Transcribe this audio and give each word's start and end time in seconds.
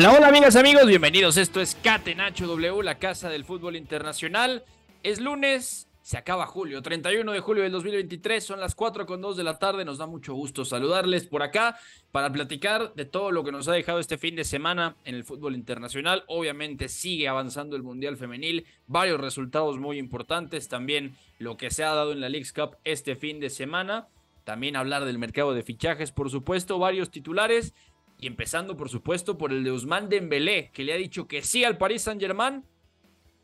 Hola, 0.00 0.12
hola 0.12 0.28
amigas, 0.28 0.54
amigos, 0.54 0.86
bienvenidos. 0.86 1.36
Esto 1.36 1.60
es 1.60 1.74
Catenacho 1.74 2.46
W, 2.46 2.84
la 2.84 3.00
casa 3.00 3.28
del 3.30 3.44
fútbol 3.44 3.74
internacional. 3.74 4.62
Es 5.02 5.18
lunes, 5.18 5.88
se 6.02 6.16
acaba 6.16 6.46
julio, 6.46 6.82
31 6.82 7.32
de 7.32 7.40
julio 7.40 7.64
del 7.64 7.72
2023, 7.72 8.44
son 8.44 8.60
las 8.60 8.76
4 8.76 9.06
con 9.06 9.20
2 9.20 9.36
de 9.36 9.42
la 9.42 9.58
tarde. 9.58 9.84
Nos 9.84 9.98
da 9.98 10.06
mucho 10.06 10.34
gusto 10.34 10.64
saludarles 10.64 11.26
por 11.26 11.42
acá 11.42 11.80
para 12.12 12.30
platicar 12.30 12.94
de 12.94 13.06
todo 13.06 13.32
lo 13.32 13.42
que 13.42 13.50
nos 13.50 13.66
ha 13.66 13.72
dejado 13.72 13.98
este 13.98 14.18
fin 14.18 14.36
de 14.36 14.44
semana 14.44 14.94
en 15.04 15.16
el 15.16 15.24
fútbol 15.24 15.56
internacional. 15.56 16.22
Obviamente 16.28 16.88
sigue 16.88 17.26
avanzando 17.26 17.74
el 17.74 17.82
Mundial 17.82 18.16
Femenil, 18.16 18.66
varios 18.86 19.20
resultados 19.20 19.80
muy 19.80 19.98
importantes, 19.98 20.68
también 20.68 21.16
lo 21.40 21.56
que 21.56 21.72
se 21.72 21.82
ha 21.82 21.92
dado 21.92 22.12
en 22.12 22.20
la 22.20 22.28
League's 22.28 22.52
Cup 22.52 22.76
este 22.84 23.16
fin 23.16 23.40
de 23.40 23.50
semana. 23.50 24.06
También 24.44 24.76
hablar 24.76 25.04
del 25.04 25.18
mercado 25.18 25.54
de 25.54 25.64
fichajes, 25.64 26.12
por 26.12 26.30
supuesto, 26.30 26.78
varios 26.78 27.10
titulares 27.10 27.74
y 28.18 28.26
empezando, 28.26 28.76
por 28.76 28.88
supuesto, 28.88 29.38
por 29.38 29.52
el 29.52 29.64
de 29.64 29.70
Ousmane 29.70 30.08
Dembélé, 30.08 30.70
que 30.72 30.82
le 30.84 30.92
ha 30.92 30.96
dicho 30.96 31.28
que 31.28 31.42
sí 31.42 31.64
al 31.64 31.78
Paris 31.78 32.02
Saint-Germain. 32.02 32.64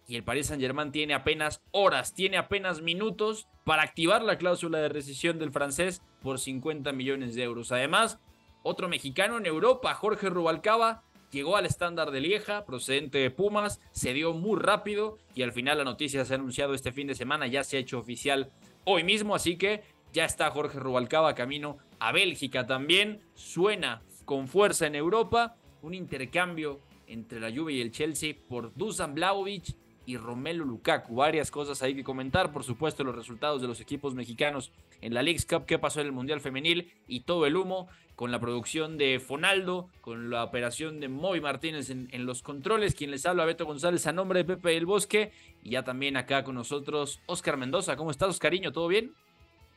Y 0.06 0.16
el 0.16 0.24
Paris 0.24 0.48
Saint-Germain 0.48 0.92
tiene 0.92 1.14
apenas 1.14 1.62
horas, 1.70 2.12
tiene 2.12 2.36
apenas 2.36 2.82
minutos 2.82 3.46
para 3.64 3.82
activar 3.82 4.22
la 4.22 4.36
cláusula 4.36 4.78
de 4.78 4.88
rescisión 4.88 5.38
del 5.38 5.52
francés 5.52 6.02
por 6.20 6.38
50 6.38 6.92
millones 6.92 7.34
de 7.34 7.44
euros. 7.44 7.72
Además, 7.72 8.18
otro 8.62 8.88
mexicano 8.88 9.38
en 9.38 9.46
Europa, 9.46 9.94
Jorge 9.94 10.28
Rubalcaba, 10.28 11.04
llegó 11.30 11.56
al 11.56 11.66
estándar 11.66 12.10
de 12.10 12.20
Lieja, 12.20 12.64
procedente 12.64 13.18
de 13.18 13.30
Pumas, 13.30 13.80
se 13.92 14.12
dio 14.12 14.32
muy 14.32 14.58
rápido 14.60 15.18
y 15.34 15.42
al 15.42 15.52
final 15.52 15.78
la 15.78 15.84
noticia 15.84 16.24
se 16.24 16.34
ha 16.34 16.36
anunciado 16.36 16.74
este 16.74 16.92
fin 16.92 17.06
de 17.06 17.14
semana, 17.14 17.46
ya 17.46 17.64
se 17.64 17.76
ha 17.76 17.80
hecho 17.80 17.98
oficial 17.98 18.52
hoy 18.84 19.04
mismo, 19.04 19.34
así 19.34 19.56
que 19.56 19.82
ya 20.12 20.24
está 20.24 20.50
Jorge 20.50 20.78
Rubalcaba 20.78 21.34
camino 21.34 21.78
a 21.98 22.12
Bélgica 22.12 22.66
también. 22.66 23.20
Suena 23.34 24.02
con 24.24 24.48
fuerza 24.48 24.86
en 24.86 24.94
Europa. 24.94 25.56
Un 25.82 25.94
intercambio 25.94 26.80
entre 27.06 27.40
la 27.40 27.50
Juve 27.54 27.74
y 27.74 27.80
el 27.80 27.90
Chelsea 27.90 28.34
por 28.48 28.74
Dusan 28.74 29.14
Blaovic 29.14 29.74
y 30.06 30.16
Romelu 30.16 30.64
Lukaku. 30.64 31.14
Varias 31.14 31.50
cosas 31.50 31.82
hay 31.82 31.94
que 31.94 32.04
comentar. 32.04 32.52
Por 32.52 32.64
supuesto, 32.64 33.04
los 33.04 33.14
resultados 33.14 33.60
de 33.62 33.68
los 33.68 33.80
equipos 33.80 34.14
mexicanos 34.14 34.72
en 35.00 35.14
la 35.14 35.22
League's 35.22 35.46
Cup, 35.46 35.64
qué 35.66 35.78
pasó 35.78 36.00
en 36.00 36.06
el 36.06 36.12
Mundial 36.12 36.40
Femenil 36.40 36.92
y 37.06 37.20
todo 37.20 37.46
el 37.46 37.56
humo 37.56 37.88
con 38.14 38.30
la 38.30 38.38
producción 38.38 38.96
de 38.96 39.18
Fonaldo, 39.18 39.88
con 40.00 40.30
la 40.30 40.44
operación 40.44 41.00
de 41.00 41.08
Moy 41.08 41.40
Martínez 41.40 41.90
en, 41.90 42.26
los 42.26 42.42
controles. 42.42 42.94
Quien 42.94 43.10
les 43.10 43.26
habla, 43.26 43.44
Beto 43.44 43.66
González, 43.66 44.06
a 44.06 44.12
nombre 44.12 44.40
de 44.40 44.44
Pepe 44.44 44.70
del 44.70 44.86
Bosque. 44.86 45.32
Y 45.62 45.70
ya 45.70 45.82
también 45.82 46.16
acá 46.16 46.44
con 46.44 46.54
nosotros, 46.54 47.20
Oscar 47.26 47.56
Mendoza. 47.56 47.96
¿Cómo 47.96 48.10
estás, 48.10 48.28
Oscariño? 48.28 48.72
¿Todo 48.72 48.88
bien? 48.88 49.12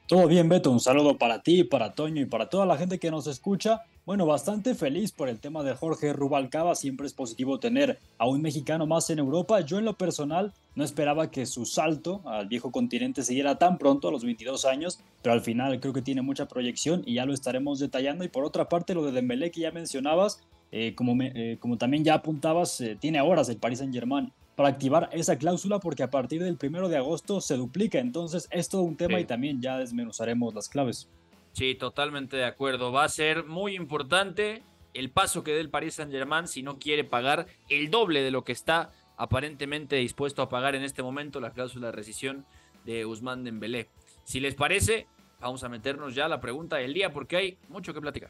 Todo 0.08 0.28
bien, 0.28 0.48
Beto. 0.50 0.72
Un 0.72 0.80
saludo 0.80 1.18
para 1.18 1.42
ti, 1.42 1.64
para 1.64 1.94
Toño 1.94 2.22
y 2.22 2.26
para 2.26 2.48
toda 2.48 2.66
la 2.66 2.78
gente 2.78 3.00
que 3.00 3.10
nos 3.10 3.28
escucha. 3.28 3.82
Bueno, 4.08 4.26
bastante 4.26 4.74
feliz 4.74 5.12
por 5.12 5.28
el 5.28 5.38
tema 5.38 5.64
de 5.64 5.76
Jorge 5.76 6.14
Rubalcaba. 6.14 6.76
Siempre 6.76 7.08
es 7.08 7.14
positivo 7.14 7.60
tener 7.60 8.00
a 8.18 8.26
un 8.26 8.42
mexicano 8.42 8.88
más 8.88 9.10
en 9.10 9.20
Europa. 9.20 9.60
Yo 9.60 9.80
en 9.80 9.84
lo 9.84 9.98
personal 9.98 10.54
no 10.76 10.86
esperaba 10.86 11.30
que 11.30 11.46
su 11.46 11.66
salto 11.66 12.22
al 12.24 12.48
viejo 12.48 12.72
continente 12.72 13.22
siguiera 13.22 13.58
tan 13.58 13.78
pronto, 13.78 14.08
a 14.08 14.12
los 14.14 14.24
22 14.24 14.64
años, 14.64 15.02
pero 15.22 15.34
al 15.34 15.42
final 15.42 15.82
creo 15.82 15.92
que 15.92 16.02
tiene 16.02 16.22
mucha 16.22 16.48
proyección 16.48 17.04
y 17.06 17.16
ya 17.16 17.26
lo 17.26 17.34
estaremos 17.34 17.80
detallando. 17.80 18.24
Y 18.24 18.30
por 18.30 18.46
otra 18.46 18.70
parte, 18.70 18.94
lo 18.94 19.04
de 19.04 19.12
Dembélé 19.12 19.52
que 19.52 19.60
ya 19.60 19.74
mencionabas, 19.74 20.42
eh, 20.72 20.96
como, 20.96 21.14
me, 21.14 21.34
eh, 21.36 21.58
como 21.60 21.78
también 21.78 22.06
ya 22.06 22.14
apuntabas, 22.14 22.80
eh, 22.80 22.96
tiene 22.98 23.20
horas 23.20 23.50
el 23.50 23.58
Paris 23.58 23.80
Saint-Germain 23.80 24.32
para 24.56 24.70
activar 24.70 25.10
esa 25.12 25.38
cláusula 25.38 25.80
porque 25.80 26.04
a 26.04 26.10
partir 26.10 26.42
del 26.42 26.56
primero 26.56 26.88
de 26.88 26.96
agosto 26.96 27.42
se 27.42 27.58
duplica. 27.58 28.00
Entonces 28.00 28.48
es 28.52 28.70
todo 28.70 28.84
un 28.84 28.96
tema 28.96 29.18
Sí. 29.18 29.24
y 29.24 29.26
también 29.26 29.62
ya 29.62 29.78
desmenuzaremos 29.78 30.54
las 30.56 30.70
claves. 30.70 31.10
Sí, 31.58 31.74
totalmente 31.74 32.38
de 32.38 32.46
acuerdo. 32.46 32.92
Va 32.92 33.04
a 33.04 33.10
ser 33.10 33.44
muy 33.44 33.76
importante 33.76 34.62
el 34.94 35.10
paso 35.10 35.44
que 35.44 35.54
dé 35.54 35.60
el 35.60 35.72
Paris 35.72 35.96
Saint-Germain 35.96 36.48
si 36.48 36.62
no 36.62 36.78
quiere 36.78 37.04
pagar 37.04 37.48
el 37.68 37.90
doble 37.90 38.22
de 38.22 38.30
lo 38.30 38.44
que 38.44 38.52
está 38.52 38.92
aparentemente 39.18 39.96
dispuesto 39.96 40.44
a 40.44 40.50
pagar 40.50 40.76
en 40.76 40.84
este 40.84 41.02
momento 41.02 41.40
la 41.40 41.50
cláusula 41.50 41.88
de 41.88 41.94
rescisión 41.94 42.46
de 42.86 43.08
Usman 43.08 43.44
Dembélé. 43.44 43.90
Si 44.24 44.40
les 44.40 44.54
parece, 44.54 45.08
vamos 45.40 45.64
a 45.64 45.70
meternos 45.70 46.14
ya 46.14 46.26
a 46.26 46.30
la 46.30 46.40
pregunta 46.40 46.76
del 46.76 46.94
día 46.94 47.12
porque 47.12 47.38
hay 47.38 47.58
mucho 47.70 47.92
que 47.92 48.02
platicar. 48.02 48.30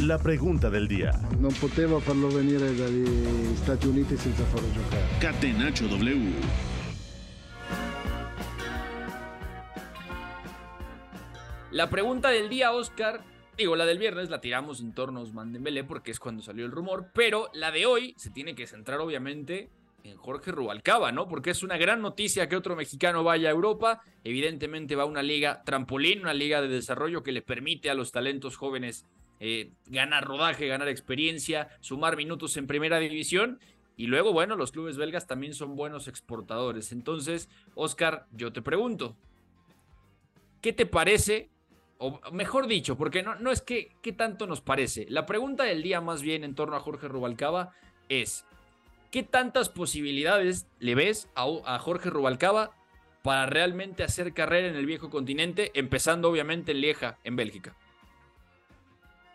La 0.00 0.18
pregunta 0.18 0.68
del 0.68 0.88
día. 0.88 1.12
Non 1.38 1.54
poteva 1.54 2.00
farlo 2.00 2.26
venire 2.34 2.74
dagli 2.74 3.54
Stati 3.62 3.86
Uniti 3.86 4.16
senza 4.16 4.42
farlo 4.50 4.66
giocare. 4.74 5.06
Catenacho 5.20 5.86
W. 5.86 6.75
La 11.76 11.90
pregunta 11.90 12.30
del 12.30 12.48
día, 12.48 12.72
Oscar, 12.72 13.22
digo, 13.54 13.76
la 13.76 13.84
del 13.84 13.98
viernes 13.98 14.30
la 14.30 14.40
tiramos 14.40 14.80
en 14.80 14.94
torno 14.94 15.20
a 15.20 15.22
Usman 15.24 15.52
Dembélé 15.52 15.84
porque 15.84 16.10
es 16.10 16.18
cuando 16.18 16.42
salió 16.42 16.64
el 16.64 16.72
rumor, 16.72 17.10
pero 17.12 17.50
la 17.52 17.70
de 17.70 17.84
hoy 17.84 18.14
se 18.16 18.30
tiene 18.30 18.54
que 18.54 18.66
centrar 18.66 18.98
obviamente 18.98 19.68
en 20.02 20.16
Jorge 20.16 20.52
Rubalcaba, 20.52 21.12
¿no? 21.12 21.28
Porque 21.28 21.50
es 21.50 21.62
una 21.62 21.76
gran 21.76 22.00
noticia 22.00 22.48
que 22.48 22.56
otro 22.56 22.76
mexicano 22.76 23.24
vaya 23.24 23.50
a 23.50 23.52
Europa, 23.52 24.00
evidentemente 24.24 24.96
va 24.96 25.02
a 25.02 25.04
una 25.04 25.22
liga 25.22 25.62
trampolín, 25.66 26.20
una 26.20 26.32
liga 26.32 26.62
de 26.62 26.68
desarrollo 26.68 27.22
que 27.22 27.32
le 27.32 27.42
permite 27.42 27.90
a 27.90 27.94
los 27.94 28.10
talentos 28.10 28.56
jóvenes 28.56 29.04
eh, 29.40 29.70
ganar 29.84 30.24
rodaje, 30.24 30.68
ganar 30.68 30.88
experiencia, 30.88 31.68
sumar 31.80 32.16
minutos 32.16 32.56
en 32.56 32.66
primera 32.66 33.00
división. 33.00 33.60
Y 33.98 34.06
luego, 34.06 34.32
bueno, 34.32 34.56
los 34.56 34.72
clubes 34.72 34.96
belgas 34.96 35.26
también 35.26 35.52
son 35.52 35.76
buenos 35.76 36.08
exportadores. 36.08 36.90
Entonces, 36.90 37.50
Oscar, 37.74 38.24
yo 38.32 38.50
te 38.50 38.62
pregunto, 38.62 39.14
¿qué 40.62 40.72
te 40.72 40.86
parece? 40.86 41.50
O 41.98 42.20
mejor 42.32 42.66
dicho, 42.66 42.96
porque 42.96 43.22
no, 43.22 43.36
no 43.36 43.50
es 43.50 43.62
que 43.62 43.96
qué 44.02 44.12
tanto 44.12 44.46
nos 44.46 44.60
parece. 44.60 45.06
La 45.08 45.24
pregunta 45.24 45.64
del 45.64 45.82
día 45.82 46.00
más 46.00 46.22
bien 46.22 46.44
en 46.44 46.54
torno 46.54 46.76
a 46.76 46.80
Jorge 46.80 47.08
Rubalcaba 47.08 47.72
es, 48.08 48.44
¿qué 49.10 49.22
tantas 49.22 49.68
posibilidades 49.68 50.66
le 50.78 50.94
ves 50.94 51.28
a, 51.34 51.46
a 51.64 51.78
Jorge 51.78 52.10
Rubalcaba 52.10 52.72
para 53.22 53.46
realmente 53.46 54.04
hacer 54.04 54.34
carrera 54.34 54.68
en 54.68 54.76
el 54.76 54.86
viejo 54.86 55.10
continente, 55.10 55.72
empezando 55.74 56.30
obviamente 56.30 56.72
en 56.72 56.80
Lieja, 56.80 57.18
en 57.24 57.36
Bélgica? 57.36 57.74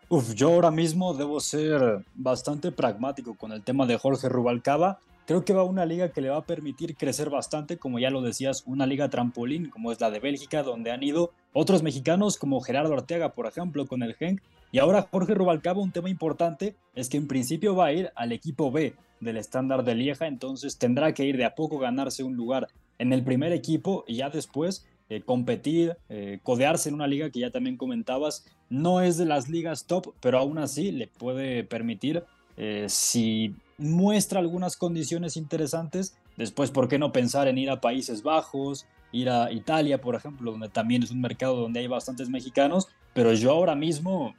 Uf, 0.08 0.34
yo 0.34 0.50
ahora 0.50 0.72
mismo 0.72 1.14
debo 1.14 1.40
ser 1.40 2.04
bastante 2.16 2.72
pragmático 2.72 3.36
con 3.36 3.54
el 3.54 3.64
tema 3.64 3.86
de 3.86 3.98
Jorge 3.98 4.28
Rubalcaba. 4.28 5.00
Creo 5.32 5.46
que 5.46 5.54
va 5.54 5.62
a 5.62 5.64
una 5.64 5.86
liga 5.86 6.12
que 6.12 6.20
le 6.20 6.28
va 6.28 6.40
a 6.40 6.46
permitir 6.46 6.98
crecer 6.98 7.30
bastante, 7.30 7.78
como 7.78 8.00
ya 8.00 8.10
lo 8.10 8.22
decías, 8.22 8.64
una 8.66 8.86
liga 8.86 9.10
trampolín 9.10 9.70
como 9.70 9.94
es 9.94 10.02
la 10.02 10.12
de 10.12 10.20
Bélgica, 10.20 10.62
donde 10.62 10.92
han 10.92 11.02
ido 11.04 11.32
otros 11.54 11.84
mexicanos 11.84 12.38
como 12.38 12.60
Gerardo 12.60 12.94
Arteaga, 12.94 13.34
por 13.34 13.46
ejemplo, 13.46 13.88
con 13.88 14.04
el 14.04 14.14
Genk. 14.16 14.42
Y 14.74 14.80
ahora 14.80 15.08
Jorge 15.10 15.34
Rubalcaba, 15.34 15.80
un 15.80 15.94
tema 15.94 16.10
importante 16.10 16.76
es 16.96 17.08
que 17.08 17.16
en 17.16 17.30
principio 17.30 17.78
va 17.78 17.86
a 17.86 17.94
ir 17.94 18.12
al 18.16 18.34
equipo 18.34 18.74
B. 18.74 18.94
del 19.22 19.38
estándar 19.38 19.86
de 19.86 19.96
Lieja, 19.96 20.28
entonces 20.28 20.78
tendrá 20.78 21.14
que 21.14 21.24
ir 21.24 21.38
de 21.38 21.46
a 21.46 21.56
poco 21.56 21.80
ganarse 21.80 22.26
un 22.26 22.36
lugar 22.36 22.68
en 23.00 23.14
el 23.14 23.24
primer 23.24 23.54
equipo 23.54 24.04
y 24.10 24.18
ya 24.18 24.30
después 24.30 24.86
eh, 25.08 25.22
competir, 25.22 25.96
eh, 26.10 26.40
codearse 26.44 26.90
en 26.90 26.96
una 26.96 27.08
liga 27.08 27.30
que 27.30 27.40
ya 27.40 27.52
también 27.52 27.78
comentabas, 27.78 28.46
no 28.70 29.00
es 29.00 29.18
de 29.18 29.24
las 29.24 29.48
ligas 29.48 29.88
top, 29.88 30.14
pero 30.20 30.40
aún 30.40 30.58
así 30.58 30.92
le 30.92 31.08
puede 31.08 31.64
permitir, 31.64 32.26
eh, 32.58 32.88
si 32.90 33.56
muestra 33.82 34.40
algunas 34.40 34.78
condiciones 34.78 35.36
interesantes, 35.36 36.16
después, 36.38 36.72
¿por 36.72 36.88
qué 36.88 36.98
no 37.00 37.12
pensar 37.12 37.48
en 37.48 37.58
ir 37.58 37.70
a 37.70 37.82
Países 37.82 38.24
Bajos, 38.24 38.86
ir 39.12 39.30
a 39.30 39.52
Italia, 39.52 40.00
por 40.00 40.16
ejemplo, 40.16 40.52
donde 40.52 40.70
también 40.70 41.04
es 41.04 41.12
un 41.12 41.20
mercado 41.20 41.58
donde 41.58 41.82
hay 41.82 41.88
bastantes 41.88 42.30
mexicanos, 42.30 42.88
pero 43.14 43.34
yo 43.34 43.52
ahora 43.52 43.76
mismo 43.76 44.34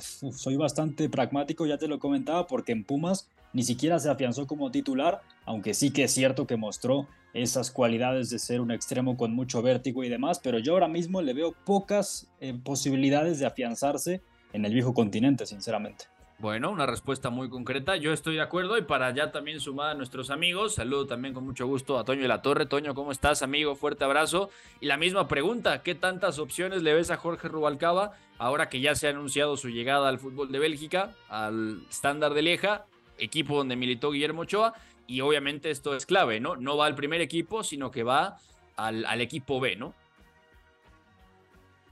soy 0.00 0.56
bastante 0.56 1.08
pragmático, 1.08 1.66
ya 1.66 1.78
te 1.78 1.88
lo 1.88 1.98
comentaba, 1.98 2.46
porque 2.46 2.72
en 2.72 2.84
Pumas 2.84 3.28
ni 3.52 3.62
siquiera 3.62 3.98
se 3.98 4.10
afianzó 4.10 4.46
como 4.46 4.70
titular, 4.70 5.22
aunque 5.44 5.74
sí 5.74 5.90
que 5.90 6.04
es 6.04 6.12
cierto 6.12 6.46
que 6.46 6.56
mostró 6.56 7.08
esas 7.34 7.70
cualidades 7.70 8.30
de 8.30 8.38
ser 8.38 8.60
un 8.60 8.70
extremo 8.70 9.16
con 9.16 9.34
mucho 9.34 9.62
vértigo 9.62 10.04
y 10.04 10.08
demás, 10.08 10.40
pero 10.42 10.58
yo 10.58 10.72
ahora 10.72 10.88
mismo 10.88 11.22
le 11.22 11.34
veo 11.34 11.54
pocas 11.64 12.28
eh, 12.40 12.54
posibilidades 12.62 13.38
de 13.38 13.46
afianzarse 13.46 14.22
en 14.52 14.64
el 14.64 14.72
viejo 14.72 14.94
continente, 14.94 15.46
sinceramente. 15.46 16.06
Bueno, 16.40 16.70
una 16.70 16.86
respuesta 16.86 17.30
muy 17.30 17.48
concreta. 17.48 17.96
Yo 17.96 18.12
estoy 18.12 18.36
de 18.36 18.42
acuerdo 18.42 18.78
y 18.78 18.82
para 18.82 19.10
ya 19.12 19.32
también 19.32 19.58
sumar 19.58 19.90
a 19.90 19.94
nuestros 19.94 20.30
amigos, 20.30 20.76
saludo 20.76 21.04
también 21.04 21.34
con 21.34 21.44
mucho 21.44 21.66
gusto 21.66 21.98
a 21.98 22.04
Toño 22.04 22.22
de 22.22 22.28
la 22.28 22.42
Torre. 22.42 22.64
Toño, 22.66 22.94
¿cómo 22.94 23.10
estás, 23.10 23.42
amigo? 23.42 23.74
Fuerte 23.74 24.04
abrazo. 24.04 24.48
Y 24.80 24.86
la 24.86 24.96
misma 24.96 25.26
pregunta, 25.26 25.82
¿qué 25.82 25.96
tantas 25.96 26.38
opciones 26.38 26.82
le 26.82 26.94
ves 26.94 27.10
a 27.10 27.16
Jorge 27.16 27.48
Rubalcaba 27.48 28.12
ahora 28.38 28.68
que 28.68 28.80
ya 28.80 28.94
se 28.94 29.08
ha 29.08 29.10
anunciado 29.10 29.56
su 29.56 29.68
llegada 29.68 30.08
al 30.08 30.20
fútbol 30.20 30.52
de 30.52 30.60
Bélgica, 30.60 31.10
al 31.28 31.82
estándar 31.90 32.34
de 32.34 32.42
Lieja, 32.42 32.86
equipo 33.18 33.56
donde 33.56 33.74
militó 33.74 34.12
Guillermo 34.12 34.42
Ochoa? 34.42 34.74
Y 35.08 35.22
obviamente 35.22 35.72
esto 35.72 35.96
es 35.96 36.06
clave, 36.06 36.38
¿no? 36.38 36.54
No 36.54 36.76
va 36.76 36.86
al 36.86 36.94
primer 36.94 37.20
equipo, 37.20 37.64
sino 37.64 37.90
que 37.90 38.04
va 38.04 38.38
al, 38.76 39.20
equipo 39.20 39.58
B, 39.58 39.74
¿no? 39.74 39.92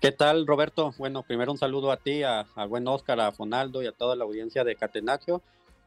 ¿Qué 0.00 0.12
tal, 0.12 0.46
Roberto? 0.46 0.92
Bueno, 0.98 1.22
primero 1.22 1.50
un 1.50 1.58
saludo 1.58 1.90
a 1.90 1.96
ti, 1.96 2.22
a, 2.22 2.46
buen 2.68 2.86
Oscar, 2.86 3.18
a 3.20 3.32
Fonaldo 3.32 3.82
y 3.82 3.86
a 3.86 3.92
toda 3.92 4.14
la 4.14 4.24
audiencia 4.24 4.62
de 4.62 4.76
Catenaccio. 4.76 5.40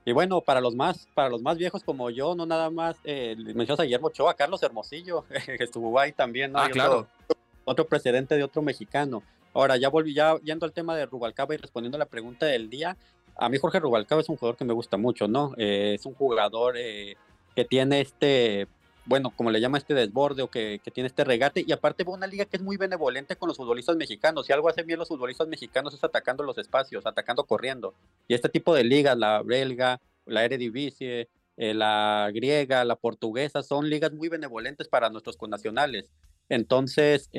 Y 0.04 0.14
bueno, 0.14 0.42
para 0.42 0.62
los 0.62 0.76
más, 0.76 1.08
para 1.14 1.30
los 1.30 1.44
más 1.44 1.58
viejos 1.58 1.84
como 1.84 2.10
yo, 2.10 2.34
no 2.34 2.48
nada 2.48 2.72
más 2.72 2.98
eh, 3.04 3.36
mencionas 3.38 3.82
a 3.82 3.84
Guillermo 3.84 4.08
Ochoa, 4.08 4.34
Carlos 4.34 4.64
Hermosillo, 4.64 5.26
que 5.46 5.64
estuvo 5.64 6.00
ahí 6.00 6.12
también, 6.12 6.52
¿no? 6.52 6.60
Ah, 6.60 6.70
claro. 6.70 7.08
Otro, 7.28 7.38
otro, 7.66 7.88
precedente 7.88 8.36
de 8.36 8.44
otro 8.44 8.64
mexicano. 8.64 9.22
Ahora, 9.54 9.78
ya 9.78 9.90
volví, 9.90 10.14
ya 10.14 10.40
yendo 10.40 10.66
al 10.66 10.74
tema 10.74 10.96
de 10.96 11.06
Rubalcaba 11.06 11.54
y 11.54 11.58
respondiendo 11.58 11.98
a 11.98 12.00
la 12.00 12.06
pregunta 12.06 12.48
del 12.48 12.70
día, 12.70 12.98
a 13.38 13.48
mí 13.48 13.58
Jorge 13.58 13.80
Rubalcaba 13.80 14.22
es 14.22 14.30
un 14.30 14.38
jugador 14.38 14.58
que 14.58 14.66
me 14.66 14.74
gusta 14.74 14.98
mucho, 14.98 15.28
¿no? 15.28 15.54
Eh, 15.58 15.94
es 16.00 16.06
un 16.06 16.16
jugador 16.16 16.76
eh, 16.78 17.16
que 17.56 17.64
tiene 17.66 18.02
este, 18.02 18.68
bueno, 19.10 19.34
como 19.36 19.50
le 19.50 19.60
llama 19.60 19.80
este 19.80 19.96
desborde 19.96 20.44
o 20.44 20.52
que, 20.52 20.80
tiene 20.94 21.08
este 21.08 21.24
regate 21.24 21.64
y 21.66 21.72
aparte 21.72 22.04
va 22.04 22.14
una 22.14 22.28
liga 22.28 22.46
que 22.46 22.58
es 22.58 22.64
muy 22.64 22.78
benevolente 22.78 23.36
con 23.36 23.48
los 23.48 23.58
futbolistas 23.58 23.96
mexicanos. 23.96 24.48
Y 24.48 24.54
algo 24.54 24.70
hacen 24.70 24.86
bien 24.86 25.00
los 25.00 25.08
futbolistas 25.08 25.48
mexicanos 25.48 25.96
es 25.96 26.04
atacando 26.04 26.44
los 26.44 26.60
espacios, 26.60 27.08
atacando 27.08 27.44
corriendo. 27.46 27.96
Y 28.28 28.36
este 28.36 28.50
tipo 28.50 28.76
de 28.76 28.84
ligas, 28.84 29.18
la 29.18 29.42
belga, 29.42 30.00
la 30.28 30.46
Eredivisie, 30.46 31.28
eh, 31.58 31.74
la 31.74 32.30
griega, 32.32 32.86
la 32.86 32.98
portuguesa, 32.98 33.64
son 33.64 33.90
ligas 33.90 34.14
muy 34.14 34.30
benevolentes 34.30 34.88
para 34.88 35.10
nuestros 35.10 35.38
connacionales. 35.38 36.12
Entonces, 36.48 37.32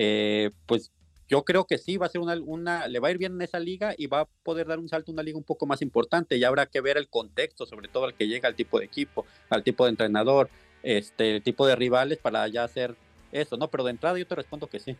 pues 0.66 0.90
yo 1.28 1.44
creo 1.44 1.66
que 1.66 1.78
sí, 1.78 1.96
va 1.98 2.06
a 2.06 2.08
ser 2.08 2.20
una, 2.20 2.34
una, 2.44 2.88
le 2.88 2.98
va 2.98 3.06
a 3.06 3.10
ir 3.12 3.18
bien 3.18 3.34
en 3.34 3.42
esa 3.42 3.60
liga 3.60 3.94
y 3.96 4.08
va 4.08 4.22
a 4.22 4.28
poder 4.42 4.66
dar 4.66 4.80
un 4.80 4.88
salto 4.88 5.12
a 5.12 5.14
una 5.14 5.22
liga 5.22 5.38
un 5.38 5.44
poco 5.44 5.66
más 5.66 5.82
importante. 5.82 6.36
Y 6.36 6.42
habrá 6.42 6.66
que 6.66 6.80
ver 6.80 6.96
el 6.96 7.08
contexto, 7.08 7.64
sobre 7.64 7.86
todo 7.86 8.06
al 8.06 8.14
que 8.14 8.26
llega, 8.26 8.48
al 8.48 8.56
tipo 8.56 8.80
de 8.80 8.86
equipo, 8.86 9.24
al 9.48 9.62
tipo 9.62 9.84
de 9.84 9.90
entrenador, 9.90 10.50
este, 10.82 11.40
tipo 11.40 11.66
de 11.66 11.76
rivales 11.76 12.18
para 12.18 12.46
ya 12.48 12.64
hacer 12.64 12.94
eso, 13.32 13.56
¿no? 13.56 13.68
Pero 13.68 13.84
de 13.84 13.90
entrada 13.90 14.18
yo 14.18 14.26
te 14.26 14.34
respondo 14.34 14.66
que 14.66 14.80
sí. 14.80 14.96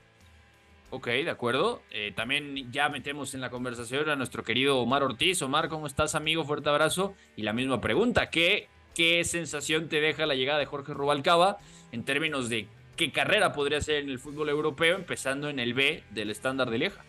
Ok, 0.90 1.06
de 1.06 1.30
acuerdo. 1.30 1.82
Eh, 1.90 2.12
también 2.14 2.70
ya 2.72 2.88
metemos 2.88 3.34
en 3.34 3.40
la 3.40 3.50
conversación 3.50 4.08
a 4.08 4.16
nuestro 4.16 4.42
querido 4.42 4.78
Omar 4.80 5.02
Ortiz. 5.04 5.40
Omar, 5.42 5.68
¿cómo 5.68 5.86
estás, 5.86 6.14
amigo? 6.14 6.44
Fuerte 6.44 6.68
abrazo. 6.68 7.14
Y 7.36 7.42
la 7.42 7.52
misma 7.52 7.80
pregunta, 7.80 8.30
¿qué, 8.30 8.68
qué 8.94 9.22
sensación 9.24 9.88
te 9.88 10.00
deja 10.00 10.26
la 10.26 10.34
llegada 10.34 10.58
de 10.58 10.66
Jorge 10.66 10.92
Rubalcaba 10.92 11.58
en 11.92 12.04
términos 12.04 12.48
de 12.48 12.66
qué 12.96 13.12
carrera 13.12 13.52
podría 13.52 13.80
ser 13.80 13.96
en 13.96 14.10
el 14.10 14.18
fútbol 14.18 14.48
europeo, 14.48 14.96
empezando 14.96 15.48
en 15.48 15.60
el 15.60 15.74
B 15.74 16.02
del 16.10 16.30
estándar 16.30 16.70
de 16.70 16.78
Lieja. 16.78 17.04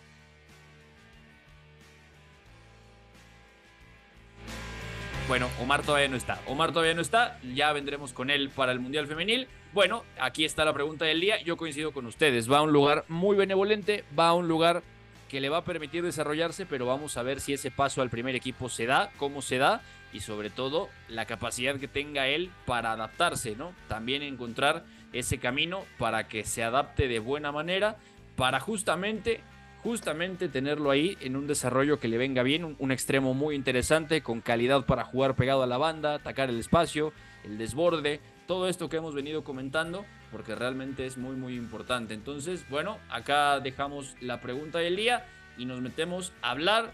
Bueno, 5.32 5.50
Omar 5.62 5.82
todavía 5.82 6.10
no 6.10 6.18
está. 6.18 6.42
Omar 6.46 6.74
todavía 6.74 6.94
no 6.94 7.00
está. 7.00 7.40
Ya 7.54 7.72
vendremos 7.72 8.12
con 8.12 8.30
él 8.30 8.50
para 8.50 8.74
el 8.74 8.82
Mundial 8.82 9.08
Femenil. 9.08 9.48
Bueno, 9.72 10.04
aquí 10.20 10.44
está 10.44 10.66
la 10.66 10.74
pregunta 10.74 11.06
del 11.06 11.22
día. 11.22 11.42
Yo 11.42 11.56
coincido 11.56 11.94
con 11.94 12.06
ustedes. 12.06 12.52
Va 12.52 12.58
a 12.58 12.64
un 12.64 12.74
lugar 12.74 13.06
muy 13.08 13.38
benevolente. 13.38 14.04
Va 14.20 14.28
a 14.28 14.34
un 14.34 14.50
lugar 14.50 14.84
que 15.30 15.40
le 15.40 15.48
va 15.48 15.60
a 15.60 15.64
permitir 15.64 16.04
desarrollarse, 16.04 16.66
pero 16.66 16.86
vamos 16.86 17.16
a 17.16 17.24
ver 17.24 17.40
si 17.40 17.54
ese 17.54 17.72
paso 17.72 18.02
al 18.02 18.10
primer 18.10 18.36
equipo 18.36 18.68
se 18.68 18.86
da, 18.88 19.10
cómo 19.16 19.42
se 19.42 19.58
da 19.58 19.82
y 20.12 20.20
sobre 20.20 20.50
todo 20.50 20.90
la 21.08 21.24
capacidad 21.24 21.78
que 21.78 21.88
tenga 21.88 22.28
él 22.28 22.52
para 22.66 22.92
adaptarse, 22.92 23.56
¿no? 23.56 23.72
También 23.88 24.24
encontrar 24.24 24.84
ese 25.14 25.38
camino 25.38 25.86
para 25.98 26.28
que 26.28 26.44
se 26.44 26.62
adapte 26.62 27.08
de 27.08 27.20
buena 27.20 27.54
manera, 27.54 27.96
para 28.36 28.60
justamente, 28.60 29.40
justamente 29.84 30.48
tenerlo 30.48 30.92
ahí 30.92 31.18
en 31.22 31.36
un 31.36 31.48
desarrollo 31.48 32.00
que 32.00 32.08
le 32.08 32.18
venga 32.18 32.44
bien, 32.44 32.76
un, 32.78 32.92
extremo 32.92 33.34
muy 33.34 33.56
interesante, 33.56 34.22
con 34.22 34.42
calidad 34.42 34.86
para 34.86 35.04
jugar 35.04 35.36
pegado 35.36 35.64
a 35.64 35.68
la 35.68 35.78
banda, 35.78 36.16
atacar 36.16 36.50
el 36.50 36.60
espacio, 36.60 37.14
el 37.44 37.58
desborde, 37.58 38.20
todo 38.48 38.68
esto 38.68 38.90
que 38.90 38.98
hemos 38.98 39.16
venido 39.16 39.44
comentando, 39.44 40.06
porque 40.32 40.56
realmente 40.56 41.06
es 41.06 41.18
muy, 41.18 41.36
muy 41.36 41.56
importante. 41.56 42.14
Entonces, 42.14 42.64
bueno, 42.70 43.00
acá 43.10 43.60
dejamos 43.60 44.16
la 44.22 44.40
pregunta 44.40 44.80
del 44.80 44.96
día 44.96 45.26
y 45.58 45.66
nos 45.66 45.82
metemos 45.82 46.32
a 46.42 46.52
hablar 46.52 46.92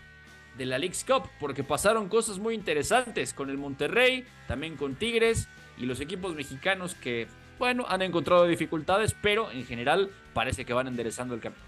de 0.58 0.66
la 0.66 0.80
League's 0.80 1.04
Cup, 1.04 1.30
porque 1.40 1.64
pasaron 1.64 2.08
cosas 2.08 2.40
muy 2.40 2.56
interesantes 2.56 3.34
con 3.34 3.50
el 3.50 3.58
Monterrey, 3.58 4.26
también 4.48 4.78
con 4.78 4.96
Tigres 4.96 5.50
y 5.78 5.86
los 5.86 6.00
equipos 6.00 6.36
mexicanos 6.36 6.96
que 6.96 7.28
bueno, 7.60 7.86
han 7.88 8.02
encontrado 8.02 8.46
dificultades, 8.46 9.16
pero 9.22 9.52
en 9.52 9.66
general 9.66 10.10
parece 10.34 10.64
que 10.64 10.74
van 10.74 10.88
enderezando 10.88 11.34
el 11.34 11.42
camino. 11.42 11.67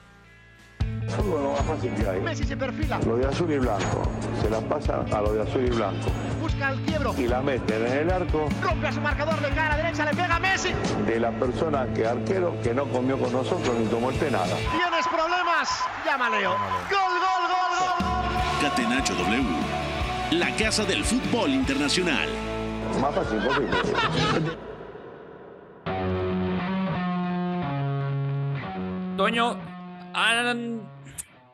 Fútbol 1.09 1.53
más 1.53 1.65
fácil 1.65 1.93
que 1.95 2.09
hay. 2.09 2.21
Messi 2.21 2.43
se 2.43 2.55
perfila. 2.55 2.99
Lo 3.05 3.17
de 3.17 3.27
azul 3.27 3.51
y 3.51 3.57
blanco. 3.57 4.03
Se 4.41 4.49
la 4.49 4.59
pasa 4.61 5.05
a 5.11 5.21
lo 5.21 5.33
de 5.33 5.41
azul 5.41 5.65
y 5.65 5.69
blanco. 5.69 6.09
Busca 6.39 6.71
el 6.71 6.79
quiebro. 6.81 7.13
Y 7.17 7.27
la 7.27 7.41
meten 7.41 7.85
en 7.85 7.93
el 7.93 8.11
arco. 8.11 8.47
Rompe 8.61 8.87
a 8.87 8.91
su 8.91 9.01
marcador 9.01 9.39
de 9.41 9.49
cara 9.49 9.77
derecha, 9.77 10.05
le 10.05 10.11
pega 10.11 10.35
a 10.35 10.39
Messi. 10.39 10.69
De 11.05 11.19
la 11.19 11.31
persona 11.31 11.87
que 11.93 12.05
arquero 12.05 12.55
que 12.61 12.73
no 12.73 12.85
comió 12.85 13.17
con 13.17 13.31
nosotros 13.31 13.75
ni 13.77 13.85
tomó 13.87 14.11
este 14.11 14.31
nada. 14.31 14.55
¿Tienes 14.71 15.07
problemas? 15.07 15.83
Llama 16.05 16.29
Leo. 16.29 16.51
Gol, 16.51 17.15
gol, 17.19 17.43
gol, 17.49 17.71
gol. 17.79 18.69
Catenacho 18.69 19.13
W. 19.15 19.43
La 20.31 20.55
casa 20.55 20.83
del 20.85 21.03
fútbol 21.03 21.49
internacional. 21.49 22.29
Más 23.01 23.15
fácil 23.15 23.39
posible. 23.39 23.77
Toño, 29.17 29.57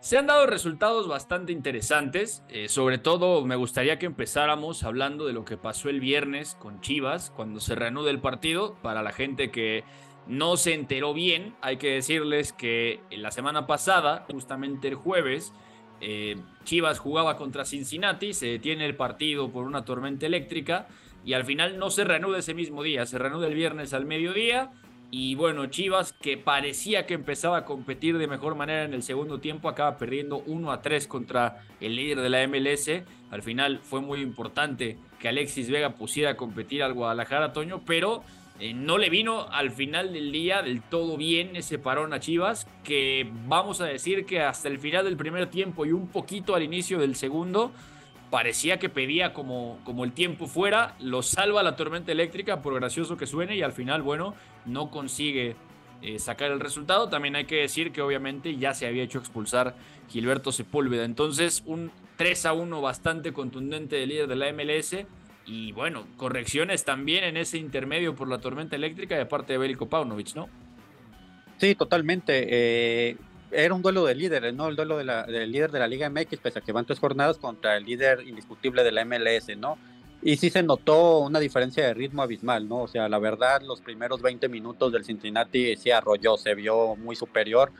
se 0.05 0.19
han 0.19 0.27
dado 0.27 0.45
resultados 0.45 1.07
bastante 1.07 1.51
interesantes. 1.51 2.43
Eh, 2.47 2.69
sobre 2.69 2.99
todo, 2.99 3.43
me 3.43 3.55
gustaría 3.55 3.97
que 3.97 4.05
empezáramos 4.05 4.83
hablando 4.83 5.25
de 5.25 5.33
lo 5.33 5.45
que 5.45 5.57
pasó 5.57 5.89
el 5.89 5.99
viernes 5.99 6.53
con 6.59 6.79
Chivas, 6.79 7.31
cuando 7.31 7.59
se 7.59 7.73
reanuda 7.73 8.11
el 8.11 8.19
partido. 8.19 8.75
Para 8.83 9.01
la 9.01 9.11
gente 9.11 9.49
que 9.49 9.83
no 10.27 10.57
se 10.57 10.75
enteró 10.75 11.15
bien, 11.15 11.55
hay 11.59 11.77
que 11.77 11.89
decirles 11.89 12.53
que 12.53 12.99
la 13.09 13.31
semana 13.31 13.65
pasada, 13.65 14.27
justamente 14.29 14.89
el 14.89 14.93
jueves, 14.93 15.53
eh, 16.01 16.37
Chivas 16.65 16.99
jugaba 16.99 17.35
contra 17.35 17.65
Cincinnati, 17.65 18.35
se 18.35 18.45
detiene 18.45 18.85
el 18.85 18.95
partido 18.95 19.51
por 19.51 19.65
una 19.65 19.85
tormenta 19.85 20.27
eléctrica 20.27 20.87
y 21.25 21.33
al 21.33 21.45
final 21.45 21.79
no 21.79 21.89
se 21.89 22.03
reanuda 22.03 22.37
ese 22.37 22.53
mismo 22.53 22.83
día, 22.83 23.07
se 23.07 23.17
reanuda 23.17 23.47
el 23.47 23.55
viernes 23.55 23.91
al 23.91 24.05
mediodía 24.05 24.71
y 25.11 25.35
bueno, 25.35 25.67
Chivas, 25.67 26.13
que 26.13 26.37
parecía 26.37 27.05
que 27.05 27.13
empezaba 27.13 27.57
a 27.57 27.65
competir 27.65 28.17
de 28.17 28.27
mejor 28.27 28.55
manera 28.55 28.83
en 28.83 28.93
el 28.93 29.03
segundo 29.03 29.39
tiempo, 29.39 29.69
acaba 29.69 29.97
perdiendo 29.97 30.43
1 30.45 30.71
a 30.71 30.81
3 30.81 31.07
contra 31.07 31.63
el 31.79 31.95
líder 31.95 32.19
de 32.21 32.29
la 32.29 32.47
MLS. 32.47 33.03
Al 33.31 33.41
final 33.41 33.79
fue 33.79 34.01
muy 34.01 34.21
importante 34.21 34.97
que 35.19 35.29
Alexis 35.29 35.69
Vega 35.69 35.91
pusiera 35.91 36.31
a 36.31 36.37
competir 36.37 36.83
al 36.83 36.93
Guadalajara, 36.93 37.53
Toño, 37.53 37.81
pero 37.85 38.23
eh, 38.59 38.73
no 38.73 38.97
le 38.97 39.09
vino 39.09 39.47
al 39.51 39.71
final 39.71 40.13
del 40.13 40.31
día 40.31 40.61
del 40.61 40.81
todo 40.81 41.17
bien 41.17 41.55
ese 41.55 41.77
parón 41.77 42.13
a 42.13 42.19
Chivas, 42.19 42.67
que 42.83 43.29
vamos 43.47 43.81
a 43.81 43.85
decir 43.85 44.25
que 44.25 44.41
hasta 44.41 44.69
el 44.69 44.79
final 44.79 45.05
del 45.05 45.17
primer 45.17 45.49
tiempo 45.49 45.85
y 45.85 45.91
un 45.91 46.07
poquito 46.07 46.55
al 46.55 46.63
inicio 46.63 46.99
del 46.99 47.15
segundo, 47.15 47.71
parecía 48.35 48.79
que 48.79 48.89
pedía 48.89 49.31
como, 49.31 49.79
como 49.85 50.03
el 50.03 50.11
tiempo 50.11 50.47
fuera, 50.47 50.97
lo 50.99 51.21
salva 51.21 51.63
la 51.63 51.77
tormenta 51.77 52.11
eléctrica, 52.11 52.61
por 52.61 52.75
gracioso 52.75 53.15
que 53.15 53.27
suene, 53.27 53.55
y 53.55 53.61
al 53.61 53.71
final, 53.71 54.01
bueno, 54.01 54.35
no 54.65 54.91
consigue 54.91 55.55
eh, 56.01 56.19
sacar 56.19 56.51
el 56.51 56.59
resultado. 56.59 57.07
También 57.07 57.37
hay 57.37 57.45
que 57.45 57.61
decir 57.61 57.93
que 57.93 58.01
obviamente 58.01 58.57
ya 58.57 58.73
se 58.73 58.87
había 58.87 59.03
hecho 59.03 59.19
expulsar 59.19 59.77
Gilberto 60.09 60.51
Sepúlveda. 60.51 61.05
Entonces, 61.05 61.63
un 61.65 61.91
3 62.17 62.47
a 62.47 62.51
1 62.51 62.81
bastante 62.81 63.31
contundente 63.31 63.95
del 63.95 64.09
líder 64.09 64.27
de 64.27 64.35
la 64.35 64.51
MLS, 64.51 65.05
Y 65.45 65.71
bueno, 65.71 66.05
correcciones 66.17 66.83
también 66.83 67.23
en 67.23 67.37
ese 67.37 67.57
intermedio 67.57 68.15
por 68.15 68.27
la 68.27 68.39
tormenta 68.39 68.75
eléctrica 68.75 69.17
de 69.17 69.25
parte 69.25 69.53
de 69.53 69.59
Bélico 69.59 69.87
Paunovic, 69.87 70.35
¿no? 70.35 70.49
Sí, 71.55 71.73
totalmente. 71.73 72.47
Eh, 72.49 73.15
era 73.51 73.73
un 73.73 73.81
duelo 73.81 74.05
de 74.05 74.15
líderes, 74.15 74.53
¿no? 74.53 74.67
El 74.67 74.75
duelo 74.75 74.97
de 74.97 75.03
la, 75.03 75.23
del 75.23 75.51
líder 75.51 75.71
de 75.71 75.79
la 75.79 75.87
Liga 75.87 76.09
MX, 76.09 76.39
pese 76.39 76.59
a 76.59 76.61
que 76.61 76.71
van 76.71 76.85
tres 76.85 76.99
jornadas 76.99 77.37
contra 77.37 77.77
el 77.77 77.85
líder 77.85 78.27
indiscutible 78.27 78.83
de 78.83 78.91
la 78.91 79.05
MLS, 79.05 79.55
¿no? 79.57 79.77
Y 80.21 80.37
sí 80.37 80.49
se 80.49 80.63
notó 80.63 81.19
una 81.19 81.39
diferencia 81.39 81.85
de 81.85 81.93
ritmo 81.93 82.23
abismal, 82.23 82.67
¿no? 82.67 82.83
O 82.83 82.87
sea, 82.87 83.07
la 83.07 83.19
verdad, 83.19 83.61
los 83.61 83.81
primeros 83.81 84.21
20 84.21 84.49
minutos 84.49 84.91
del 84.91 85.05
Cincinnati 85.05 85.75
sí 85.75 85.91
arrolló, 85.91 86.37
se 86.37 86.55
vio 86.55 86.95
muy 86.95 87.15
superior, 87.15 87.71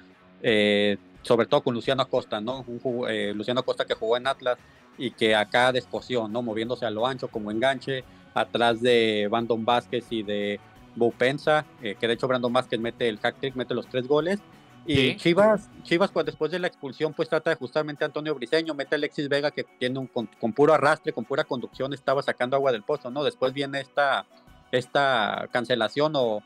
eh, 0.44 0.98
sobre 1.24 1.48
todo 1.48 1.62
con 1.62 1.74
Luciano 1.74 2.04
Acosta, 2.04 2.40
¿no? 2.40 2.64
Un, 2.68 3.10
eh, 3.10 3.34
Luciano 3.36 3.62
Acosta 3.62 3.86
que 3.86 3.96
jugó 3.96 4.18
en 4.18 4.28
Atlas 4.28 4.60
y 4.98 5.12
que 5.12 5.36
acá 5.36 5.72
desposió, 5.72 6.28
¿no? 6.28 6.42
Moviéndose 6.42 6.86
a 6.86 6.92
lo 6.92 7.08
ancho 7.08 7.30
como 7.30 7.50
enganche, 7.50 8.04
atrás 8.36 8.82
de 8.82 9.28
Brandon 9.32 9.66
Vázquez 9.66 10.06
y 10.12 10.22
de 10.22 10.60
Bupensa, 10.96 11.66
eh, 11.82 11.96
que 12.00 12.08
de 12.08 12.14
hecho 12.14 12.28
Brandon 12.28 12.54
Vázquez 12.54 12.80
mete 12.80 13.10
el 13.10 13.18
hack 13.18 13.40
trick, 13.40 13.56
mete 13.56 13.74
los 13.74 13.88
tres 13.88 14.08
goles. 14.08 14.40
Y 14.86 15.16
Chivas, 15.16 15.70
Chivas 15.84 16.12
pues, 16.12 16.26
después 16.28 16.52
de 16.52 16.60
la 16.60 16.68
expulsión, 16.68 17.14
pues 17.14 17.28
trata 17.28 17.50
de 17.50 17.56
justamente 17.56 18.04
a 18.04 18.08
Antonio 18.08 18.36
Briseño, 18.36 18.76
mete 18.76 18.96
a 18.96 18.98
Alexis 18.98 19.28
Vega, 19.28 19.50
que 19.50 19.64
tiene 19.64 19.98
un 19.98 20.08
con, 20.08 20.28
puro 20.54 20.74
arrastre, 20.74 21.12
con 21.12 21.26
pura 21.26 21.44
conducción, 21.44 21.94
estaba 21.94 22.22
sacando 22.22 22.56
agua 22.56 22.72
del 22.72 22.84
pozo, 22.84 23.10
¿no? 23.10 23.24
Después 23.24 23.52
viene 23.52 23.82
esta, 23.82 24.26
esta 24.72 25.48
cancelación 25.52 26.14
o 26.16 26.44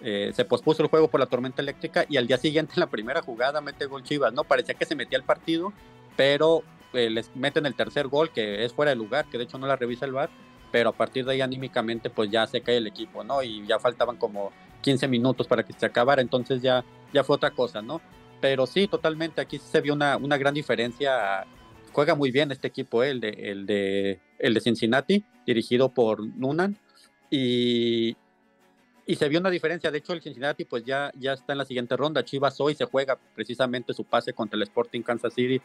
eh, 0.00 0.32
se 0.34 0.46
pospuso 0.46 0.82
el 0.82 0.88
juego 0.88 1.08
por 1.08 1.20
la 1.20 1.26
tormenta 1.26 1.60
eléctrica 1.60 2.06
y 2.08 2.16
al 2.16 2.26
día 2.26 2.38
siguiente 2.38 2.72
en 2.76 2.80
la 2.80 2.88
primera 2.88 3.20
jugada 3.20 3.60
mete 3.60 3.84
gol 3.84 4.02
Chivas, 4.02 4.32
¿no? 4.32 4.44
Parecía 4.44 4.74
que 4.74 4.86
se 4.86 4.96
metía 4.96 5.18
el 5.18 5.24
partido, 5.24 5.72
pero 6.16 6.62
eh, 6.94 7.10
les 7.10 7.34
meten 7.36 7.66
el 7.66 7.74
tercer 7.74 8.08
gol, 8.08 8.30
que 8.30 8.64
es 8.64 8.72
fuera 8.72 8.90
de 8.90 8.96
lugar, 8.96 9.26
que 9.26 9.36
de 9.36 9.44
hecho 9.44 9.58
no 9.58 9.66
la 9.66 9.76
revisa 9.76 10.06
el 10.06 10.12
VAR, 10.12 10.30
pero 10.70 10.88
a 10.88 10.92
partir 10.92 11.26
de 11.26 11.32
ahí 11.32 11.40
anímicamente 11.42 12.08
pues 12.08 12.30
ya 12.30 12.46
se 12.46 12.62
cae 12.62 12.78
el 12.78 12.86
equipo, 12.86 13.22
¿no? 13.22 13.42
Y 13.42 13.66
ya 13.66 13.78
faltaban 13.78 14.16
como 14.16 14.50
15 14.82 15.08
minutos 15.08 15.46
para 15.46 15.62
que 15.62 15.72
se 15.72 15.86
acabara, 15.86 16.20
entonces 16.20 16.60
ya, 16.60 16.84
ya 17.12 17.24
fue 17.24 17.36
otra 17.36 17.50
cosa, 17.50 17.80
¿no? 17.80 18.00
Pero 18.40 18.66
sí, 18.66 18.88
totalmente, 18.88 19.40
aquí 19.40 19.58
se 19.58 19.80
vio 19.80 19.94
una, 19.94 20.16
una 20.16 20.36
gran 20.36 20.52
diferencia. 20.52 21.46
Juega 21.92 22.14
muy 22.14 22.30
bien 22.30 22.50
este 22.50 22.68
equipo, 22.68 23.02
¿eh? 23.02 23.10
el, 23.10 23.20
de, 23.20 23.28
el, 23.28 23.66
de, 23.66 24.20
el 24.38 24.54
de 24.54 24.60
Cincinnati, 24.60 25.24
dirigido 25.46 25.90
por 25.90 26.24
Nunan, 26.24 26.76
y, 27.30 28.16
y 29.06 29.14
se 29.14 29.28
vio 29.28 29.38
una 29.40 29.50
diferencia. 29.50 29.90
De 29.90 29.98
hecho, 29.98 30.12
el 30.12 30.22
Cincinnati 30.22 30.64
pues 30.64 30.84
ya, 30.84 31.12
ya 31.18 31.34
está 31.34 31.52
en 31.52 31.58
la 31.58 31.64
siguiente 31.64 31.96
ronda. 31.96 32.24
Chivas 32.24 32.60
hoy 32.60 32.74
se 32.74 32.84
juega 32.84 33.18
precisamente 33.34 33.94
su 33.94 34.04
pase 34.04 34.32
contra 34.32 34.56
el 34.56 34.62
Sporting 34.62 35.02
Kansas 35.02 35.34
City 35.34 35.60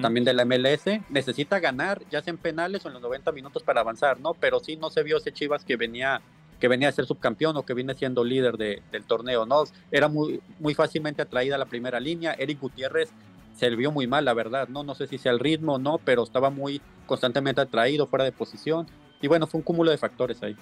también 0.00 0.24
de 0.24 0.32
la 0.32 0.44
MLS, 0.44 0.84
necesita 1.10 1.58
ganar, 1.58 2.02
ya 2.10 2.22
sea 2.22 2.30
en 2.30 2.38
penales 2.38 2.84
o 2.84 2.88
en 2.88 2.94
los 2.94 3.02
90 3.02 3.32
minutos 3.32 3.62
para 3.62 3.80
avanzar, 3.80 4.20
¿no? 4.20 4.34
Pero 4.34 4.60
sí 4.60 4.76
no 4.76 4.90
se 4.90 5.02
vio 5.02 5.16
ese 5.16 5.32
Chivas 5.32 5.64
que 5.64 5.76
venía 5.76 6.22
que 6.64 6.68
venía 6.68 6.88
a 6.88 6.92
ser 6.92 7.04
subcampeón 7.04 7.58
o 7.58 7.62
que 7.66 7.74
viene 7.74 7.92
siendo 7.92 8.24
líder 8.24 8.56
de, 8.56 8.80
del 8.90 9.04
torneo, 9.04 9.44
¿no? 9.44 9.64
Era 9.90 10.08
muy, 10.08 10.40
muy 10.58 10.72
fácilmente 10.72 11.20
atraída 11.20 11.56
a 11.56 11.58
la 11.58 11.66
primera 11.66 12.00
línea. 12.00 12.34
Eric 12.38 12.58
Gutiérrez 12.58 13.10
se 13.54 13.68
vio 13.76 13.92
muy 13.92 14.06
mal, 14.06 14.24
la 14.24 14.32
verdad, 14.32 14.68
¿no? 14.68 14.82
No 14.82 14.94
sé 14.94 15.06
si 15.06 15.18
sea 15.18 15.32
el 15.32 15.40
ritmo 15.40 15.74
o 15.74 15.78
no, 15.78 15.98
pero 15.98 16.22
estaba 16.22 16.48
muy 16.48 16.80
constantemente 17.04 17.60
atraído, 17.60 18.06
fuera 18.06 18.24
de 18.24 18.32
posición. 18.32 18.86
Y 19.20 19.28
bueno, 19.28 19.46
fue 19.46 19.58
un 19.58 19.62
cúmulo 19.62 19.90
de 19.90 19.98
factores 19.98 20.42
ahí. 20.42 20.56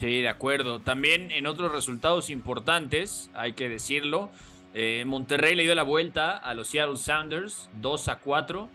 Sí, 0.00 0.20
de 0.20 0.28
acuerdo. 0.28 0.80
También 0.80 1.30
en 1.30 1.46
otros 1.46 1.72
resultados 1.72 2.28
importantes, 2.28 3.30
hay 3.32 3.54
que 3.54 3.70
decirlo, 3.70 4.28
eh, 4.74 5.04
Monterrey 5.06 5.54
le 5.54 5.62
dio 5.62 5.74
la 5.74 5.82
vuelta 5.82 6.36
a 6.36 6.52
los 6.52 6.68
Seattle 6.68 6.98
Sounders 6.98 7.70
2 7.80 8.08
a 8.08 8.18
4. 8.18 8.68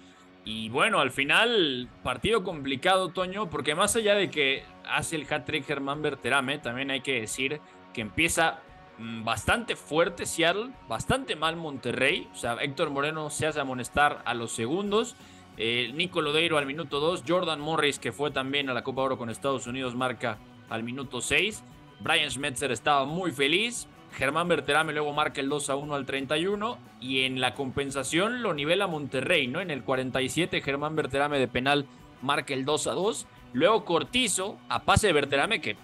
Y 0.49 0.69
bueno, 0.69 1.01
al 1.01 1.11
final, 1.11 1.89
partido 2.03 2.41
complicado, 2.41 3.09
Toño, 3.09 3.49
porque 3.49 3.75
más 3.75 3.97
allá 3.97 4.15
de 4.15 4.29
que 4.29 4.63
hace 4.89 5.17
el 5.17 5.27
hat-trick 5.29 5.65
Germán 5.65 6.01
Berterame, 6.01 6.57
también 6.57 6.89
hay 6.89 7.01
que 7.01 7.19
decir 7.19 7.59
que 7.93 7.99
empieza 7.99 8.61
mm, 8.97 9.25
bastante 9.25 9.75
fuerte 9.75 10.25
Seattle, 10.25 10.69
bastante 10.87 11.35
mal 11.35 11.57
Monterrey. 11.57 12.29
O 12.31 12.35
sea, 12.35 12.53
Héctor 12.61 12.91
Moreno 12.91 13.29
se 13.29 13.45
hace 13.45 13.59
amonestar 13.59 14.21
a 14.23 14.33
los 14.35 14.53
segundos. 14.53 15.17
Eh, 15.57 15.91
Nico 15.93 16.21
Lodeiro 16.21 16.57
al 16.57 16.65
minuto 16.65 17.01
2. 17.01 17.25
Jordan 17.27 17.59
Morris, 17.59 17.99
que 17.99 18.13
fue 18.13 18.31
también 18.31 18.69
a 18.69 18.73
la 18.73 18.85
Copa 18.85 19.01
Oro 19.01 19.17
con 19.17 19.29
Estados 19.29 19.67
Unidos, 19.67 19.95
marca 19.95 20.37
al 20.69 20.81
minuto 20.81 21.19
6. 21.19 21.61
Brian 21.99 22.31
Schmetzer 22.31 22.71
estaba 22.71 23.03
muy 23.03 23.31
feliz. 23.31 23.89
Germán 24.13 24.47
Berterame 24.47 24.93
luego 24.93 25.13
marca 25.13 25.41
el 25.41 25.49
2 25.49 25.69
a 25.69 25.75
1 25.75 25.95
al 25.95 26.05
31 26.05 26.77
y 26.99 27.21
en 27.21 27.39
la 27.39 27.53
compensación 27.53 28.41
lo 28.41 28.53
nivela 28.53 28.87
Monterrey, 28.87 29.47
¿no? 29.47 29.61
En 29.61 29.71
el 29.71 29.83
47 29.83 30.61
Germán 30.61 30.95
Berterame 30.95 31.39
de 31.39 31.47
penal 31.47 31.85
marca 32.21 32.53
el 32.53 32.65
2 32.65 32.87
a 32.87 32.93
2. 32.93 33.27
Luego 33.53 33.85
Cortizo 33.85 34.57
a 34.69 34.83
pase 34.83 35.07
de 35.07 35.13
Berterame 35.13 35.61
que 35.61 35.75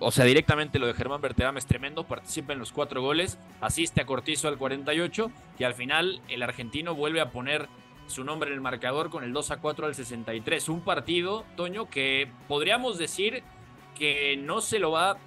o 0.00 0.12
sea, 0.12 0.24
directamente 0.24 0.78
lo 0.78 0.86
de 0.86 0.94
Germán 0.94 1.20
Berterame 1.20 1.58
es 1.58 1.66
tremendo, 1.66 2.04
participa 2.04 2.52
en 2.52 2.60
los 2.60 2.70
cuatro 2.70 3.02
goles, 3.02 3.36
asiste 3.60 4.00
a 4.00 4.06
Cortizo 4.06 4.46
al 4.46 4.56
48 4.56 5.30
y 5.58 5.64
al 5.64 5.74
final 5.74 6.22
el 6.28 6.44
argentino 6.44 6.94
vuelve 6.94 7.20
a 7.20 7.30
poner 7.30 7.68
su 8.06 8.22
nombre 8.24 8.48
en 8.48 8.54
el 8.54 8.60
marcador 8.60 9.10
con 9.10 9.24
el 9.24 9.32
2 9.32 9.50
a 9.50 9.56
4 9.58 9.86
al 9.86 9.94
63. 9.94 10.68
Un 10.68 10.82
partido, 10.82 11.44
Toño, 11.56 11.90
que 11.90 12.30
podríamos 12.46 12.96
decir 12.96 13.42
que 13.96 14.36
no 14.36 14.60
se 14.60 14.78
lo 14.78 14.92
va 14.92 15.18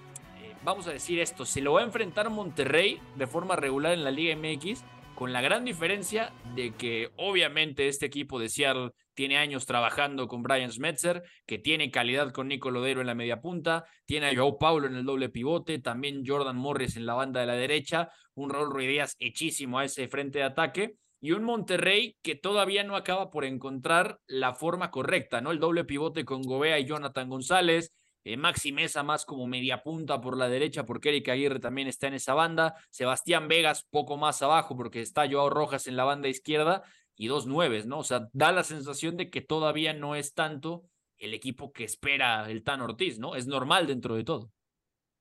vamos 0.63 0.87
a 0.87 0.91
decir 0.91 1.19
esto, 1.19 1.45
se 1.45 1.61
lo 1.61 1.73
va 1.73 1.81
a 1.81 1.85
enfrentar 1.85 2.29
Monterrey 2.29 2.99
de 3.15 3.27
forma 3.27 3.55
regular 3.55 3.93
en 3.93 4.03
la 4.03 4.11
Liga 4.11 4.35
MX, 4.35 4.83
con 5.15 5.33
la 5.33 5.41
gran 5.41 5.65
diferencia 5.65 6.33
de 6.55 6.71
que 6.71 7.11
obviamente 7.17 7.87
este 7.87 8.07
equipo 8.07 8.39
de 8.39 8.49
Seattle 8.49 8.91
tiene 9.13 9.37
años 9.37 9.65
trabajando 9.65 10.27
con 10.27 10.41
Brian 10.41 10.71
Schmetzer, 10.71 11.23
que 11.45 11.59
tiene 11.59 11.91
calidad 11.91 12.31
con 12.31 12.47
Nico 12.47 12.71
Lodero 12.71 13.01
en 13.01 13.07
la 13.07 13.15
media 13.15 13.41
punta, 13.41 13.85
tiene 14.05 14.29
a 14.29 14.35
Joe 14.35 14.55
Paulo 14.59 14.87
en 14.87 14.95
el 14.95 15.05
doble 15.05 15.29
pivote, 15.29 15.79
también 15.79 16.23
Jordan 16.25 16.57
Morris 16.57 16.95
en 16.95 17.05
la 17.05 17.13
banda 17.13 17.39
de 17.39 17.45
la 17.45 17.53
derecha, 17.53 18.09
un 18.33 18.49
Raúl 18.49 18.71
Ruidías 18.71 19.15
hechísimo 19.19 19.79
a 19.79 19.85
ese 19.85 20.07
frente 20.07 20.39
de 20.39 20.45
ataque, 20.45 20.95
y 21.23 21.33
un 21.33 21.43
Monterrey 21.43 22.17
que 22.23 22.33
todavía 22.33 22.83
no 22.83 22.95
acaba 22.95 23.29
por 23.29 23.45
encontrar 23.45 24.17
la 24.25 24.55
forma 24.55 24.89
correcta, 24.89 25.39
¿no? 25.39 25.51
El 25.51 25.59
doble 25.59 25.85
pivote 25.85 26.25
con 26.25 26.41
Gobea 26.41 26.79
y 26.79 26.85
Jonathan 26.85 27.29
González, 27.29 27.93
eh, 28.23 28.37
Maxi 28.37 28.71
Mesa 28.71 29.03
más 29.03 29.25
como 29.25 29.47
media 29.47 29.83
punta 29.83 30.21
por 30.21 30.37
la 30.37 30.49
derecha, 30.49 30.85
porque 30.85 31.09
Eric 31.09 31.29
Aguirre 31.29 31.59
también 31.59 31.87
está 31.87 32.07
en 32.07 32.15
esa 32.15 32.33
banda. 32.33 32.75
Sebastián 32.89 33.47
Vegas 33.47 33.87
poco 33.89 34.17
más 34.17 34.41
abajo, 34.41 34.75
porque 34.75 35.01
está 35.01 35.29
Joao 35.29 35.49
Rojas 35.49 35.87
en 35.87 35.95
la 35.95 36.03
banda 36.03 36.29
izquierda 36.29 36.83
y 37.15 37.27
dos 37.27 37.45
nueves, 37.47 37.85
¿no? 37.85 37.99
O 37.99 38.03
sea, 38.03 38.27
da 38.33 38.51
la 38.51 38.63
sensación 38.63 39.17
de 39.17 39.29
que 39.29 39.41
todavía 39.41 39.93
no 39.93 40.15
es 40.15 40.33
tanto 40.33 40.85
el 41.17 41.33
equipo 41.33 41.71
que 41.71 41.83
espera 41.83 42.49
el 42.49 42.63
Tan 42.63 42.81
Ortiz, 42.81 43.19
¿no? 43.19 43.35
Es 43.35 43.47
normal 43.47 43.87
dentro 43.87 44.15
de 44.15 44.23
todo. 44.23 44.51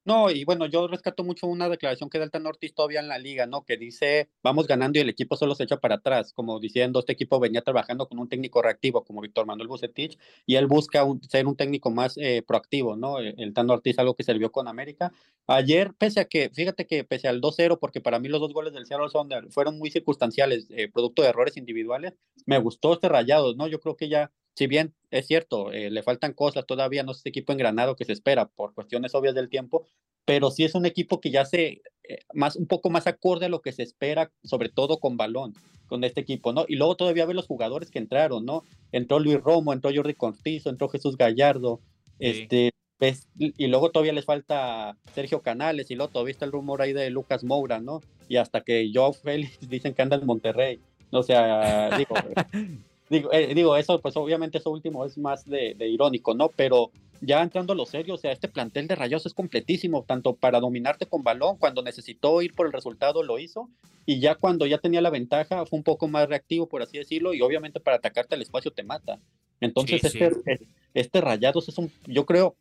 No, 0.06 0.30
y 0.30 0.44
bueno, 0.44 0.64
yo 0.66 0.88
rescato 0.88 1.24
mucho 1.24 1.46
una 1.46 1.68
declaración 1.68 2.08
que 2.08 2.18
da 2.18 2.24
el 2.24 2.30
Tan 2.30 2.46
Ortiz 2.46 2.74
todavía 2.74 3.00
en 3.00 3.08
la 3.08 3.18
liga, 3.18 3.46
¿no? 3.46 3.64
Que 3.64 3.76
dice, 3.76 4.30
vamos 4.42 4.66
ganando 4.66 4.98
y 4.98 5.02
el 5.02 5.10
equipo 5.10 5.36
solo 5.36 5.54
se 5.54 5.64
echa 5.64 5.76
para 5.76 5.96
atrás, 5.96 6.32
como 6.32 6.58
diciendo, 6.58 7.00
este 7.00 7.12
equipo 7.12 7.38
venía 7.38 7.60
trabajando 7.60 8.08
con 8.08 8.18
un 8.18 8.28
técnico 8.28 8.62
reactivo 8.62 9.04
como 9.04 9.20
Víctor 9.20 9.44
Manuel 9.44 9.68
Bucetich, 9.68 10.18
y 10.46 10.56
él 10.56 10.66
busca 10.66 11.04
ser 11.28 11.46
un 11.46 11.54
técnico 11.54 11.90
más 11.90 12.16
eh, 12.16 12.42
proactivo, 12.46 12.96
¿no? 12.96 13.18
El, 13.18 13.34
el 13.36 13.52
Tan 13.52 13.68
Ortiz, 13.68 13.98
algo 13.98 14.14
que 14.14 14.24
sirvió 14.24 14.50
con 14.50 14.68
América. 14.68 15.12
Ayer, 15.46 15.92
pese 15.98 16.20
a 16.20 16.24
que, 16.24 16.48
fíjate 16.48 16.86
que 16.86 17.04
pese 17.04 17.28
al 17.28 17.42
2-0, 17.42 17.78
porque 17.78 18.00
para 18.00 18.18
mí 18.18 18.28
los 18.28 18.40
dos 18.40 18.54
goles 18.54 18.72
del 18.72 18.86
Seattle 18.86 19.10
Sounders 19.10 19.52
fueron 19.52 19.78
muy 19.78 19.90
circunstanciales, 19.90 20.66
eh, 20.70 20.88
producto 20.90 21.22
de 21.22 21.28
errores 21.28 21.58
individuales, 21.58 22.14
me 22.46 22.58
gustó 22.58 22.94
este 22.94 23.08
rayado, 23.10 23.54
¿no? 23.54 23.68
Yo 23.68 23.80
creo 23.80 23.96
que 23.96 24.08
ya 24.08 24.32
si 24.60 24.66
bien 24.66 24.92
es 25.10 25.26
cierto, 25.26 25.72
eh, 25.72 25.88
le 25.88 26.02
faltan 26.02 26.34
cosas, 26.34 26.66
todavía 26.66 27.02
no 27.02 27.12
es 27.12 27.16
este 27.16 27.30
equipo 27.30 27.54
engranado 27.54 27.96
que 27.96 28.04
se 28.04 28.12
espera 28.12 28.46
por 28.46 28.74
cuestiones 28.74 29.14
obvias 29.14 29.34
del 29.34 29.48
tiempo, 29.48 29.86
pero 30.26 30.50
sí 30.50 30.64
es 30.64 30.74
un 30.74 30.84
equipo 30.84 31.18
que 31.18 31.30
ya 31.30 31.46
se, 31.46 31.80
eh, 32.06 32.18
más, 32.34 32.56
un 32.56 32.66
poco 32.66 32.90
más 32.90 33.06
acorde 33.06 33.46
a 33.46 33.48
lo 33.48 33.62
que 33.62 33.72
se 33.72 33.82
espera, 33.82 34.30
sobre 34.44 34.68
todo 34.68 35.00
con 35.00 35.16
balón, 35.16 35.54
con 35.86 36.04
este 36.04 36.20
equipo, 36.20 36.52
¿no? 36.52 36.66
Y 36.68 36.76
luego 36.76 36.94
todavía 36.94 37.24
ve 37.24 37.32
los 37.32 37.46
jugadores 37.46 37.90
que 37.90 38.00
entraron, 38.00 38.44
¿no? 38.44 38.64
Entró 38.92 39.18
Luis 39.18 39.40
Romo, 39.40 39.72
entró 39.72 39.90
Jordi 39.94 40.12
Cortizo, 40.12 40.68
entró 40.68 40.90
Jesús 40.90 41.16
Gallardo, 41.16 41.80
este, 42.18 42.68
y 43.38 43.66
luego 43.68 43.90
todavía 43.92 44.12
les 44.12 44.26
falta 44.26 44.98
Sergio 45.14 45.40
Canales, 45.40 45.90
y 45.90 45.94
luego 45.94 46.12
todavía 46.12 46.32
está 46.32 46.44
el 46.44 46.52
rumor 46.52 46.82
ahí 46.82 46.92
de 46.92 47.08
Lucas 47.08 47.44
Moura, 47.44 47.80
¿no? 47.80 48.02
Y 48.28 48.36
hasta 48.36 48.60
que 48.60 48.90
Joao 48.92 49.14
Félix 49.14 49.58
dicen 49.70 49.94
que 49.94 50.02
anda 50.02 50.16
en 50.16 50.26
Monterrey. 50.26 50.80
O 51.12 51.22
sea, 51.22 51.96
digo, 51.96 52.14
digo, 53.10 53.32
eh, 53.32 53.54
digo, 53.54 53.76
eso, 53.76 54.00
pues 54.00 54.16
obviamente 54.16 54.58
eso 54.58 54.70
último 54.70 55.04
es 55.04 55.18
más 55.18 55.44
de, 55.44 55.74
de 55.74 55.88
irónico, 55.88 56.34
¿no? 56.34 56.48
Pero 56.48 56.90
ya 57.20 57.42
entrando 57.42 57.74
a 57.74 57.76
lo 57.76 57.84
serio, 57.84 58.14
o 58.14 58.16
sea, 58.16 58.32
este 58.32 58.48
plantel 58.48 58.86
de 58.86 58.94
Rayos 58.94 59.26
es 59.26 59.34
completísimo, 59.34 60.04
tanto 60.04 60.34
para 60.34 60.60
dominarte 60.60 61.06
con 61.06 61.22
balón, 61.22 61.56
cuando 61.58 61.82
necesitó 61.82 62.40
ir 62.40 62.54
por 62.54 62.66
el 62.66 62.72
resultado 62.72 63.22
lo 63.22 63.38
hizo, 63.38 63.68
y 64.06 64.20
ya 64.20 64.34
cuando 64.34 64.64
ya 64.66 64.78
tenía 64.78 65.02
la 65.02 65.10
ventaja 65.10 65.66
fue 65.66 65.78
un 65.78 65.82
poco 65.82 66.08
más 66.08 66.28
reactivo, 66.28 66.66
por 66.66 66.82
así 66.82 66.96
decirlo, 66.96 67.34
y 67.34 67.42
obviamente 67.42 67.80
para 67.80 67.98
atacarte 67.98 68.34
al 68.34 68.42
espacio 68.42 68.70
te 68.70 68.82
mata. 68.82 69.18
Entonces, 69.60 70.02
este, 70.02 70.60
este 70.94 71.20
Rayados 71.20 71.68
es 71.68 71.76
un, 71.76 71.92
yo 72.06 72.24
creo, 72.24 72.56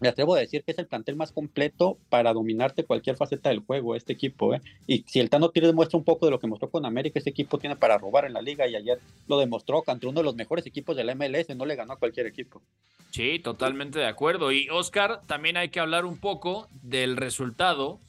me 0.00 0.08
atrevo 0.08 0.34
a 0.34 0.40
decir 0.40 0.64
que 0.64 0.72
es 0.72 0.78
el 0.78 0.86
plantel 0.86 1.16
más 1.16 1.32
completo 1.32 1.98
para 2.08 2.32
dominarte 2.32 2.84
cualquier 2.84 3.16
faceta 3.16 3.50
del 3.50 3.60
juego, 3.60 3.94
este 3.94 4.12
equipo. 4.12 4.54
¿eh? 4.54 4.60
Y 4.86 5.04
si 5.06 5.20
el 5.20 5.30
Tano 5.30 5.50
Tigres 5.50 5.70
demuestra 5.70 5.98
un 5.98 6.04
poco 6.04 6.26
de 6.26 6.32
lo 6.32 6.40
que 6.40 6.46
mostró 6.46 6.70
con 6.70 6.84
América, 6.84 7.18
este 7.18 7.30
equipo 7.30 7.58
tiene 7.58 7.76
para 7.76 7.98
robar 7.98 8.24
en 8.24 8.32
la 8.32 8.42
liga 8.42 8.66
y 8.66 8.74
ayer 8.74 8.98
lo 9.28 9.38
demostró 9.38 9.82
contra 9.82 10.08
uno 10.08 10.20
de 10.20 10.24
los 10.24 10.34
mejores 10.34 10.66
equipos 10.66 10.96
de 10.96 11.04
la 11.04 11.14
MLS, 11.14 11.54
no 11.56 11.66
le 11.66 11.76
ganó 11.76 11.94
a 11.94 11.98
cualquier 11.98 12.26
equipo. 12.26 12.62
Sí, 13.10 13.38
totalmente 13.38 13.98
de 13.98 14.06
acuerdo. 14.06 14.50
Y 14.50 14.68
Oscar, 14.70 15.20
también 15.26 15.56
hay 15.56 15.68
que 15.68 15.80
hablar 15.80 16.04
un 16.04 16.18
poco 16.18 16.68
del 16.82 17.16
resultado, 17.16 18.00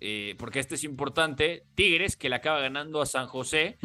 eh, 0.00 0.34
porque 0.38 0.58
este 0.58 0.74
es 0.74 0.84
importante. 0.84 1.62
Tigres, 1.76 2.16
que 2.16 2.28
le 2.28 2.36
acaba 2.36 2.60
ganando 2.60 3.00
a 3.00 3.06
San 3.06 3.28
José 3.28 3.78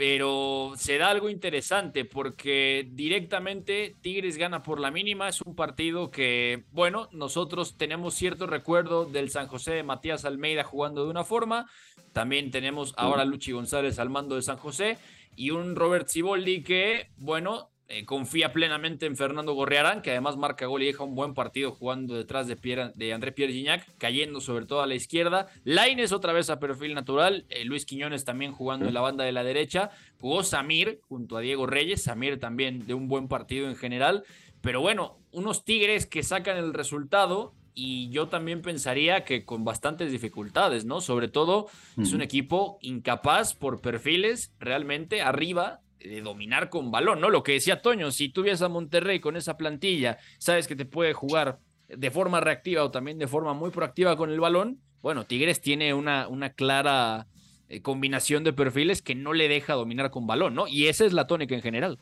pero 0.00 0.72
se 0.78 0.96
da 0.96 1.10
algo 1.10 1.28
interesante 1.28 2.06
porque 2.06 2.88
directamente 2.90 3.96
Tigres 4.00 4.38
gana 4.38 4.62
por 4.62 4.80
la 4.80 4.90
mínima. 4.90 5.28
Es 5.28 5.42
un 5.42 5.54
partido 5.54 6.10
que, 6.10 6.64
bueno, 6.72 7.10
nosotros 7.12 7.76
tenemos 7.76 8.14
cierto 8.14 8.46
recuerdo 8.46 9.04
del 9.04 9.28
San 9.28 9.46
José 9.46 9.72
de 9.72 9.82
Matías 9.82 10.24
Almeida 10.24 10.64
jugando 10.64 11.04
de 11.04 11.10
una 11.10 11.22
forma. 11.22 11.68
También 12.14 12.50
tenemos 12.50 12.94
ahora 12.96 13.20
a 13.20 13.24
Luchi 13.26 13.52
González 13.52 13.98
al 13.98 14.08
mando 14.08 14.36
de 14.36 14.42
San 14.42 14.56
José 14.56 14.96
y 15.36 15.50
un 15.50 15.76
Robert 15.76 16.08
Ciboldi 16.08 16.62
que, 16.62 17.10
bueno, 17.18 17.68
eh, 17.92 18.04
confía 18.04 18.52
plenamente 18.52 19.06
en 19.06 19.16
Fernando 19.16 19.52
Gorriarán, 19.52 20.00
que 20.00 20.12
además 20.12 20.36
marca 20.36 20.66
gol 20.66 20.84
y 20.84 20.86
deja 20.86 21.02
un 21.02 21.16
buen 21.16 21.34
partido 21.34 21.72
jugando 21.72 22.14
detrás 22.14 22.46
de, 22.46 22.54
Pierre, 22.54 22.92
de 22.94 23.12
André 23.12 23.32
Pierre 23.32 23.52
Gignac, 23.52 23.84
cayendo 23.98 24.40
sobre 24.40 24.64
todo 24.64 24.80
a 24.80 24.86
la 24.86 24.94
izquierda. 24.94 25.48
Laines 25.64 26.12
otra 26.12 26.32
vez 26.32 26.50
a 26.50 26.60
perfil 26.60 26.94
natural, 26.94 27.46
eh, 27.48 27.64
Luis 27.64 27.84
Quiñones 27.84 28.24
también 28.24 28.52
jugando 28.52 28.86
en 28.86 28.94
la 28.94 29.00
banda 29.00 29.24
de 29.24 29.32
la 29.32 29.42
derecha. 29.42 29.90
Jugó 30.20 30.44
Samir 30.44 31.00
junto 31.08 31.36
a 31.36 31.40
Diego 31.40 31.66
Reyes, 31.66 32.04
Samir 32.04 32.38
también 32.38 32.86
de 32.86 32.94
un 32.94 33.08
buen 33.08 33.26
partido 33.26 33.68
en 33.68 33.74
general. 33.74 34.22
Pero 34.60 34.80
bueno, 34.80 35.18
unos 35.32 35.64
Tigres 35.64 36.06
que 36.06 36.22
sacan 36.22 36.58
el 36.58 36.72
resultado 36.72 37.54
y 37.74 38.08
yo 38.10 38.28
también 38.28 38.62
pensaría 38.62 39.24
que 39.24 39.44
con 39.44 39.64
bastantes 39.64 40.12
dificultades, 40.12 40.84
¿no? 40.84 41.00
Sobre 41.00 41.26
todo 41.26 41.66
es 42.00 42.12
un 42.12 42.22
equipo 42.22 42.78
incapaz 42.82 43.54
por 43.54 43.80
perfiles 43.80 44.52
realmente 44.60 45.22
arriba 45.22 45.80
de 46.00 46.22
dominar 46.22 46.70
con 46.70 46.90
balón, 46.90 47.20
¿no? 47.20 47.30
Lo 47.30 47.42
que 47.42 47.52
decía 47.52 47.82
Toño, 47.82 48.10
si 48.10 48.28
tú 48.28 48.42
vienes 48.42 48.62
a 48.62 48.68
Monterrey 48.68 49.20
con 49.20 49.36
esa 49.36 49.56
plantilla, 49.56 50.18
sabes 50.38 50.66
que 50.66 50.76
te 50.76 50.84
puede 50.84 51.12
jugar 51.12 51.58
de 51.88 52.10
forma 52.10 52.40
reactiva 52.40 52.84
o 52.84 52.90
también 52.90 53.18
de 53.18 53.26
forma 53.26 53.52
muy 53.54 53.70
proactiva 53.70 54.16
con 54.16 54.30
el 54.30 54.40
balón, 54.40 54.80
bueno, 55.02 55.24
Tigres 55.24 55.60
tiene 55.60 55.94
una, 55.94 56.28
una 56.28 56.50
clara 56.50 57.26
eh, 57.68 57.80
combinación 57.80 58.44
de 58.44 58.52
perfiles 58.52 59.00
que 59.02 59.14
no 59.14 59.32
le 59.32 59.48
deja 59.48 59.74
dominar 59.74 60.10
con 60.10 60.26
balón, 60.26 60.54
¿no? 60.54 60.68
Y 60.68 60.88
esa 60.88 61.04
es 61.04 61.12
la 61.12 61.26
tónica 61.26 61.54
en 61.54 61.62
general. 61.62 61.98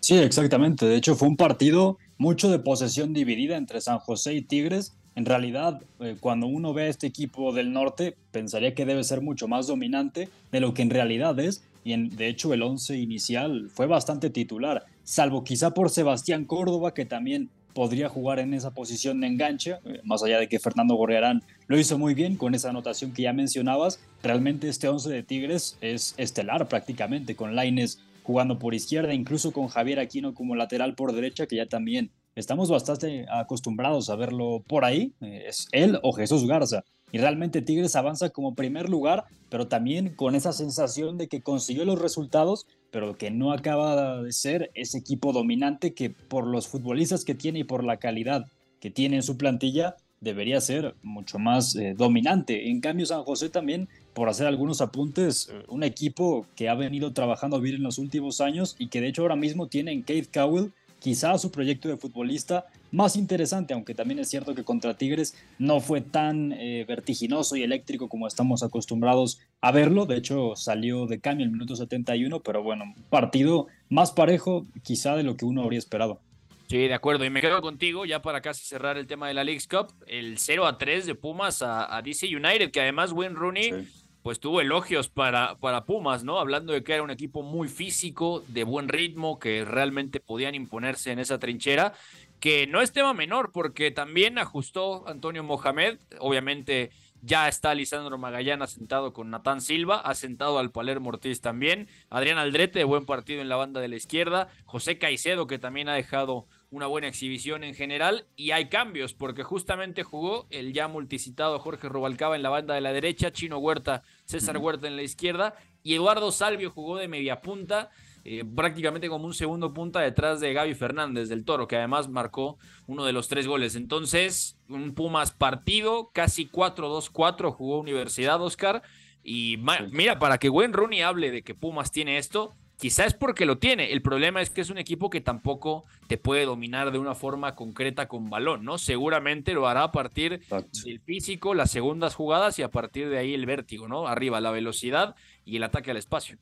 Sí, 0.00 0.16
exactamente. 0.18 0.86
De 0.86 0.96
hecho, 0.96 1.16
fue 1.16 1.28
un 1.28 1.36
partido 1.36 1.98
mucho 2.18 2.50
de 2.50 2.58
posesión 2.58 3.14
dividida 3.14 3.56
entre 3.56 3.80
San 3.80 3.98
José 3.98 4.34
y 4.34 4.42
Tigres. 4.42 4.94
En 5.14 5.24
realidad, 5.24 5.80
eh, 6.00 6.16
cuando 6.20 6.46
uno 6.46 6.74
ve 6.74 6.84
a 6.84 6.88
este 6.88 7.06
equipo 7.06 7.52
del 7.52 7.72
norte, 7.72 8.16
pensaría 8.30 8.74
que 8.74 8.86
debe 8.86 9.02
ser 9.04 9.22
mucho 9.22 9.48
más 9.48 9.66
dominante 9.66 10.28
de 10.52 10.60
lo 10.60 10.74
que 10.74 10.82
en 10.82 10.90
realidad 10.90 11.38
es 11.40 11.64
y 11.88 12.08
de 12.08 12.28
hecho 12.28 12.52
el 12.52 12.62
11 12.62 12.98
inicial 12.98 13.70
fue 13.70 13.86
bastante 13.86 14.30
titular, 14.30 14.84
salvo 15.04 15.44
quizá 15.44 15.72
por 15.72 15.90
Sebastián 15.90 16.44
Córdoba, 16.44 16.92
que 16.92 17.06
también 17.06 17.50
podría 17.72 18.08
jugar 18.08 18.40
en 18.40 18.54
esa 18.54 18.74
posición 18.74 19.20
de 19.20 19.28
enganche, 19.28 19.76
eh, 19.84 20.00
más 20.04 20.22
allá 20.22 20.38
de 20.40 20.48
que 20.48 20.58
Fernando 20.58 20.96
Gorriarán 20.96 21.42
lo 21.66 21.78
hizo 21.78 21.96
muy 21.96 22.14
bien 22.14 22.36
con 22.36 22.54
esa 22.54 22.70
anotación 22.70 23.12
que 23.12 23.22
ya 23.22 23.32
mencionabas. 23.32 24.00
Realmente 24.22 24.68
este 24.68 24.88
11 24.88 25.10
de 25.10 25.22
Tigres 25.22 25.78
es 25.80 26.14
estelar 26.16 26.68
prácticamente, 26.68 27.36
con 27.36 27.54
Laines 27.54 28.00
jugando 28.24 28.58
por 28.58 28.74
izquierda, 28.74 29.14
incluso 29.14 29.52
con 29.52 29.68
Javier 29.68 30.00
Aquino 30.00 30.34
como 30.34 30.56
lateral 30.56 30.94
por 30.94 31.12
derecha, 31.12 31.46
que 31.46 31.56
ya 31.56 31.66
también 31.66 32.10
estamos 32.34 32.68
bastante 32.68 33.26
acostumbrados 33.30 34.10
a 34.10 34.16
verlo 34.16 34.62
por 34.66 34.84
ahí. 34.84 35.12
Eh, 35.20 35.44
es 35.48 35.68
él 35.72 35.98
o 36.02 36.12
Jesús 36.12 36.46
Garza. 36.46 36.84
Y 37.12 37.18
realmente 37.18 37.62
Tigres 37.62 37.96
avanza 37.96 38.30
como 38.30 38.54
primer 38.54 38.88
lugar, 38.88 39.24
pero 39.48 39.66
también 39.66 40.10
con 40.14 40.34
esa 40.34 40.52
sensación 40.52 41.16
de 41.16 41.28
que 41.28 41.40
consiguió 41.40 41.84
los 41.84 42.00
resultados, 42.00 42.66
pero 42.90 43.16
que 43.16 43.30
no 43.30 43.52
acaba 43.52 44.22
de 44.22 44.32
ser 44.32 44.70
ese 44.74 44.98
equipo 44.98 45.32
dominante 45.32 45.94
que 45.94 46.10
por 46.10 46.46
los 46.46 46.68
futbolistas 46.68 47.24
que 47.24 47.34
tiene 47.34 47.60
y 47.60 47.64
por 47.64 47.84
la 47.84 47.96
calidad 47.96 48.46
que 48.80 48.90
tiene 48.90 49.16
en 49.16 49.22
su 49.22 49.36
plantilla, 49.36 49.96
debería 50.20 50.60
ser 50.60 50.94
mucho 51.02 51.38
más 51.38 51.76
eh, 51.76 51.94
dominante. 51.96 52.70
En 52.70 52.80
cambio, 52.80 53.06
San 53.06 53.22
José 53.22 53.48
también, 53.48 53.88
por 54.14 54.28
hacer 54.28 54.46
algunos 54.46 54.80
apuntes, 54.80 55.48
eh, 55.50 55.64
un 55.68 55.82
equipo 55.82 56.46
que 56.56 56.68
ha 56.68 56.74
venido 56.74 57.12
trabajando 57.12 57.60
bien 57.60 57.76
en 57.76 57.82
los 57.82 57.98
últimos 57.98 58.40
años 58.40 58.76
y 58.78 58.88
que 58.88 59.00
de 59.00 59.08
hecho 59.08 59.22
ahora 59.22 59.36
mismo 59.36 59.68
tiene 59.68 59.92
en 59.92 60.02
Keith 60.02 60.32
Cowell 60.32 60.72
quizá 60.98 61.38
su 61.38 61.50
proyecto 61.50 61.88
de 61.88 61.96
futbolista 61.96 62.66
más 62.90 63.16
interesante, 63.16 63.74
aunque 63.74 63.94
también 63.94 64.18
es 64.20 64.28
cierto 64.28 64.54
que 64.54 64.64
contra 64.64 64.96
Tigres 64.96 65.36
no 65.58 65.80
fue 65.80 66.00
tan 66.00 66.52
eh, 66.52 66.84
vertiginoso 66.86 67.56
y 67.56 67.62
eléctrico 67.62 68.08
como 68.08 68.26
estamos 68.26 68.62
acostumbrados 68.62 69.40
a 69.60 69.72
verlo. 69.72 70.06
De 70.06 70.16
hecho, 70.16 70.56
salió 70.56 71.06
de 71.06 71.20
cambio 71.20 71.44
en 71.44 71.50
el 71.50 71.52
minuto 71.54 71.76
71, 71.76 72.40
pero 72.40 72.62
bueno, 72.62 72.94
partido 73.10 73.66
más 73.88 74.12
parejo 74.12 74.66
quizá 74.82 75.16
de 75.16 75.22
lo 75.22 75.36
que 75.36 75.44
uno 75.44 75.62
habría 75.62 75.78
esperado. 75.78 76.20
Sí, 76.68 76.86
de 76.86 76.94
acuerdo. 76.94 77.24
Y 77.24 77.30
me 77.30 77.40
quedo 77.40 77.62
contigo 77.62 78.04
ya 78.04 78.20
para 78.20 78.42
casi 78.42 78.64
cerrar 78.64 78.98
el 78.98 79.06
tema 79.06 79.26
de 79.26 79.34
la 79.34 79.42
League's 79.42 79.66
Cup. 79.66 79.94
El 80.06 80.38
0 80.38 80.66
a 80.66 80.76
3 80.76 81.06
de 81.06 81.14
Pumas 81.14 81.62
a, 81.62 82.00
DC 82.02 82.26
United, 82.26 82.70
que 82.70 82.80
además 82.82 83.12
Wayne 83.12 83.34
Rooney 83.34 83.88
pues 84.22 84.40
tuvo 84.40 84.60
elogios 84.60 85.08
para, 85.08 85.56
para 85.56 85.86
Pumas, 85.86 86.24
¿no? 86.24 86.38
Hablando 86.38 86.74
de 86.74 86.84
que 86.84 86.92
era 86.92 87.02
un 87.02 87.10
equipo 87.10 87.42
muy 87.42 87.68
físico, 87.68 88.44
de 88.48 88.64
buen 88.64 88.88
ritmo, 88.88 89.38
que 89.38 89.64
realmente 89.64 90.20
podían 90.20 90.54
imponerse 90.54 91.12
en 91.12 91.18
esa 91.18 91.38
trinchera 91.38 91.94
que 92.40 92.66
no 92.66 92.80
es 92.80 92.92
tema 92.92 93.14
menor, 93.14 93.52
porque 93.52 93.90
también 93.90 94.38
ajustó 94.38 95.08
Antonio 95.08 95.42
Mohamed, 95.42 95.98
obviamente 96.20 96.90
ya 97.20 97.48
está 97.48 97.74
Lisandro 97.74 98.16
Magallán 98.16 98.62
asentado 98.62 99.12
con 99.12 99.30
Natán 99.30 99.60
Silva, 99.60 100.00
ha 100.00 100.14
sentado 100.14 100.58
al 100.58 100.70
Palermo 100.70 101.08
Ortiz 101.08 101.40
también, 101.40 101.88
Adrián 102.10 102.38
Aldrete, 102.38 102.84
buen 102.84 103.06
partido 103.06 103.40
en 103.42 103.48
la 103.48 103.56
banda 103.56 103.80
de 103.80 103.88
la 103.88 103.96
izquierda, 103.96 104.48
José 104.66 104.98
Caicedo, 104.98 105.46
que 105.46 105.58
también 105.58 105.88
ha 105.88 105.94
dejado 105.94 106.46
una 106.70 106.86
buena 106.86 107.08
exhibición 107.08 107.64
en 107.64 107.74
general, 107.74 108.26
y 108.36 108.52
hay 108.52 108.68
cambios, 108.68 109.14
porque 109.14 109.42
justamente 109.42 110.04
jugó 110.04 110.46
el 110.50 110.72
ya 110.72 110.86
multicitado 110.86 111.58
Jorge 111.58 111.88
Robalcaba 111.88 112.36
en 112.36 112.42
la 112.42 112.50
banda 112.50 112.74
de 112.74 112.82
la 112.82 112.92
derecha, 112.92 113.32
Chino 113.32 113.58
Huerta, 113.58 114.02
César 114.24 114.58
Huerta 114.58 114.86
en 114.86 114.96
la 114.96 115.02
izquierda, 115.02 115.56
y 115.82 115.94
Eduardo 115.94 116.30
Salvio 116.30 116.70
jugó 116.70 116.98
de 116.98 117.08
media 117.08 117.40
punta, 117.40 117.90
eh, 118.30 118.44
prácticamente 118.44 119.08
como 119.08 119.24
un 119.24 119.32
segundo 119.32 119.72
punta 119.72 120.00
detrás 120.00 120.38
de 120.38 120.52
Gaby 120.52 120.74
Fernández 120.74 121.30
del 121.30 121.46
Toro, 121.46 121.66
que 121.66 121.76
además 121.76 122.10
marcó 122.10 122.58
uno 122.86 123.06
de 123.06 123.14
los 123.14 123.26
tres 123.26 123.46
goles. 123.46 123.74
Entonces, 123.74 124.58
un 124.68 124.94
Pumas 124.94 125.32
partido, 125.32 126.10
casi 126.12 126.46
4-2-4 126.46 127.50
jugó 127.50 127.80
Universidad 127.80 128.42
Oscar. 128.42 128.82
Y 129.22 129.56
mira, 129.92 130.18
para 130.18 130.36
que 130.36 130.50
Gwen 130.50 130.74
Rooney 130.74 131.00
hable 131.00 131.30
de 131.30 131.42
que 131.42 131.54
Pumas 131.54 131.90
tiene 131.90 132.18
esto, 132.18 132.54
quizá 132.78 133.06
es 133.06 133.14
porque 133.14 133.46
lo 133.46 133.56
tiene. 133.56 133.92
El 133.92 134.02
problema 134.02 134.42
es 134.42 134.50
que 134.50 134.60
es 134.60 134.68
un 134.68 134.76
equipo 134.76 135.08
que 135.08 135.22
tampoco 135.22 135.84
te 136.06 136.18
puede 136.18 136.44
dominar 136.44 136.92
de 136.92 136.98
una 136.98 137.14
forma 137.14 137.54
concreta 137.54 138.08
con 138.08 138.28
balón, 138.28 138.62
¿no? 138.62 138.76
Seguramente 138.76 139.54
lo 139.54 139.68
hará 139.68 139.84
a 139.84 139.92
partir 139.92 140.42
del 140.84 141.00
físico, 141.00 141.54
las 141.54 141.70
segundas 141.70 142.14
jugadas 142.14 142.58
y 142.58 142.62
a 142.62 142.70
partir 142.70 143.08
de 143.08 143.16
ahí 143.16 143.32
el 143.32 143.46
vértigo, 143.46 143.88
¿no? 143.88 144.06
Arriba, 144.06 144.38
la 144.42 144.50
velocidad 144.50 145.16
y 145.46 145.56
el 145.56 145.62
ataque 145.62 145.92
al 145.92 145.96
espacio. 145.96 146.36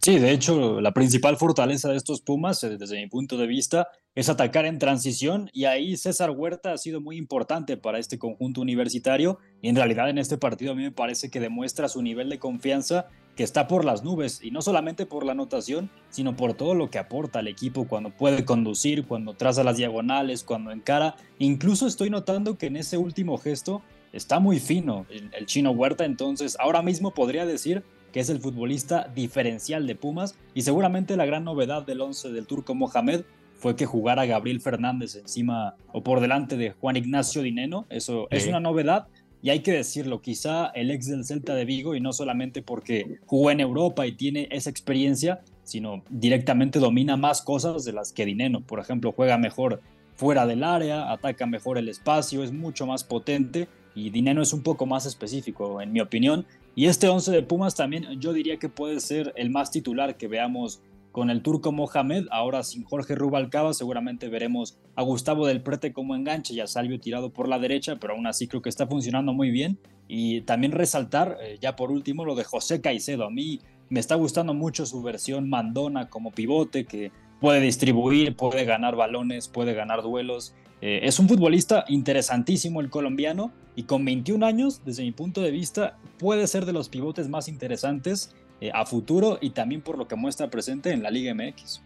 Sí, 0.00 0.20
de 0.20 0.30
hecho, 0.30 0.80
la 0.80 0.92
principal 0.92 1.36
fortaleza 1.36 1.88
de 1.88 1.96
estos 1.96 2.20
Pumas, 2.20 2.62
eh, 2.62 2.76
desde 2.78 2.96
mi 2.96 3.08
punto 3.08 3.36
de 3.36 3.48
vista, 3.48 3.88
es 4.14 4.28
atacar 4.28 4.64
en 4.64 4.78
transición 4.78 5.50
y 5.52 5.64
ahí 5.64 5.96
César 5.96 6.30
Huerta 6.30 6.72
ha 6.72 6.78
sido 6.78 7.00
muy 7.00 7.16
importante 7.16 7.76
para 7.76 7.98
este 7.98 8.16
conjunto 8.16 8.60
universitario 8.60 9.38
y 9.60 9.68
en 9.68 9.76
realidad 9.76 10.08
en 10.08 10.18
este 10.18 10.38
partido 10.38 10.72
a 10.72 10.74
mí 10.76 10.82
me 10.82 10.92
parece 10.92 11.30
que 11.30 11.40
demuestra 11.40 11.88
su 11.88 12.00
nivel 12.00 12.28
de 12.28 12.38
confianza 12.38 13.06
que 13.34 13.42
está 13.42 13.66
por 13.66 13.84
las 13.84 14.04
nubes 14.04 14.40
y 14.42 14.52
no 14.52 14.62
solamente 14.62 15.04
por 15.04 15.26
la 15.26 15.32
anotación, 15.32 15.90
sino 16.10 16.36
por 16.36 16.54
todo 16.54 16.74
lo 16.74 16.90
que 16.90 16.98
aporta 16.98 17.40
al 17.40 17.48
equipo 17.48 17.88
cuando 17.88 18.10
puede 18.10 18.44
conducir, 18.44 19.04
cuando 19.04 19.34
traza 19.34 19.64
las 19.64 19.76
diagonales, 19.76 20.44
cuando 20.44 20.70
encara. 20.70 21.16
Incluso 21.38 21.86
estoy 21.86 22.08
notando 22.08 22.56
que 22.56 22.66
en 22.66 22.76
ese 22.76 22.98
último 22.98 23.36
gesto 23.36 23.82
está 24.12 24.38
muy 24.38 24.58
fino 24.60 25.06
el, 25.10 25.30
el 25.32 25.46
chino 25.46 25.72
Huerta, 25.72 26.04
entonces 26.04 26.56
ahora 26.60 26.82
mismo 26.82 27.14
podría 27.14 27.46
decir 27.46 27.84
que 28.12 28.20
es 28.20 28.30
el 28.30 28.40
futbolista 28.40 29.10
diferencial 29.14 29.86
de 29.86 29.94
Pumas 29.94 30.34
y 30.54 30.62
seguramente 30.62 31.16
la 31.16 31.26
gran 31.26 31.44
novedad 31.44 31.84
del 31.84 32.00
11 32.00 32.32
del 32.32 32.46
turco 32.46 32.74
Mohamed 32.74 33.22
fue 33.54 33.76
que 33.76 33.86
jugara 33.86 34.26
Gabriel 34.26 34.60
Fernández 34.60 35.16
encima 35.16 35.74
o 35.92 36.02
por 36.02 36.20
delante 36.20 36.56
de 36.56 36.72
Juan 36.72 36.96
Ignacio 36.96 37.42
Dineno, 37.42 37.86
eso 37.90 38.28
es 38.30 38.46
una 38.46 38.60
novedad 38.60 39.08
y 39.42 39.50
hay 39.50 39.60
que 39.60 39.72
decirlo, 39.72 40.20
quizá 40.20 40.66
el 40.74 40.90
ex 40.90 41.06
del 41.06 41.24
Celta 41.24 41.54
de 41.54 41.64
Vigo 41.64 41.94
y 41.94 42.00
no 42.00 42.12
solamente 42.12 42.62
porque 42.62 43.18
jugó 43.26 43.50
en 43.50 43.60
Europa 43.60 44.06
y 44.06 44.12
tiene 44.12 44.48
esa 44.50 44.70
experiencia, 44.70 45.42
sino 45.62 46.02
directamente 46.10 46.80
domina 46.80 47.16
más 47.16 47.42
cosas 47.42 47.84
de 47.84 47.92
las 47.92 48.12
que 48.12 48.24
Dineno, 48.24 48.62
por 48.62 48.80
ejemplo, 48.80 49.12
juega 49.12 49.38
mejor 49.38 49.80
fuera 50.16 50.46
del 50.46 50.64
área, 50.64 51.12
ataca 51.12 51.46
mejor 51.46 51.78
el 51.78 51.88
espacio, 51.88 52.42
es 52.42 52.52
mucho 52.52 52.86
más 52.86 53.04
potente 53.04 53.68
y 53.94 54.10
Dineno 54.10 54.42
es 54.42 54.52
un 54.52 54.62
poco 54.62 54.86
más 54.86 55.06
específico, 55.06 55.80
en 55.80 55.92
mi 55.92 56.00
opinión, 56.00 56.44
y 56.74 56.86
este 56.86 57.08
11 57.08 57.32
de 57.32 57.42
Pumas 57.42 57.74
también 57.74 58.20
yo 58.20 58.32
diría 58.32 58.58
que 58.58 58.68
puede 58.68 59.00
ser 59.00 59.32
el 59.36 59.50
más 59.50 59.70
titular 59.70 60.16
que 60.16 60.28
veamos 60.28 60.80
con 61.18 61.30
el 61.30 61.42
turco 61.42 61.72
Mohamed, 61.72 62.26
ahora 62.30 62.62
sin 62.62 62.84
Jorge 62.84 63.14
Rubalcaba, 63.14 63.74
seguramente 63.74 64.28
veremos 64.28 64.78
a 64.94 65.02
Gustavo 65.02 65.46
del 65.46 65.62
Prete 65.62 65.92
como 65.92 66.14
enganche 66.14 66.54
y 66.54 66.60
a 66.60 66.66
Salvio 66.66 67.00
tirado 67.00 67.32
por 67.32 67.48
la 67.48 67.58
derecha, 67.58 67.96
pero 67.96 68.14
aún 68.14 68.26
así 68.26 68.46
creo 68.46 68.62
que 68.62 68.68
está 68.68 68.86
funcionando 68.86 69.32
muy 69.32 69.50
bien. 69.50 69.78
Y 70.06 70.42
también 70.42 70.72
resaltar, 70.72 71.36
eh, 71.42 71.58
ya 71.60 71.76
por 71.76 71.90
último, 71.90 72.24
lo 72.24 72.34
de 72.34 72.44
José 72.44 72.80
Caicedo. 72.80 73.24
A 73.24 73.30
mí 73.30 73.60
me 73.88 74.00
está 74.00 74.14
gustando 74.14 74.54
mucho 74.54 74.86
su 74.86 75.02
versión 75.02 75.48
mandona 75.48 76.08
como 76.08 76.30
pivote, 76.30 76.84
que 76.84 77.10
puede 77.40 77.60
distribuir, 77.60 78.36
puede 78.36 78.64
ganar 78.64 78.94
balones, 78.94 79.48
puede 79.48 79.74
ganar 79.74 80.02
duelos. 80.02 80.54
Eh, 80.80 81.00
es 81.02 81.18
un 81.18 81.28
futbolista 81.28 81.84
interesantísimo 81.88 82.80
el 82.80 82.90
colombiano 82.90 83.52
y 83.74 83.84
con 83.84 84.04
21 84.04 84.44
años, 84.44 84.82
desde 84.84 85.02
mi 85.02 85.12
punto 85.12 85.40
de 85.40 85.50
vista, 85.50 85.96
puede 86.18 86.46
ser 86.46 86.66
de 86.66 86.72
los 86.72 86.88
pivotes 86.88 87.28
más 87.28 87.48
interesantes 87.48 88.34
eh, 88.60 88.70
a 88.72 88.86
futuro 88.86 89.38
y 89.40 89.50
también 89.50 89.82
por 89.82 89.98
lo 89.98 90.08
que 90.08 90.16
muestra 90.16 90.50
presente 90.50 90.92
en 90.92 91.02
la 91.02 91.10
Liga 91.10 91.34
MX. 91.34 91.82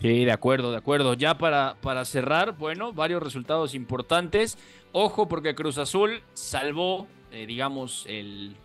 Sí, 0.00 0.24
de 0.24 0.32
acuerdo, 0.32 0.70
de 0.70 0.78
acuerdo. 0.78 1.14
Ya 1.14 1.38
para, 1.38 1.76
para 1.80 2.04
cerrar, 2.04 2.58
bueno, 2.58 2.92
varios 2.92 3.22
resultados 3.22 3.74
importantes. 3.74 4.58
Ojo 4.92 5.28
porque 5.28 5.54
Cruz 5.54 5.78
Azul 5.78 6.22
salvó, 6.34 7.06
eh, 7.30 7.46
digamos, 7.46 8.04
el, 8.08 8.56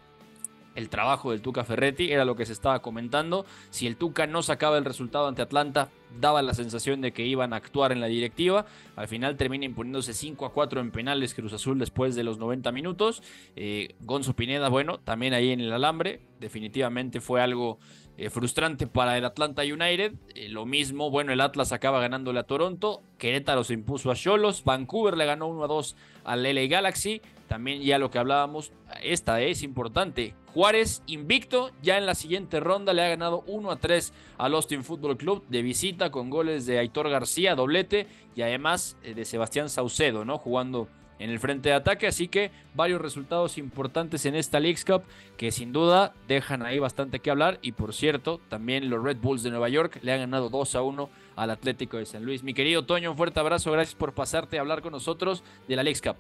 el 0.80 0.90
trabajo 0.90 1.32
del 1.32 1.42
Tuca 1.42 1.64
Ferretti, 1.64 2.12
era 2.12 2.26
lo 2.26 2.36
que 2.36 2.46
se 2.46 2.54
estaba 2.54 2.82
comentando. 2.82 3.46
Si 3.70 3.86
el 3.86 3.98
Tuca 3.98 4.26
no 4.26 4.42
sacaba 4.42 4.78
el 4.78 4.86
resultado 4.86 5.28
ante 5.28 5.42
Atlanta, 5.42 5.90
daba 6.20 6.42
la 6.42 6.54
sensación 6.54 7.02
de 7.02 7.12
que 7.12 7.26
iban 7.26 7.54
a 7.54 7.58
actuar 7.58 7.92
en 7.92 8.00
la 8.00 8.08
directiva. 8.08 8.66
Al 8.96 9.08
final 9.08 9.38
termina 9.38 9.66
imponiéndose 9.66 10.14
5 10.14 10.46
a 10.46 10.54
4 10.54 10.82
en 10.82 10.92
penales 10.92 11.34
Cruz 11.36 11.54
Azul 11.54 11.78
después 11.78 12.16
de 12.16 12.24
los 12.24 12.40
90 12.40 12.72
minutos. 12.72 13.22
Eh, 13.56 13.96
Gonzo 14.02 14.36
Pineda, 14.36 14.70
bueno, 14.70 15.00
también 15.00 15.34
ahí 15.34 15.52
en 15.52 15.60
el 15.60 15.72
alambre. 15.72 16.22
Definitivamente 16.40 17.22
fue 17.22 17.42
algo 17.42 17.78
eh, 18.18 18.30
frustrante 18.30 18.88
para 18.88 19.18
el 19.18 19.26
Atlanta 19.26 19.62
United. 19.62 20.14
Eh, 20.36 20.50
lo 20.50 20.66
mismo, 20.66 21.10
bueno, 21.10 21.32
el 21.32 21.42
Atlas 21.42 21.72
acaba 21.72 22.00
ganándole 22.00 22.40
a 22.40 22.44
Toronto. 22.44 23.02
Querétaro 23.18 23.64
se 23.64 23.74
impuso 23.74 24.12
a 24.12 24.16
Cholos. 24.16 24.64
Vancouver 24.64 25.16
le 25.16 25.26
ganó 25.26 25.48
1 25.48 25.64
a 25.64 25.68
2 25.68 25.96
al 26.24 26.44
LA 26.44 26.68
Galaxy. 26.68 27.22
También 27.50 27.82
ya 27.82 27.98
lo 27.98 28.12
que 28.12 28.20
hablábamos, 28.20 28.72
esta 29.02 29.42
es 29.42 29.64
importante. 29.64 30.36
Juárez 30.54 31.02
invicto, 31.08 31.72
ya 31.82 31.98
en 31.98 32.06
la 32.06 32.14
siguiente 32.14 32.60
ronda 32.60 32.94
le 32.94 33.04
ha 33.04 33.10
ganado 33.10 33.44
1 33.48 33.72
a 33.72 33.78
3 33.78 34.14
al 34.38 34.54
Austin 34.54 34.84
Football 34.84 35.18
Club 35.18 35.44
de 35.50 35.64
visita 35.64 36.12
con 36.12 36.30
goles 36.30 36.68
de 36.68 36.78
Aitor 36.78 37.10
García, 37.10 37.56
doblete, 37.56 38.06
y 38.36 38.44
además 38.44 38.98
eh, 39.02 39.16
de 39.16 39.26
Sebastián 39.26 39.70
Saucedo, 39.70 40.26
¿no? 40.26 40.38
Jugando 40.38 40.88
en 41.18 41.32
el 41.32 41.40
frente 41.40 41.70
de 41.70 41.76
ataque, 41.76 42.06
así 42.06 42.28
que 42.28 42.52
varios 42.76 43.02
resultados 43.02 43.58
importantes 43.58 44.26
en 44.28 44.36
esta 44.36 44.60
Leagues 44.60 44.86
Cup 44.86 45.02
que 45.36 45.52
sin 45.52 45.74
duda 45.74 46.14
dejan 46.28 46.62
ahí 46.62 46.78
bastante 46.78 47.20
que 47.20 47.32
hablar 47.32 47.58
y 47.64 47.74
por 47.74 47.96
cierto, 47.96 48.40
también 48.48 48.92
los 48.92 49.04
Red 49.04 49.18
Bulls 49.18 49.42
de 49.42 49.50
Nueva 49.50 49.70
York 49.70 50.00
le 50.04 50.14
han 50.14 50.20
ganado 50.20 50.50
2 50.50 50.76
a 50.76 50.82
1 50.84 51.10
al 51.36 51.50
Atlético 51.50 51.98
de 51.98 52.06
San 52.06 52.24
Luis. 52.24 52.44
Mi 52.44 52.54
querido 52.54 52.86
Toño, 52.86 53.10
un 53.10 53.18
fuerte 53.18 53.40
abrazo, 53.40 53.72
gracias 53.72 53.96
por 53.96 54.14
pasarte 54.14 54.58
a 54.58 54.62
hablar 54.62 54.84
con 54.84 54.92
nosotros 54.92 55.44
de 55.68 55.76
la 55.76 55.84
Leagues 55.84 56.02
Cup. 56.02 56.16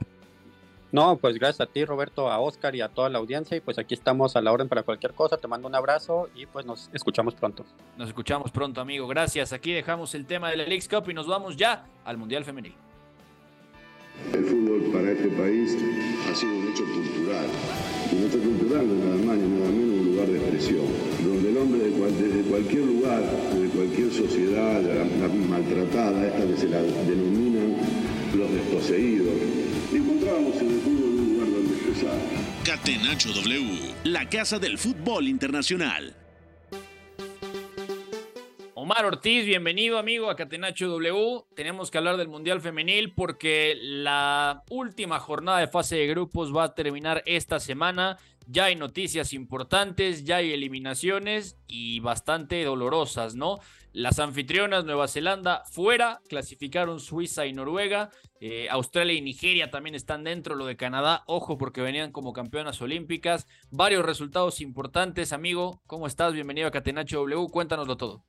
No, 0.91 1.17
pues 1.17 1.35
gracias 1.35 1.61
a 1.61 1.71
ti, 1.71 1.85
Roberto, 1.85 2.31
a 2.31 2.39
Oscar 2.39 2.75
y 2.75 2.81
a 2.81 2.89
toda 2.89 3.09
la 3.09 3.19
audiencia. 3.19 3.55
Y 3.55 3.59
pues 3.59 3.77
aquí 3.77 3.93
estamos 3.93 4.35
a 4.35 4.41
la 4.41 4.51
orden 4.51 4.67
para 4.67 4.83
cualquier 4.83 5.13
cosa. 5.13 5.37
Te 5.37 5.47
mando 5.47 5.67
un 5.67 5.75
abrazo 5.75 6.29
y 6.35 6.47
pues 6.47 6.65
nos 6.65 6.89
escuchamos 6.93 7.35
pronto. 7.35 7.63
Nos 7.97 8.07
escuchamos 8.07 8.51
pronto, 8.51 8.81
amigo. 8.81 9.07
Gracias. 9.07 9.53
Aquí 9.53 9.71
dejamos 9.71 10.15
el 10.15 10.25
tema 10.25 10.49
de 10.49 10.57
la 10.57 10.65
League 10.65 10.87
Cup 10.89 11.09
y 11.09 11.13
nos 11.13 11.27
vamos 11.27 11.55
ya 11.57 11.85
al 12.05 12.17
Mundial 12.17 12.43
Femenil. 12.43 12.73
El 14.33 14.45
fútbol 14.45 14.91
para 14.91 15.11
este 15.11 15.29
país 15.29 15.77
ha 16.29 16.35
sido 16.35 16.53
un 16.53 16.71
hecho 16.71 16.83
cultural. 16.83 17.45
Y 18.11 18.15
un 18.15 18.27
hecho 18.27 18.39
cultural 18.39 18.87
no 18.87 19.05
nada 19.05 19.25
más 19.25 19.37
ni 19.37 19.59
nada 19.59 19.71
menos 19.71 19.99
un 19.99 20.05
lugar 20.11 20.27
de 20.27 20.37
expresión, 20.37 20.85
donde 21.23 21.49
el 21.49 21.57
hombre 21.57 21.89
desde 21.89 22.49
cualquier 22.49 22.85
lugar, 22.85 23.21
desde 23.53 23.69
cualquier 23.69 24.11
sociedad 24.11 24.81
maltratada, 25.47 26.27
esta 26.27 26.47
que 26.47 26.57
se 26.57 26.67
la 26.69 26.81
denominan 26.81 27.77
Catenacho 32.69 33.33
W, 33.33 33.95
la 34.03 34.29
casa 34.29 34.59
del 34.59 34.77
fútbol 34.77 35.27
internacional. 35.27 36.15
Omar 38.75 39.05
Ortiz, 39.05 39.43
bienvenido 39.43 39.97
amigo 39.97 40.29
a 40.29 40.35
Catenacho 40.35 40.87
W. 40.87 41.45
Tenemos 41.55 41.89
que 41.89 41.97
hablar 41.97 42.17
del 42.17 42.27
Mundial 42.27 42.61
Femenil 42.61 43.11
porque 43.15 43.75
la 43.81 44.61
última 44.69 45.17
jornada 45.17 45.57
de 45.57 45.67
fase 45.67 45.95
de 45.95 46.05
grupos 46.05 46.55
va 46.55 46.65
a 46.65 46.75
terminar 46.75 47.23
esta 47.25 47.59
semana. 47.59 48.19
Ya 48.45 48.65
hay 48.65 48.75
noticias 48.75 49.33
importantes, 49.33 50.23
ya 50.23 50.35
hay 50.35 50.53
eliminaciones 50.53 51.57
y 51.65 52.01
bastante 52.01 52.63
dolorosas, 52.63 53.33
¿no? 53.33 53.57
Las 53.91 54.19
anfitrionas 54.19 54.85
Nueva 54.85 55.07
Zelanda 55.07 55.63
fuera, 55.65 56.21
clasificaron 56.29 56.99
Suiza 56.99 57.47
y 57.47 57.53
Noruega. 57.53 58.11
Eh, 58.39 58.67
Australia 58.69 59.15
y 59.15 59.21
Nigeria 59.21 59.71
también 59.71 59.95
están 59.95 60.23
dentro, 60.23 60.55
lo 60.55 60.67
de 60.67 60.77
Canadá, 60.77 61.23
ojo 61.25 61.57
porque 61.57 61.81
venían 61.81 62.11
como 62.11 62.31
campeonas 62.31 62.79
olímpicas. 62.83 63.47
Varios 63.71 64.05
resultados 64.05 64.61
importantes, 64.61 65.33
amigo. 65.33 65.81
¿Cómo 65.87 66.05
estás? 66.05 66.33
Bienvenido 66.33 66.67
a 66.67 66.71
Catenacho 66.71 67.17
W, 67.17 67.47
cuéntanoslo 67.49 67.97
todo. 67.97 68.23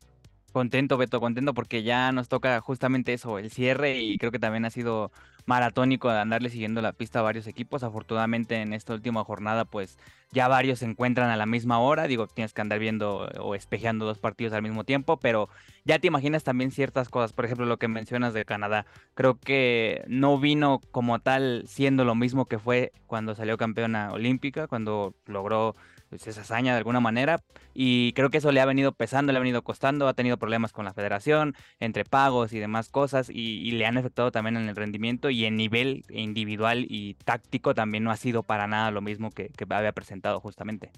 Contento, 0.51 0.97
Beto, 0.97 1.21
contento 1.21 1.53
porque 1.53 1.83
ya 1.83 2.11
nos 2.11 2.29
toca 2.29 2.59
justamente 2.63 3.13
eso, 3.13 3.39
el 3.39 3.51
cierre 3.51 4.01
y 4.01 4.17
creo 4.17 4.33
que 4.33 4.39
también 4.39 4.65
ha 4.65 4.71
sido 4.71 5.13
maratónico 5.51 6.09
de 6.09 6.21
andarle 6.21 6.49
siguiendo 6.49 6.81
la 6.81 6.93
pista 6.93 7.19
a 7.19 7.23
varios 7.23 7.49
equipos. 7.49 7.83
Afortunadamente 7.83 8.63
en 8.63 8.73
esta 8.73 8.95
última 8.95 9.25
jornada 9.25 9.65
pues 9.65 9.99
ya 10.31 10.47
varios 10.47 10.79
se 10.79 10.85
encuentran 10.85 11.29
a 11.29 11.37
la 11.37 11.45
misma 11.45 11.81
hora, 11.81 12.07
digo, 12.07 12.29
tienes 12.29 12.53
que 12.53 12.61
andar 12.61 12.79
viendo 12.79 13.29
o 13.41 13.57
espejeando 13.57 14.05
dos 14.07 14.21
partidos 14.21 14.53
al 14.53 14.63
mismo 14.63 14.85
tiempo, 14.85 15.17
pero 15.17 15.49
ya 15.85 15.99
te 15.99 16.07
imaginas 16.07 16.45
también 16.45 16.71
ciertas 16.71 17.09
cosas, 17.09 17.33
por 17.33 17.47
ejemplo 17.47 17.67
lo 17.67 17.79
que 17.79 17.89
mencionas 17.89 18.33
de 18.33 18.45
Canadá, 18.45 18.87
creo 19.15 19.41
que 19.41 20.05
no 20.07 20.39
vino 20.39 20.81
como 20.93 21.19
tal 21.19 21.65
siendo 21.67 22.05
lo 22.05 22.15
mismo 22.15 22.47
que 22.47 22.61
fue 22.61 22.93
cuando 23.09 23.35
salió 23.35 23.57
campeona 23.57 24.13
olímpica, 24.13 24.69
cuando 24.69 25.17
logró 25.27 25.75
pues, 26.11 26.27
esa 26.27 26.43
hazaña 26.43 26.73
de 26.73 26.79
alguna 26.79 27.01
manera. 27.01 27.41
Y 27.73 28.13
creo 28.13 28.31
que 28.31 28.39
eso 28.39 28.53
le 28.53 28.61
ha 28.61 28.67
venido 28.67 28.93
pesando, 28.93 29.33
le 29.33 29.39
ha 29.39 29.41
venido 29.41 29.63
costando, 29.63 30.09
ha 30.09 30.15
tenido 30.15 30.37
problemas 30.37 30.73
con 30.73 30.85
la 30.85 30.93
federación, 30.93 31.55
entre 31.79 32.05
pagos 32.05 32.53
y 32.53 32.59
demás 32.59 32.89
cosas, 32.89 33.31
y, 33.31 33.71
le 33.71 33.87
han 33.87 33.97
afectado 33.97 34.33
también 34.33 34.57
en 34.57 34.69
el 34.69 34.77
rendimiento 34.77 35.31
y 35.31 35.45
en 35.45 35.57
nivel 35.57 36.05
individual 36.11 36.87
y 36.89 37.15
táctico 37.25 37.75
también 37.75 38.03
no 38.05 38.11
ha 38.11 38.17
sido 38.17 38.43
para 38.43 38.67
nada 38.67 38.91
lo 38.91 39.01
mismo 39.01 39.31
que, 39.31 39.49
que 39.51 39.65
había 39.71 39.93
presentado 39.93 40.41
justamente. 40.41 40.91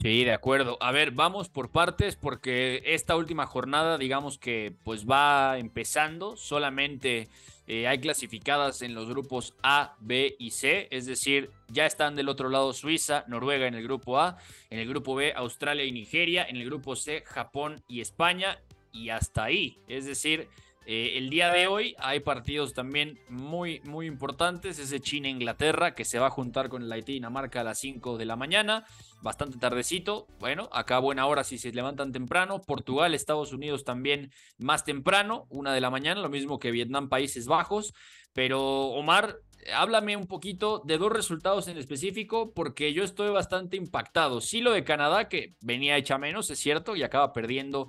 Sí, 0.00 0.22
de 0.24 0.32
acuerdo. 0.32 0.78
A 0.80 0.92
ver, 0.92 1.10
vamos 1.10 1.48
por 1.48 1.70
partes 1.70 2.14
porque 2.14 2.82
esta 2.86 3.16
última 3.16 3.46
jornada, 3.46 3.98
digamos 3.98 4.38
que 4.38 4.72
pues 4.84 5.06
va 5.06 5.58
empezando, 5.58 6.36
solamente 6.36 7.28
eh, 7.66 7.88
hay 7.88 7.98
clasificadas 7.98 8.82
en 8.82 8.94
los 8.94 9.08
grupos 9.08 9.54
A, 9.60 9.96
B 9.98 10.36
y 10.38 10.52
C, 10.52 10.86
es 10.92 11.06
decir, 11.06 11.50
ya 11.66 11.84
están 11.84 12.14
del 12.14 12.28
otro 12.28 12.48
lado 12.48 12.72
Suiza, 12.74 13.24
Noruega 13.26 13.66
en 13.66 13.74
el 13.74 13.82
grupo 13.82 14.20
A, 14.20 14.38
en 14.70 14.78
el 14.78 14.88
grupo 14.88 15.16
B 15.16 15.32
Australia 15.34 15.84
y 15.84 15.90
Nigeria, 15.90 16.46
en 16.48 16.56
el 16.56 16.64
grupo 16.64 16.94
C 16.94 17.24
Japón 17.26 17.82
y 17.88 18.00
España 18.00 18.60
y 18.92 19.08
hasta 19.08 19.44
ahí, 19.44 19.78
es 19.88 20.06
decir, 20.06 20.48
eh, 20.90 21.18
el 21.18 21.28
día 21.28 21.52
de 21.52 21.66
hoy 21.66 21.94
hay 21.98 22.20
partidos 22.20 22.72
también 22.72 23.20
muy, 23.28 23.80
muy 23.80 24.06
importantes. 24.06 24.78
Ese 24.78 25.00
China-Inglaterra 25.00 25.94
que 25.94 26.06
se 26.06 26.18
va 26.18 26.28
a 26.28 26.30
juntar 26.30 26.70
con 26.70 26.82
el 26.82 26.90
Haití-Dinamarca 26.90 27.60
a 27.60 27.64
las 27.64 27.78
5 27.80 28.16
de 28.16 28.24
la 28.24 28.36
mañana. 28.36 28.86
Bastante 29.20 29.58
tardecito. 29.58 30.26
Bueno, 30.40 30.70
acá 30.72 30.98
buena 30.98 31.26
hora 31.26 31.44
si 31.44 31.58
se 31.58 31.72
levantan 31.72 32.10
temprano. 32.10 32.62
Portugal, 32.62 33.12
Estados 33.12 33.52
Unidos 33.52 33.84
también 33.84 34.32
más 34.56 34.86
temprano, 34.86 35.46
una 35.50 35.74
de 35.74 35.82
la 35.82 35.90
mañana. 35.90 36.22
Lo 36.22 36.30
mismo 36.30 36.58
que 36.58 36.70
Vietnam, 36.70 37.10
Países 37.10 37.46
Bajos. 37.46 37.92
Pero 38.32 38.86
Omar, 38.86 39.36
háblame 39.74 40.16
un 40.16 40.26
poquito 40.26 40.82
de 40.84 40.98
dos 40.98 41.12
resultados 41.12 41.68
en 41.68 41.78
específico, 41.78 42.52
porque 42.52 42.92
yo 42.92 43.04
estoy 43.04 43.30
bastante 43.30 43.76
impactado. 43.76 44.40
Sí, 44.40 44.60
lo 44.60 44.72
de 44.72 44.84
Canadá, 44.84 45.28
que 45.28 45.54
venía 45.60 45.96
hecha 45.96 46.18
menos, 46.18 46.50
es 46.50 46.58
cierto, 46.58 46.96
y 46.96 47.02
acaba 47.02 47.32
perdiendo 47.32 47.88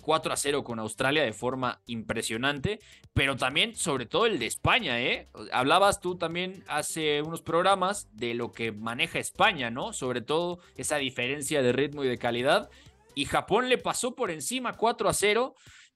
4 0.00 0.30
eh, 0.30 0.32
a 0.32 0.36
0 0.36 0.64
con 0.64 0.78
Australia 0.78 1.22
de 1.22 1.32
forma 1.32 1.82
impresionante, 1.86 2.80
pero 3.12 3.36
también, 3.36 3.74
sobre 3.74 4.06
todo, 4.06 4.26
el 4.26 4.38
de 4.38 4.46
España, 4.46 5.00
¿eh? 5.00 5.28
Hablabas 5.52 6.00
tú 6.00 6.16
también 6.16 6.64
hace 6.68 7.22
unos 7.22 7.42
programas 7.42 8.08
de 8.12 8.34
lo 8.34 8.52
que 8.52 8.72
maneja 8.72 9.18
España, 9.18 9.70
¿no? 9.70 9.92
Sobre 9.92 10.20
todo 10.20 10.60
esa 10.76 10.96
diferencia 10.96 11.62
de 11.62 11.72
ritmo 11.72 12.04
y 12.04 12.08
de 12.08 12.18
calidad. 12.18 12.70
Y 13.14 13.24
Japón 13.24 13.68
le 13.68 13.78
pasó 13.78 14.14
por 14.14 14.30
encima 14.30 14.74
4 14.74 15.08
a 15.08 15.12
0. 15.12 15.54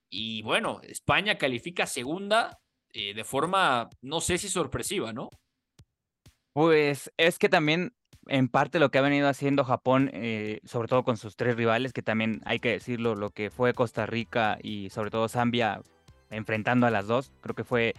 Y 0.09 0.43
bueno, 0.43 0.81
España 0.83 1.37
califica 1.37 1.87
segunda 1.87 2.59
eh, 2.93 3.15
de 3.15 3.25
forma, 3.25 3.89
no 4.03 4.21
sé 4.21 4.39
si 4.39 4.49
sorpresiva, 4.49 5.13
¿no? 5.13 5.31
Pues 6.53 7.13
es 7.17 7.39
que 7.39 7.49
también 7.49 7.93
en 8.27 8.49
parte 8.49 8.79
lo 8.79 8.91
que 8.91 8.99
ha 8.99 9.03
venido 9.03 9.29
haciendo 9.29 9.65
Japón, 9.65 10.11
eh, 10.13 10.61
sobre 10.65 10.89
todo 10.89 11.05
con 11.05 11.17
sus 11.17 11.37
tres 11.37 11.57
rivales, 11.57 11.93
que 11.93 12.03
también 12.03 12.43
hay 12.45 12.59
que 12.59 12.71
decirlo, 12.71 13.15
lo 13.15 13.31
que 13.31 13.51
fue 13.51 13.75
Costa 13.75 14.07
Rica 14.07 14.59
y 14.63 14.91
sobre 14.91 15.11
todo 15.11 15.29
Zambia 15.29 15.81
enfrentando 16.31 16.87
a 16.87 16.91
las 16.91 17.07
dos, 17.07 17.33
creo 17.41 17.55
que 17.55 17.65
fue 17.65 17.95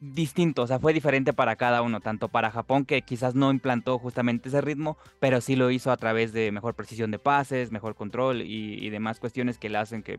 distinto, 0.00 0.62
o 0.62 0.66
sea, 0.66 0.78
fue 0.78 0.92
diferente 0.92 1.32
para 1.32 1.56
cada 1.56 1.82
uno, 1.82 2.00
tanto 2.00 2.28
para 2.28 2.50
Japón 2.50 2.84
que 2.84 3.02
quizás 3.02 3.34
no 3.34 3.50
implantó 3.50 3.98
justamente 3.98 4.48
ese 4.48 4.60
ritmo, 4.60 4.96
pero 5.18 5.40
sí 5.40 5.56
lo 5.56 5.70
hizo 5.70 5.90
a 5.90 5.96
través 5.96 6.32
de 6.32 6.52
mejor 6.52 6.74
precisión 6.74 7.10
de 7.10 7.18
pases, 7.18 7.72
mejor 7.72 7.94
control 7.94 8.42
y, 8.42 8.74
y 8.84 8.90
demás 8.90 9.18
cuestiones 9.18 9.58
que 9.58 9.68
le 9.68 9.78
hacen 9.78 10.02
que 10.02 10.18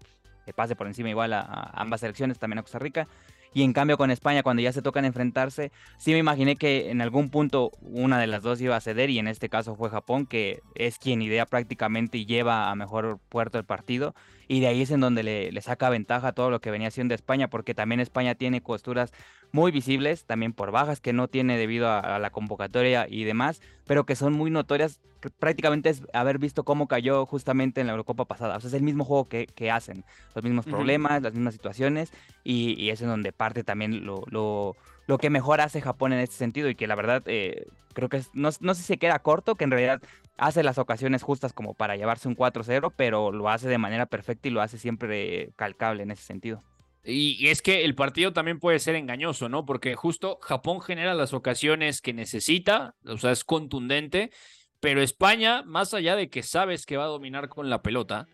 pase 0.51 0.75
por 0.75 0.87
encima 0.87 1.09
igual 1.09 1.31
a, 1.31 1.71
ambas 1.73 2.01
selecciones, 2.01 2.39
también 2.39 2.59
a 2.59 2.63
Costa 2.63 2.79
Rica. 2.79 3.07
Y 3.53 3.63
en 3.63 3.73
cambio 3.73 3.97
con 3.97 4.11
España, 4.11 4.43
cuando 4.43 4.61
ya 4.61 4.71
se 4.73 4.81
tocan 4.81 5.05
enfrentarse, 5.05 5.71
sí 5.97 6.11
me 6.11 6.17
imaginé 6.17 6.55
que 6.55 6.89
en 6.89 7.01
algún 7.01 7.29
punto 7.29 7.71
una 7.81 8.19
de 8.19 8.27
las 8.27 8.41
dos 8.41 8.59
iba 8.61 8.75
a 8.75 8.81
ceder 8.81 9.09
y 9.09 9.19
en 9.19 9.27
este 9.27 9.49
caso 9.49 9.75
fue 9.75 9.89
Japón, 9.89 10.25
que 10.25 10.61
es 10.75 10.97
quien 10.97 11.21
idea 11.21 11.45
prácticamente 11.45 12.17
y 12.17 12.25
lleva 12.25 12.71
a 12.71 12.75
mejor 12.75 13.19
puerto 13.29 13.57
el 13.57 13.65
partido. 13.65 14.15
Y 14.53 14.59
de 14.59 14.67
ahí 14.67 14.83
es 14.83 14.91
en 14.91 14.99
donde 14.99 15.23
le, 15.23 15.51
le 15.51 15.61
saca 15.61 15.89
ventaja 15.89 16.27
a 16.27 16.31
todo 16.33 16.51
lo 16.51 16.61
que 16.61 16.69
venía 16.69 16.89
haciendo 16.89 17.15
España, 17.15 17.49
porque 17.49 17.73
también 17.73 17.99
España 17.99 18.35
tiene 18.35 18.61
costuras 18.61 19.11
muy 19.51 19.71
visibles, 19.71 20.25
también 20.25 20.53
por 20.53 20.69
bajas 20.69 21.01
que 21.01 21.11
no 21.11 21.27
tiene 21.27 21.57
debido 21.57 21.89
a, 21.89 22.19
la 22.19 22.29
convocatoria 22.29 23.07
y 23.09 23.23
demás, 23.23 23.61
pero 23.87 24.05
que 24.05 24.15
son 24.15 24.33
muy 24.33 24.51
notorias. 24.51 24.99
prácticamente 25.39 25.89
es 25.89 26.03
haber 26.13 26.37
visto 26.37 26.63
cómo 26.65 26.87
cayó 26.87 27.25
justamente 27.25 27.81
en 27.81 27.87
la 27.87 27.93
Eurocopa 27.93 28.25
pasada. 28.25 28.57
O 28.57 28.59
sea, 28.59 28.67
es 28.67 28.75
el 28.75 28.83
mismo 28.83 29.05
juego 29.05 29.27
que, 29.27 29.47
que 29.47 29.71
hacen, 29.71 30.05
los 30.35 30.43
mismos 30.43 30.65
problemas, 30.65 31.23
las 31.23 31.33
mismas 31.33 31.55
situaciones, 31.55 32.11
y, 32.43 32.91
es 32.91 33.01
en 33.01 33.07
donde 33.07 33.31
parte 33.31 33.63
también 33.63 34.05
lo, 34.05 34.23
lo, 34.27 34.75
lo, 35.07 35.17
que 35.17 35.29
mejor 35.29 35.61
hace 35.61 35.81
Japón 35.81 36.13
en 36.13 36.19
este 36.19 36.35
sentido, 36.35 36.69
y 36.69 36.75
que 36.75 36.87
la 36.87 36.95
verdad 36.95 37.23
eh, 37.25 37.67
creo 37.93 38.09
que 38.09 38.21
no, 38.33 38.49
no 38.59 38.73
sé 38.73 38.81
si 38.81 38.87
se 38.87 38.97
queda 38.97 39.19
corto, 39.19 39.55
que 39.55 39.63
en 39.63 39.71
realidad 39.71 40.01
hace 40.37 40.63
las 40.63 40.77
ocasiones 40.77 41.23
justas 41.23 41.53
como 41.53 41.73
para 41.73 41.95
llevarse 41.95 42.27
un 42.27 42.35
4-0, 42.35 42.93
pero 42.95 43.31
lo 43.31 43.49
hace 43.49 43.69
de 43.69 43.77
manera 43.77 44.05
perfecta 44.05 44.47
y 44.47 44.51
lo 44.51 44.61
hace 44.61 44.77
siempre 44.77 45.51
calcable 45.55 46.03
en 46.03 46.11
ese 46.11 46.23
sentido. 46.23 46.63
Y, 47.05 47.49
es 47.49 47.61
que 47.61 47.83
el 47.83 47.95
partido 47.95 48.31
también 48.31 48.59
puede 48.59 48.79
ser 48.79 48.95
engañoso, 48.95 49.49
¿no? 49.49 49.65
Porque 49.65 49.95
justo 49.95 50.39
Japón 50.41 50.79
genera 50.81 51.13
las 51.13 51.33
ocasiones 51.33 52.01
que 52.01 52.13
necesita, 52.13 52.95
o 53.05 53.17
sea, 53.17 53.31
es 53.31 53.43
contundente, 53.43 54.31
pero 54.79 55.01
España, 55.01 55.63
más 55.63 55.93
allá 55.93 56.15
de 56.15 56.29
que 56.29 56.43
sabes 56.43 56.85
que 56.85 56.97
va 56.97 57.05
a 57.05 57.07
dominar 57.07 57.49
con 57.49 57.69
la 57.69 57.81
pelota, 57.81 58.27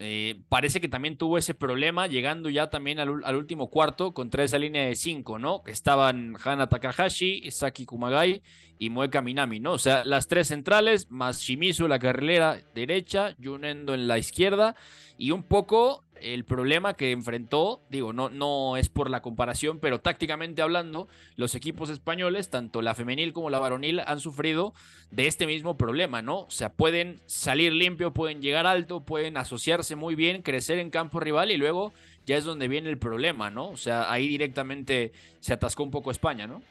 eh, 0.00 0.40
parece 0.48 0.80
que 0.80 0.88
también 0.88 1.16
tuvo 1.16 1.38
ese 1.38 1.54
problema 1.54 2.06
llegando 2.06 2.50
ya 2.50 2.70
también 2.70 3.00
al, 3.00 3.36
último 3.36 3.68
cuarto 3.68 4.14
contra 4.14 4.44
esa 4.44 4.58
línea 4.58 4.86
de 4.86 4.94
cinco, 4.94 5.40
¿no? 5.40 5.62
Estaban 5.66 6.36
Hana 6.42 6.68
Takahashi, 6.68 7.50
Saki 7.50 7.84
Kumagai 7.84 8.40
y 8.78 8.90
Mueka 8.90 9.22
Minami, 9.22 9.58
¿no? 9.58 9.72
O 9.72 9.78
sea, 9.78 10.04
las 10.04 10.28
tres 10.28 10.48
centrales, 10.48 11.10
más 11.10 11.40
Shimizu 11.40 11.88
la 11.88 11.98
carrilera 11.98 12.60
derecha, 12.74 13.34
Junendo 13.42 13.92
en 13.94 14.06
la 14.06 14.18
izquierda 14.18 14.76
y 15.16 15.32
un 15.32 15.42
poco 15.42 16.04
el 16.22 16.44
problema 16.44 16.94
que 16.94 17.12
enfrentó, 17.12 17.82
digo, 17.90 18.12
no, 18.12 18.30
no 18.30 18.76
es 18.76 18.88
por 18.88 19.10
la 19.10 19.22
comparación, 19.22 19.78
pero 19.78 20.00
tácticamente 20.00 20.62
hablando, 20.62 21.08
los 21.36 21.54
equipos 21.54 21.90
españoles, 21.90 22.50
tanto 22.50 22.82
la 22.82 22.94
femenil 22.94 23.32
como 23.32 23.50
la 23.50 23.58
varonil, 23.58 24.00
han 24.00 24.20
sufrido 24.20 24.74
de 25.10 25.26
este 25.26 25.46
mismo 25.46 25.76
problema, 25.76 26.22
¿no? 26.22 26.40
O 26.40 26.50
sea, 26.50 26.72
pueden 26.72 27.20
salir 27.26 27.72
limpio, 27.72 28.12
pueden 28.12 28.42
llegar 28.42 28.66
alto, 28.66 29.00
pueden 29.04 29.36
asociarse 29.36 29.96
muy 29.96 30.14
bien, 30.14 30.42
crecer 30.42 30.78
en 30.78 30.90
campo 30.90 31.20
rival 31.20 31.50
y 31.50 31.56
luego 31.56 31.92
ya 32.26 32.36
es 32.36 32.44
donde 32.44 32.68
viene 32.68 32.90
el 32.90 32.98
problema, 32.98 33.50
¿no? 33.50 33.70
O 33.70 33.76
sea, 33.76 34.12
ahí 34.12 34.28
directamente 34.28 35.12
se 35.40 35.52
atascó 35.52 35.82
un 35.82 35.90
poco 35.90 36.10
España, 36.10 36.46
¿no? 36.46 36.62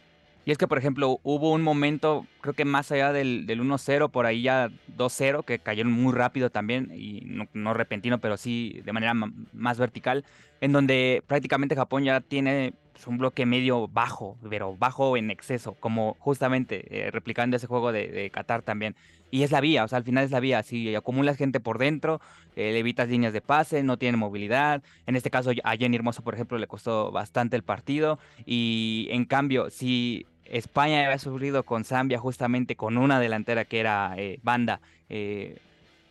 Y 0.48 0.52
es 0.52 0.58
que, 0.58 0.66
por 0.66 0.78
ejemplo, 0.78 1.20
hubo 1.24 1.52
un 1.52 1.62
momento, 1.62 2.26
creo 2.40 2.54
que 2.54 2.64
más 2.64 2.90
allá 2.94 3.12
del, 3.12 3.46
del 3.46 3.60
1-0, 3.60 4.10
por 4.10 4.26
ahí 4.26 4.44
ya 4.44 4.70
2-0, 4.96 5.44
que 5.44 5.60
cayeron 5.60 5.92
muy 5.92 6.14
rápido 6.14 6.50
también, 6.50 6.90
y 6.96 7.20
no, 7.54 7.74
repentino, 7.74 8.20
pero 8.22 8.38
sí 8.38 8.80
de 8.86 8.94
manera 8.94 9.14
más 9.14 9.78
vertical, 9.78 10.24
en 10.62 10.72
donde 10.72 11.22
prácticamente 11.28 11.76
Japón 11.76 12.06
ya 12.06 12.22
tiene 12.22 12.74
pues, 12.94 13.06
un 13.08 13.18
bloque 13.18 13.46
medio 13.46 13.90
bajo, 13.90 14.38
pero 14.50 14.78
bajo 14.78 15.18
en 15.18 15.32
exceso, 15.32 15.74
como 15.74 16.16
justamente 16.20 16.86
eh, 16.92 17.12
replicando 17.12 17.58
ese 17.58 17.68
juego 17.68 17.92
de, 17.92 18.32
Qatar 18.34 18.62
también. 18.62 18.96
Y 19.30 19.44
es 19.44 19.52
la 19.52 19.60
vía, 19.60 19.84
o 19.84 19.88
sea, 19.90 19.98
al 19.98 20.06
final 20.06 20.24
es 20.24 20.32
la 20.32 20.40
vía. 20.40 20.64
Si 20.64 20.96
acumulas 20.96 21.36
gente 21.36 21.60
por 21.60 21.78
dentro, 21.78 22.22
eh, 22.56 22.72
le 22.72 22.80
evitas 22.80 23.10
líneas 23.10 23.34
de 23.34 23.42
pase, 23.42 23.84
no 23.84 23.98
tiene 23.98 24.18
movilidad. 24.18 24.82
En 25.08 25.18
este 25.18 25.30
caso, 25.30 25.52
a 25.66 25.76
Jenny 25.76 25.98
Hermoso, 25.98 26.24
por 26.24 26.36
ejemplo, 26.36 26.58
le 26.58 26.68
costó 26.68 27.12
bastante 27.12 27.58
el 27.58 27.64
partido. 27.64 28.18
Y 28.46 29.10
en 29.12 29.26
cambio, 29.26 29.70
si 29.70 30.26
España 30.52 31.06
había 31.06 31.20
sufrido 31.20 31.64
con 31.64 31.84
Zambia 31.84 32.20
justamente 32.20 32.76
con 32.76 32.98
una 32.98 33.20
delantera 33.20 33.66
que 33.66 33.80
era 33.80 34.14
eh, 34.18 34.40
Banda, 34.44 34.82
eh, 35.10 35.58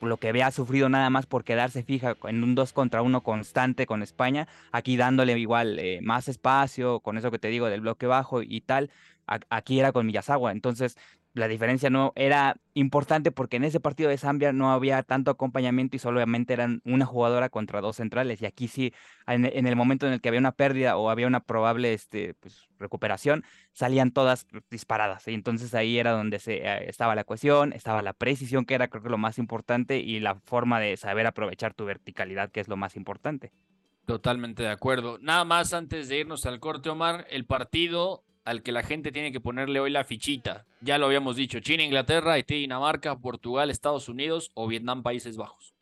lo 0.01 0.19
que 0.19 0.29
había 0.29 0.51
sufrido 0.51 0.89
nada 0.89 1.11
más 1.11 1.27
por 1.27 1.45
quedarse 1.45 1.83
fija 1.83 2.17
en 2.25 2.45
un 2.45 2.55
2 2.55 2.73
contra 2.73 3.03
1 3.03 3.23
constante 3.23 3.87
con 3.87 4.03
España, 4.03 4.47
aquí 4.73 4.97
dándole 4.97 5.39
igual 5.39 5.79
eh, 5.79 6.01
más 6.03 6.29
espacio, 6.29 7.01
con 7.01 7.17
eso 7.17 7.31
que 7.31 7.39
te 7.39 7.49
digo 7.49 7.67
del 7.67 7.81
bloque 7.81 8.07
bajo 8.07 8.43
y 8.43 8.61
tal, 8.61 8.91
aquí 9.27 9.81
era 9.81 9.93
con 9.93 10.07
Miyazawa, 10.07 10.53
entonces 10.53 10.97
la 11.37 11.49
diferencia 11.49 11.91
no 11.91 12.13
era 12.17 12.57
importante 12.73 13.31
porque 13.31 13.57
en 13.57 13.65
ese 13.65 13.79
partido 13.79 14.09
de 14.09 14.17
Zambia 14.17 14.55
no 14.55 14.73
había 14.73 15.03
tanto 15.03 15.31
acompañamiento 15.31 15.95
y 15.95 15.99
solamente 15.99 16.55
eran 16.55 16.81
una 16.87 17.05
jugadora 17.05 17.51
contra 17.51 17.83
dos 17.83 17.97
centrales. 17.97 18.41
Y 18.41 18.47
aquí 18.47 18.69
sí, 18.69 18.95
en, 19.27 19.45
el 19.45 19.77
momento 19.77 20.07
en 20.07 20.15
el 20.15 20.23
que 20.23 20.29
había 20.29 20.41
una 20.41 20.53
pérdida 20.53 20.97
o 20.97 21.11
había 21.11 21.27
una 21.27 21.41
probable 21.41 21.93
este, 21.93 22.33
pues, 22.35 22.69
recuperación, 22.79 23.45
salían 23.73 24.13
todas 24.13 24.47
disparadas. 24.71 25.29
Y 25.29 25.35
entonces 25.35 25.75
ahí 25.75 25.99
era 25.99 26.13
donde 26.13 26.39
se, 26.39 26.67
eh, 26.67 26.89
estaba 26.89 27.15
la 27.15 27.25
cohesión, 27.25 27.75
estaba 27.75 28.01
la 28.01 28.15
precisión, 28.15 28.65
que 28.65 28.75
era 28.75 28.89
creo 28.89 29.03
que 29.03 29.11
lo 29.11 29.19
más 29.19 29.39
importante, 29.39 29.99
y 29.99 30.21
la 30.21 30.37
forma 30.37 30.81
de 30.81 30.97
saber 30.97 31.27
aprovechar 31.27 31.75
tu 31.75 31.85
verticalidad, 31.85 32.51
que 32.51 32.61
es 32.61 32.69
lo 32.69 32.79
más 32.79 32.97
importante. 32.97 33.53
Totalmente 34.07 34.63
de 34.63 34.71
acuerdo. 34.71 35.19
Nada 35.21 35.45
más 35.45 35.75
antes 35.75 36.09
de 36.09 36.21
irnos 36.21 36.47
al 36.47 36.61
corte, 36.61 36.89
Omar, 36.89 37.27
el 37.29 37.45
partido 37.45 38.25
al 38.47 38.63
que 38.63 38.73
la 38.73 38.83
gente 38.83 39.13
tiene 39.13 39.33
que 39.33 39.41
ponerle 39.41 39.81
hoy 39.81 39.91
la 39.91 40.05
fichita. 40.05 40.65
Ya 40.81 40.99
lo 40.99 41.07
habíamos 41.07 41.37
dicho, 41.37 41.61
China, 41.61 41.83
Inglaterra, 41.83 42.35
Haití, 42.35 42.55
Dinamarca, 42.55 43.19
Portugal, 43.19 43.71
Estados 43.71 44.09
Unidos 44.09 44.53
o 44.55 44.69
Vietnam, 44.69 45.03
Países 45.03 45.37
Bajos. 45.37 45.75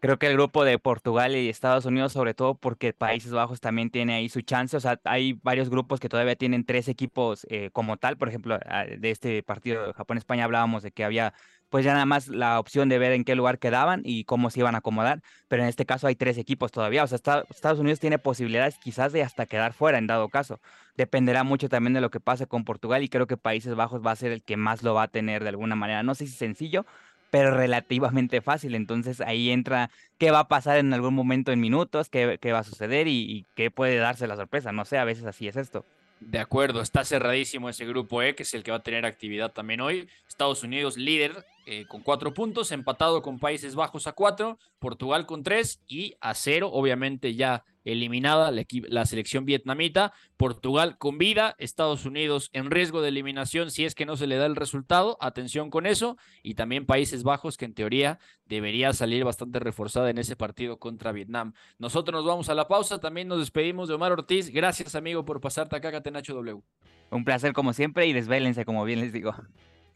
Creo 0.00 0.18
que 0.18 0.26
el 0.26 0.34
grupo 0.34 0.64
de 0.64 0.78
Portugal 0.78 1.34
y 1.34 1.48
Estados 1.48 1.84
Unidos, 1.84 2.12
sobre 2.12 2.34
todo 2.34 2.54
porque 2.54 2.92
Países 2.92 3.32
Bajos 3.32 3.60
también 3.60 3.90
tiene 3.90 4.14
ahí 4.14 4.28
su 4.28 4.42
chance. 4.42 4.76
O 4.76 4.80
sea, 4.80 5.00
hay 5.04 5.32
varios 5.42 5.70
grupos 5.70 5.98
que 5.98 6.08
todavía 6.08 6.36
tienen 6.36 6.64
tres 6.64 6.86
equipos 6.88 7.46
eh, 7.50 7.70
como 7.72 7.96
tal. 7.96 8.16
Por 8.16 8.28
ejemplo, 8.28 8.58
de 8.58 9.10
este 9.10 9.42
partido 9.42 9.88
de 9.88 9.92
Japón-España 9.94 10.44
hablábamos 10.44 10.84
de 10.84 10.92
que 10.92 11.02
había 11.02 11.34
pues 11.70 11.84
ya 11.84 11.92
nada 11.92 12.06
más 12.06 12.28
la 12.28 12.58
opción 12.58 12.88
de 12.88 12.98
ver 12.98 13.12
en 13.12 13.24
qué 13.24 13.34
lugar 13.34 13.58
quedaban 13.58 14.02
y 14.04 14.24
cómo 14.24 14.50
se 14.50 14.60
iban 14.60 14.74
a 14.74 14.78
acomodar, 14.78 15.22
pero 15.48 15.62
en 15.62 15.68
este 15.68 15.86
caso 15.86 16.06
hay 16.06 16.16
tres 16.16 16.38
equipos 16.38 16.72
todavía, 16.72 17.04
o 17.04 17.06
sea, 17.06 17.16
Estados 17.16 17.78
Unidos 17.78 18.00
tiene 18.00 18.18
posibilidades 18.18 18.78
quizás 18.78 19.12
de 19.12 19.22
hasta 19.22 19.46
quedar 19.46 19.72
fuera 19.72 19.98
en 19.98 20.06
dado 20.06 20.28
caso. 20.28 20.60
Dependerá 20.96 21.44
mucho 21.44 21.68
también 21.68 21.94
de 21.94 22.00
lo 22.00 22.10
que 22.10 22.20
pase 22.20 22.46
con 22.46 22.64
Portugal 22.64 23.02
y 23.02 23.08
creo 23.08 23.26
que 23.26 23.36
Países 23.36 23.74
Bajos 23.74 24.04
va 24.04 24.10
a 24.10 24.16
ser 24.16 24.32
el 24.32 24.42
que 24.42 24.56
más 24.56 24.82
lo 24.82 24.94
va 24.94 25.04
a 25.04 25.08
tener 25.08 25.42
de 25.42 25.50
alguna 25.50 25.76
manera, 25.76 26.02
no 26.02 26.14
sé 26.14 26.26
si 26.26 26.32
sencillo, 26.32 26.86
pero 27.30 27.50
relativamente 27.50 28.40
fácil. 28.40 28.74
Entonces 28.74 29.20
ahí 29.20 29.50
entra 29.50 29.90
qué 30.18 30.30
va 30.30 30.40
a 30.40 30.48
pasar 30.48 30.78
en 30.78 30.92
algún 30.92 31.14
momento 31.14 31.52
en 31.52 31.60
minutos, 31.60 32.08
qué, 32.08 32.38
qué 32.40 32.52
va 32.52 32.60
a 32.60 32.64
suceder 32.64 33.06
y, 33.08 33.20
y, 33.30 33.46
qué 33.54 33.70
puede 33.70 33.96
darse 33.96 34.26
la 34.26 34.36
sorpresa. 34.36 34.72
No 34.72 34.84
sé, 34.84 34.98
a 34.98 35.04
veces 35.04 35.24
así 35.24 35.48
es 35.48 35.56
esto. 35.56 35.84
De 36.20 36.40
acuerdo, 36.40 36.80
está 36.80 37.04
cerradísimo 37.04 37.68
ese 37.68 37.86
grupo 37.86 38.22
E, 38.22 38.34
que 38.34 38.42
es 38.42 38.52
el 38.52 38.64
que 38.64 38.72
va 38.72 38.78
a 38.78 38.82
tener 38.82 39.06
actividad 39.06 39.52
también 39.52 39.80
hoy. 39.80 40.08
Estados 40.26 40.64
Unidos 40.64 40.96
líder 40.96 41.44
eh, 41.70 41.84
con 41.86 42.00
cuatro 42.00 42.32
puntos, 42.32 42.72
empatado 42.72 43.20
con 43.20 43.38
Países 43.38 43.74
Bajos 43.74 44.06
a 44.06 44.12
cuatro, 44.12 44.58
Portugal 44.78 45.26
con 45.26 45.42
tres 45.42 45.82
y 45.86 46.14
a 46.18 46.32
cero, 46.32 46.70
obviamente 46.72 47.34
ya 47.34 47.62
eliminada 47.84 48.50
la, 48.50 49.04
selección 49.04 49.44
vietnamita, 49.44 50.14
Portugal 50.38 50.96
con 50.96 51.18
vida, 51.18 51.56
Estados 51.58 52.06
Unidos 52.06 52.48
en 52.54 52.70
riesgo 52.70 53.02
de 53.02 53.08
eliminación 53.08 53.70
si 53.70 53.84
es 53.84 53.94
que 53.94 54.06
no 54.06 54.16
se 54.16 54.26
le 54.26 54.36
da 54.36 54.46
el 54.46 54.56
resultado, 54.56 55.18
atención 55.20 55.68
con 55.68 55.84
eso, 55.84 56.16
y 56.42 56.54
también 56.54 56.86
Países 56.86 57.22
Bajos 57.22 57.58
que 57.58 57.66
en 57.66 57.74
teoría 57.74 58.18
debería 58.46 58.94
salir 58.94 59.24
bastante 59.24 59.58
reforzada 59.58 60.08
en 60.08 60.16
ese 60.16 60.36
partido 60.36 60.78
contra 60.78 61.12
Vietnam. 61.12 61.52
Nosotros 61.78 62.14
nos 62.14 62.26
vamos 62.26 62.48
a 62.48 62.54
la 62.54 62.66
pausa, 62.66 62.98
también 62.98 63.28
nos 63.28 63.40
despedimos 63.40 63.88
de 63.88 63.94
Omar 63.94 64.12
Ortiz, 64.12 64.48
gracias 64.48 64.94
amigo 64.94 65.26
por 65.26 65.42
pasarte 65.42 65.76
acá, 65.76 65.92
Catenacho 65.92 66.32
W. 66.32 66.62
Un 67.10 67.24
placer 67.26 67.52
como 67.52 67.74
siempre 67.74 68.06
y 68.06 68.14
desvélense 68.14 68.64
como 68.64 68.86
bien 68.86 69.00
les 69.00 69.12
digo. 69.12 69.34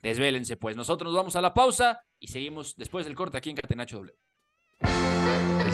Desvélense, 0.02 0.56
pues. 0.56 0.76
Nosotros 0.76 1.12
nos 1.12 1.16
vamos 1.16 1.36
a 1.36 1.40
la 1.40 1.54
pausa 1.54 2.02
y 2.18 2.28
seguimos 2.28 2.76
después 2.76 3.06
del 3.06 3.14
corte 3.14 3.38
aquí 3.38 3.50
en 3.50 3.56
Catenacho 3.56 3.98
W. 3.98 5.51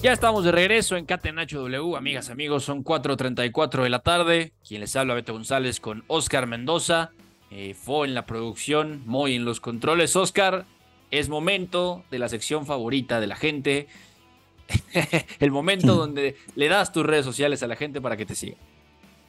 Ya 0.00 0.12
estamos 0.12 0.44
de 0.44 0.52
regreso 0.52 0.96
en 0.96 1.06
Catenacho 1.06 1.58
W, 1.58 1.96
amigas, 1.96 2.30
amigos, 2.30 2.62
son 2.62 2.84
4.34 2.84 3.82
de 3.82 3.90
la 3.90 3.98
tarde. 3.98 4.52
Quien 4.66 4.80
les 4.80 4.94
habla, 4.94 5.14
Beto 5.14 5.32
González, 5.32 5.80
con 5.80 6.04
Oscar 6.06 6.46
Mendoza. 6.46 7.10
Eh, 7.50 7.74
Fo 7.74 8.04
en 8.04 8.14
la 8.14 8.24
producción, 8.24 9.02
Moy 9.06 9.34
en 9.34 9.44
los 9.44 9.58
controles. 9.58 10.14
Oscar, 10.14 10.66
es 11.10 11.28
momento 11.28 12.04
de 12.12 12.20
la 12.20 12.28
sección 12.28 12.64
favorita 12.64 13.20
de 13.20 13.26
la 13.26 13.34
gente. 13.34 13.88
el 15.40 15.50
momento 15.50 15.94
donde 15.96 16.36
le 16.54 16.68
das 16.68 16.92
tus 16.92 17.04
redes 17.04 17.24
sociales 17.24 17.64
a 17.64 17.66
la 17.66 17.74
gente 17.74 18.00
para 18.00 18.16
que 18.16 18.24
te 18.24 18.36
siga. 18.36 18.56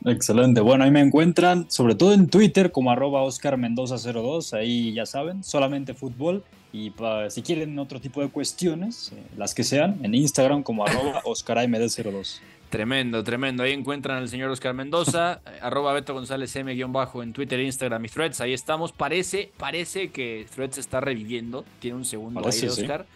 Excelente. 0.05 0.61
Bueno, 0.61 0.83
ahí 0.83 0.91
me 0.91 1.01
encuentran, 1.01 1.65
sobre 1.71 1.95
todo 1.95 2.13
en 2.13 2.29
Twitter, 2.29 2.71
como 2.71 2.91
arroba 2.91 3.23
Oscar 3.23 3.57
Mendoza02. 3.57 4.53
Ahí 4.53 4.93
ya 4.93 5.07
saben, 5.07 5.43
solamente 5.43 5.95
fútbol. 5.95 6.43
Y 6.71 6.93
si 7.29 7.41
quieren 7.41 7.77
otro 7.79 7.99
tipo 7.99 8.21
de 8.21 8.29
cuestiones, 8.29 9.11
eh, 9.11 9.23
las 9.37 9.55
que 9.55 9.63
sean, 9.63 9.99
en 10.03 10.13
Instagram 10.13 10.61
como 10.61 10.85
arroba 10.85 11.21
OscarAMD02. 11.25 12.39
Tremendo, 12.69 13.23
tremendo. 13.23 13.63
Ahí 13.63 13.73
encuentran 13.73 14.17
al 14.17 14.29
señor 14.29 14.51
Oscar 14.51 14.75
Mendoza, 14.75 15.41
eh, 15.47 15.59
arroba 15.61 15.93
Beto 15.93 16.13
González 16.13 16.55
M-bajo 16.55 17.23
en 17.23 17.33
Twitter, 17.33 17.59
Instagram 17.59 18.05
y 18.05 18.09
Threads. 18.09 18.41
Ahí 18.41 18.53
estamos. 18.53 18.91
Parece, 18.91 19.51
parece 19.57 20.11
que 20.11 20.45
Threads 20.53 20.77
está 20.77 21.01
reviviendo. 21.01 21.65
Tiene 21.79 21.97
un 21.97 22.05
segundo 22.05 22.39
ahí 22.45 22.59
de 22.59 22.69
Oscar. 22.69 23.07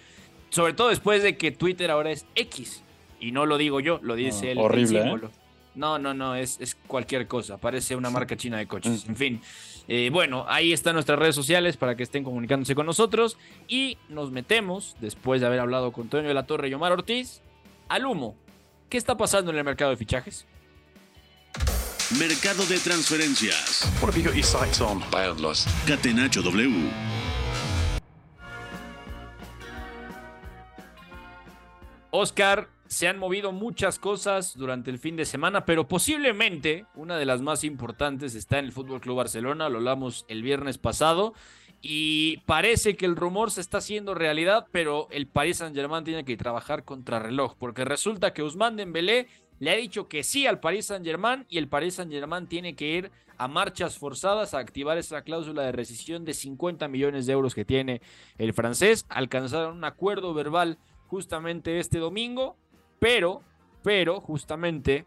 Sobre 0.49 0.73
todo 0.73 0.89
después 0.89 1.21
de 1.21 1.37
que 1.37 1.51
Twitter 1.51 1.91
ahora 1.91 2.11
es 2.11 2.25
X. 2.33 2.81
Y 3.19 3.31
no 3.31 3.45
lo 3.45 3.57
digo 3.59 3.79
yo, 3.79 3.99
lo 4.01 4.15
dice 4.15 4.51
el, 4.51 4.57
horrible, 4.57 4.99
¿eh? 4.99 5.03
símbolo. 5.03 5.31
No, 5.75 5.97
no, 5.97 6.13
no, 6.13 6.35
es, 6.35 6.59
es, 6.59 6.75
cualquier 6.87 7.27
cosa. 7.27 7.57
Parece 7.57 7.95
una 7.95 8.09
marca 8.09 8.35
china 8.35 8.57
de 8.57 8.67
coches. 8.67 9.05
En 9.07 9.15
fin. 9.15 9.41
Eh, 9.87 10.09
bueno, 10.11 10.45
ahí 10.47 10.71
están 10.71 10.93
nuestras 10.93 11.19
redes 11.19 11.35
sociales 11.35 11.77
para 11.77 11.95
que 11.95 12.03
estén 12.03 12.23
comunicándose 12.23 12.75
con 12.75 12.85
nosotros. 12.85 13.37
Y 13.67 13.97
nos 14.09 14.31
metemos, 14.31 14.95
después 14.99 15.41
de 15.41 15.47
haber 15.47 15.59
hablado 15.59 15.91
con 15.91 16.09
Toño 16.09 16.27
de 16.27 16.33
la 16.33 16.45
Torre 16.45 16.69
y 16.69 16.73
Omar 16.73 16.91
Ortiz, 16.91 17.41
al 17.89 18.05
humo. 18.05 18.35
¿Qué 18.89 18.97
está 18.97 19.17
pasando 19.17 19.51
en 19.51 19.57
el 19.57 19.63
mercado 19.63 19.91
de 19.91 19.97
fichajes? 19.97 20.45
Mercado 22.19 22.65
de 22.65 22.77
transferencias. 22.79 23.91
What 24.01 24.09
have 24.09 24.17
you 24.17 24.23
got 24.23 24.35
your 24.35 24.43
sights 24.43 24.81
on? 24.81 25.01
Catenacho 25.87 26.41
W. 26.43 26.91
Oscar, 32.11 32.69
se 32.93 33.07
han 33.07 33.17
movido 33.17 33.51
muchas 33.51 33.97
cosas 33.97 34.55
durante 34.55 34.91
el 34.91 34.99
fin 34.99 35.15
de 35.15 35.25
semana, 35.25 35.65
pero 35.65 35.87
posiblemente 35.87 36.85
una 36.93 37.17
de 37.17 37.25
las 37.25 37.41
más 37.41 37.63
importantes 37.63 38.35
está 38.35 38.59
en 38.59 38.65
el 38.65 38.71
Fútbol 38.71 39.01
Club 39.01 39.17
Barcelona, 39.17 39.67
lo 39.67 39.79
hablamos 39.79 40.25
el 40.27 40.43
viernes 40.43 40.77
pasado. 40.77 41.33
Y 41.81 42.37
parece 42.45 42.95
que 42.95 43.05
el 43.05 43.17
rumor 43.17 43.51
se 43.51 43.61
está 43.61 43.79
haciendo 43.79 44.13
realidad, 44.13 44.67
pero 44.71 45.07
el 45.09 45.27
Paris 45.27 45.57
Saint-Germain 45.57 46.05
tiene 46.05 46.23
que 46.23 46.37
trabajar 46.37 46.85
contra 46.85 47.19
reloj, 47.19 47.55
porque 47.57 47.83
resulta 47.83 48.31
que 48.31 48.43
Ousmane 48.43 48.77
Dembélé 48.77 49.27
le 49.59 49.71
ha 49.71 49.75
dicho 49.75 50.07
que 50.07 50.23
sí 50.23 50.45
al 50.45 50.59
Paris 50.59 50.85
Saint-Germain 50.85 51.45
y 51.49 51.57
el 51.57 51.67
Paris 51.67 51.95
Saint-Germain 51.95 52.47
tiene 52.47 52.75
que 52.75 52.89
ir 52.89 53.11
a 53.37 53.47
marchas 53.47 53.97
forzadas 53.97 54.53
a 54.53 54.59
activar 54.59 54.99
esa 54.99 55.23
cláusula 55.23 55.63
de 55.63 55.71
rescisión 55.71 56.25
de 56.25 56.35
50 56.35 56.87
millones 56.87 57.25
de 57.25 57.33
euros 57.33 57.55
que 57.55 57.65
tiene 57.65 58.01
el 58.37 58.53
francés. 58.53 59.05
Alcanzaron 59.09 59.77
un 59.77 59.83
acuerdo 59.83 60.33
verbal 60.33 60.77
justamente 61.07 61.79
este 61.79 61.97
domingo 61.97 62.55
pero, 63.03 63.41
pero 63.83 64.21
justamente 64.21 65.05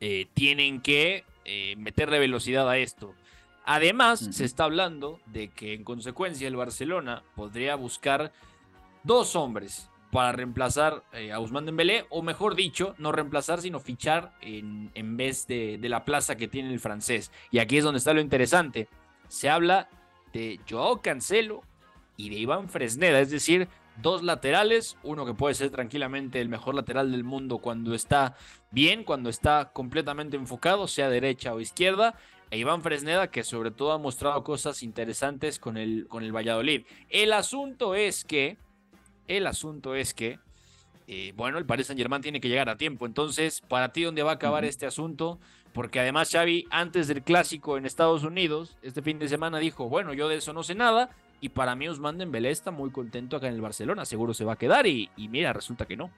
eh, 0.00 0.26
tienen 0.34 0.82
que 0.82 1.24
eh, 1.46 1.74
meterle 1.78 2.18
velocidad 2.18 2.68
a 2.68 2.76
esto. 2.76 3.14
Además, 3.64 4.20
se 4.32 4.44
está 4.44 4.64
hablando 4.64 5.18
de 5.24 5.48
que 5.48 5.72
en 5.72 5.82
consecuencia 5.82 6.46
el 6.46 6.56
Barcelona 6.56 7.22
podría 7.34 7.74
buscar 7.74 8.32
dos 9.02 9.34
hombres 9.34 9.88
para 10.12 10.32
reemplazar 10.32 11.04
eh, 11.14 11.32
a 11.32 11.40
Usman 11.40 11.64
Dembélé, 11.64 12.04
o 12.10 12.20
mejor 12.20 12.54
dicho, 12.54 12.94
no 12.98 13.12
reemplazar, 13.12 13.62
sino 13.62 13.80
fichar 13.80 14.32
en, 14.42 14.90
en 14.92 15.16
vez 15.16 15.46
de, 15.46 15.78
de, 15.78 15.88
la 15.88 16.04
plaza 16.04 16.36
que 16.36 16.48
tiene 16.48 16.70
el 16.70 16.80
francés. 16.80 17.32
Y 17.50 17.60
aquí 17.60 17.78
es 17.78 17.84
donde 17.84 17.96
está 17.96 18.12
lo 18.12 18.20
interesante. 18.20 18.88
Se 19.28 19.48
habla 19.48 19.88
de 20.34 20.60
Joao 20.68 21.00
Cancelo 21.00 21.62
y 22.18 22.28
de 22.28 22.36
Iván 22.36 22.68
Fresneda, 22.68 23.20
es 23.20 23.30
decir, 23.30 23.68
dos 24.02 24.22
laterales, 24.22 24.96
uno 25.02 25.24
que 25.24 25.34
puede 25.34 25.54
ser 25.54 25.70
tranquilamente 25.70 26.40
el 26.40 26.48
mejor 26.48 26.74
lateral 26.74 27.12
del 27.12 27.24
mundo 27.24 27.58
cuando 27.58 27.94
está 27.94 28.36
bien, 28.70 29.04
cuando 29.04 29.30
está 29.30 29.70
completamente 29.72 30.36
enfocado, 30.36 30.86
sea 30.88 31.08
derecha 31.08 31.54
o 31.54 31.60
izquierda, 31.60 32.14
e 32.50 32.58
Iván 32.58 32.82
Fresneda, 32.82 33.30
que 33.30 33.42
sobre 33.42 33.70
todo 33.70 33.92
ha 33.92 33.98
mostrado 33.98 34.44
cosas 34.44 34.82
interesantes 34.82 35.58
con 35.58 35.76
el, 35.76 36.06
con 36.08 36.22
el 36.22 36.34
Valladolid. 36.34 36.84
El 37.08 37.32
asunto 37.32 37.94
es 37.94 38.24
que, 38.24 38.56
el 39.26 39.46
asunto 39.46 39.94
es 39.96 40.14
que, 40.14 40.38
eh, 41.08 41.32
bueno, 41.36 41.58
el 41.58 41.66
Paris 41.66 41.88
Saint 41.88 41.98
Germain 42.00 42.22
tiene 42.22 42.40
que 42.40 42.48
llegar 42.48 42.68
a 42.68 42.76
tiempo. 42.76 43.06
Entonces, 43.06 43.60
para 43.62 43.92
ti, 43.92 44.02
¿dónde 44.02 44.22
va 44.22 44.32
a 44.32 44.34
acabar 44.34 44.64
este 44.64 44.86
asunto? 44.86 45.40
Porque 45.72 46.00
además 46.00 46.30
Xavi, 46.30 46.66
antes 46.70 47.08
del 47.08 47.22
clásico 47.22 47.76
en 47.76 47.84
Estados 47.84 48.22
Unidos, 48.22 48.76
este 48.82 49.02
fin 49.02 49.18
de 49.18 49.28
semana 49.28 49.58
dijo, 49.58 49.88
bueno, 49.88 50.14
yo 50.14 50.28
de 50.28 50.36
eso 50.36 50.52
no 50.52 50.62
sé 50.62 50.74
nada, 50.74 51.10
y 51.40 51.50
para 51.50 51.74
mí 51.74 51.88
Usman 51.88 52.18
Dembélé 52.18 52.50
está 52.50 52.70
muy 52.70 52.90
contento 52.90 53.36
acá 53.36 53.48
en 53.48 53.54
el 53.54 53.60
Barcelona, 53.60 54.04
seguro 54.04 54.34
se 54.34 54.44
va 54.44 54.54
a 54.54 54.58
quedar 54.58 54.86
y, 54.86 55.10
mira, 55.16 55.52
resulta 55.52 55.86
que 55.86 55.96
no. 55.96 56.10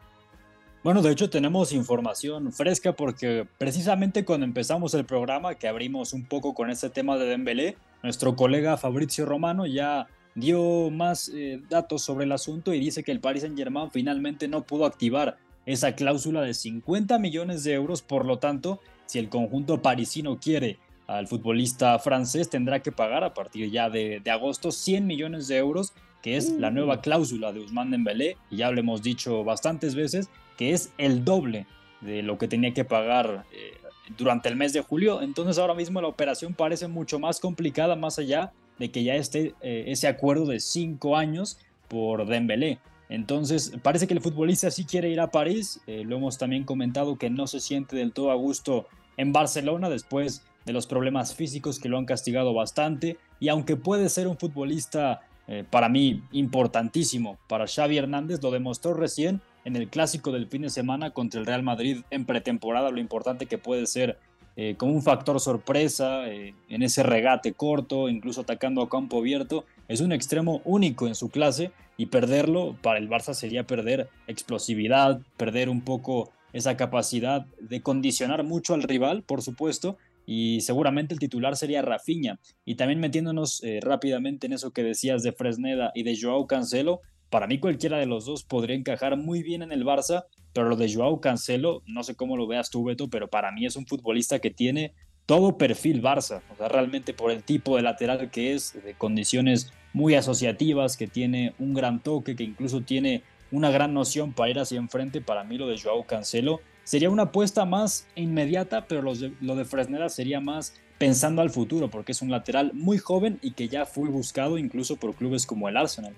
Bueno, 0.84 1.02
de 1.02 1.10
hecho 1.10 1.28
tenemos 1.28 1.72
información 1.72 2.52
fresca 2.52 2.92
porque 2.92 3.46
precisamente 3.58 4.24
cuando 4.24 4.46
empezamos 4.46 4.94
el 4.94 5.04
programa, 5.04 5.56
que 5.56 5.66
abrimos 5.66 6.12
un 6.12 6.24
poco 6.24 6.54
con 6.54 6.70
este 6.70 6.88
tema 6.88 7.16
de 7.16 7.26
Dembélé, 7.26 7.76
nuestro 8.02 8.36
colega 8.36 8.76
Fabrizio 8.76 9.26
Romano 9.26 9.66
ya 9.66 10.06
dio 10.36 10.90
más 10.90 11.30
eh, 11.34 11.60
datos 11.68 12.02
sobre 12.02 12.24
el 12.24 12.32
asunto 12.32 12.72
y 12.72 12.78
dice 12.78 13.02
que 13.02 13.10
el 13.10 13.20
Paris 13.20 13.42
Saint-Germain 13.42 13.90
finalmente 13.90 14.46
no 14.46 14.62
pudo 14.62 14.86
activar 14.86 15.36
esa 15.66 15.96
cláusula 15.96 16.42
de 16.42 16.54
50 16.54 17.18
millones 17.18 17.64
de 17.64 17.74
euros, 17.74 18.02
por 18.02 18.24
lo 18.24 18.38
tanto, 18.38 18.80
si 19.06 19.18
el 19.18 19.28
conjunto 19.28 19.82
parisino 19.82 20.38
quiere 20.38 20.78
al 21.08 21.26
futbolista 21.26 21.98
francés 21.98 22.50
tendrá 22.50 22.80
que 22.80 22.92
pagar 22.92 23.24
a 23.24 23.34
partir 23.34 23.70
ya 23.70 23.88
de, 23.90 24.22
agosto 24.30 24.70
100 24.70 25.06
millones 25.06 25.48
de 25.48 25.56
euros, 25.56 25.94
que 26.22 26.36
es 26.36 26.50
la 26.50 26.70
nueva 26.70 26.96
uh. 26.96 27.00
cláusula 27.00 27.52
de 27.52 27.60
Ousmane 27.60 27.92
Dembélé, 27.92 28.36
y 28.50 28.58
ya 28.58 28.70
lo 28.70 28.78
hemos 28.78 29.02
dicho 29.02 29.42
bastantes 29.42 29.94
veces, 29.94 30.28
que 30.58 30.72
es 30.72 30.92
el 30.98 31.24
doble 31.24 31.66
de 32.02 32.22
lo 32.22 32.36
que 32.36 32.46
tenía 32.46 32.74
que 32.74 32.84
pagar 32.84 33.46
eh, 33.52 33.72
durante 34.18 34.50
el 34.50 34.56
mes 34.56 34.74
de 34.74 34.82
julio. 34.82 35.22
Entonces 35.22 35.58
ahora 35.58 35.74
mismo 35.74 36.00
la 36.02 36.08
operación 36.08 36.52
parece 36.52 36.88
mucho 36.88 37.18
más 37.18 37.40
complicada, 37.40 37.96
más 37.96 38.18
allá 38.18 38.52
de 38.78 38.90
que 38.90 39.02
ya 39.02 39.14
esté 39.14 39.54
eh, 39.62 39.84
ese 39.88 40.08
acuerdo 40.08 40.44
de 40.44 40.60
cinco 40.60 41.16
años 41.16 41.58
por 41.88 42.26
Dembélé. 42.26 42.78
Entonces, 43.08 43.72
parece 43.82 44.06
que 44.06 44.12
el 44.12 44.20
futbolista 44.20 44.70
sí 44.70 44.84
quiere 44.84 45.08
ir 45.08 45.20
a 45.20 45.30
París. 45.30 45.80
Eh, 45.86 46.04
lo 46.04 46.16
hemos 46.16 46.36
también 46.36 46.64
comentado 46.64 47.16
que 47.16 47.30
no 47.30 47.46
se 47.46 47.60
siente 47.60 47.96
del 47.96 48.12
todo 48.12 48.30
a 48.30 48.34
gusto 48.34 48.86
en 49.16 49.32
Barcelona 49.32 49.88
después 49.88 50.42
de 50.68 50.74
los 50.74 50.86
problemas 50.86 51.34
físicos 51.34 51.80
que 51.80 51.88
lo 51.88 51.96
han 51.96 52.04
castigado 52.04 52.52
bastante 52.52 53.16
y 53.40 53.48
aunque 53.48 53.76
puede 53.76 54.10
ser 54.10 54.28
un 54.28 54.36
futbolista 54.36 55.22
eh, 55.46 55.64
para 55.68 55.88
mí 55.88 56.22
importantísimo 56.30 57.38
para 57.48 57.66
Xavi 57.66 57.96
Hernández, 57.96 58.42
lo 58.42 58.50
demostró 58.50 58.92
recién 58.92 59.40
en 59.64 59.76
el 59.76 59.88
clásico 59.88 60.30
del 60.30 60.46
fin 60.46 60.62
de 60.62 60.68
semana 60.68 61.10
contra 61.12 61.40
el 61.40 61.46
Real 61.46 61.62
Madrid 61.62 62.02
en 62.10 62.26
pretemporada, 62.26 62.90
lo 62.90 63.00
importante 63.00 63.46
que 63.46 63.56
puede 63.56 63.86
ser 63.86 64.18
eh, 64.56 64.74
como 64.76 64.92
un 64.92 65.02
factor 65.02 65.40
sorpresa 65.40 66.28
eh, 66.28 66.54
en 66.68 66.82
ese 66.82 67.02
regate 67.02 67.54
corto, 67.54 68.10
incluso 68.10 68.42
atacando 68.42 68.82
a 68.82 68.90
campo 68.90 69.20
abierto, 69.20 69.64
es 69.88 70.02
un 70.02 70.12
extremo 70.12 70.60
único 70.66 71.08
en 71.08 71.14
su 71.14 71.30
clase 71.30 71.70
y 71.96 72.06
perderlo 72.06 72.76
para 72.82 72.98
el 72.98 73.08
Barça 73.08 73.32
sería 73.32 73.66
perder 73.66 74.10
explosividad, 74.26 75.22
perder 75.38 75.70
un 75.70 75.80
poco 75.80 76.30
esa 76.52 76.76
capacidad 76.76 77.46
de 77.60 77.80
condicionar 77.80 78.44
mucho 78.44 78.74
al 78.74 78.82
rival, 78.82 79.22
por 79.22 79.42
supuesto, 79.42 79.96
y 80.30 80.60
seguramente 80.60 81.14
el 81.14 81.20
titular 81.20 81.56
sería 81.56 81.80
Rafinha. 81.80 82.38
Y 82.66 82.74
también 82.74 83.00
metiéndonos 83.00 83.64
eh, 83.64 83.80
rápidamente 83.80 84.46
en 84.46 84.52
eso 84.52 84.72
que 84.72 84.82
decías 84.82 85.22
de 85.22 85.32
Fresneda 85.32 85.90
y 85.94 86.02
de 86.02 86.18
Joao 86.20 86.46
Cancelo, 86.46 87.00
para 87.30 87.46
mí 87.46 87.58
cualquiera 87.58 87.96
de 87.96 88.04
los 88.04 88.26
dos 88.26 88.44
podría 88.44 88.76
encajar 88.76 89.16
muy 89.16 89.42
bien 89.42 89.62
en 89.62 89.72
el 89.72 89.86
Barça, 89.86 90.26
pero 90.52 90.68
lo 90.68 90.76
de 90.76 90.92
Joao 90.92 91.22
Cancelo, 91.22 91.82
no 91.86 92.02
sé 92.02 92.14
cómo 92.14 92.36
lo 92.36 92.46
veas 92.46 92.68
tú, 92.68 92.84
Beto, 92.84 93.08
pero 93.08 93.28
para 93.28 93.52
mí 93.52 93.64
es 93.64 93.76
un 93.76 93.86
futbolista 93.86 94.38
que 94.38 94.50
tiene 94.50 94.92
todo 95.24 95.56
perfil 95.56 96.02
Barça, 96.02 96.42
o 96.52 96.56
sea, 96.56 96.68
realmente 96.68 97.14
por 97.14 97.30
el 97.30 97.42
tipo 97.42 97.76
de 97.76 97.82
lateral 97.82 98.30
que 98.30 98.52
es, 98.52 98.74
de 98.84 98.92
condiciones 98.92 99.72
muy 99.94 100.14
asociativas, 100.14 100.98
que 100.98 101.06
tiene 101.06 101.54
un 101.58 101.72
gran 101.72 102.02
toque, 102.02 102.36
que 102.36 102.44
incluso 102.44 102.82
tiene 102.82 103.22
una 103.50 103.70
gran 103.70 103.94
noción 103.94 104.34
para 104.34 104.50
ir 104.50 104.58
hacia 104.58 104.76
enfrente, 104.76 105.22
para 105.22 105.42
mí 105.42 105.56
lo 105.56 105.68
de 105.68 105.80
Joao 105.80 106.04
Cancelo 106.04 106.60
sería 106.88 107.10
una 107.10 107.24
apuesta 107.24 107.66
más 107.66 108.06
inmediata, 108.14 108.86
pero 108.86 109.02
lo 109.02 109.14
de, 109.14 109.30
lo 109.42 109.56
de 109.56 109.66
Fresneda 109.66 110.08
sería 110.08 110.40
más 110.40 110.80
pensando 110.96 111.42
al 111.42 111.50
futuro, 111.50 111.90
porque 111.90 112.12
es 112.12 112.22
un 112.22 112.30
lateral 112.30 112.70
muy 112.72 112.96
joven 112.96 113.38
y 113.42 113.50
que 113.50 113.68
ya 113.68 113.84
fue 113.84 114.08
buscado 114.08 114.56
incluso 114.56 114.96
por 114.96 115.14
clubes 115.14 115.44
como 115.44 115.68
el 115.68 115.76
Arsenal. 115.76 116.14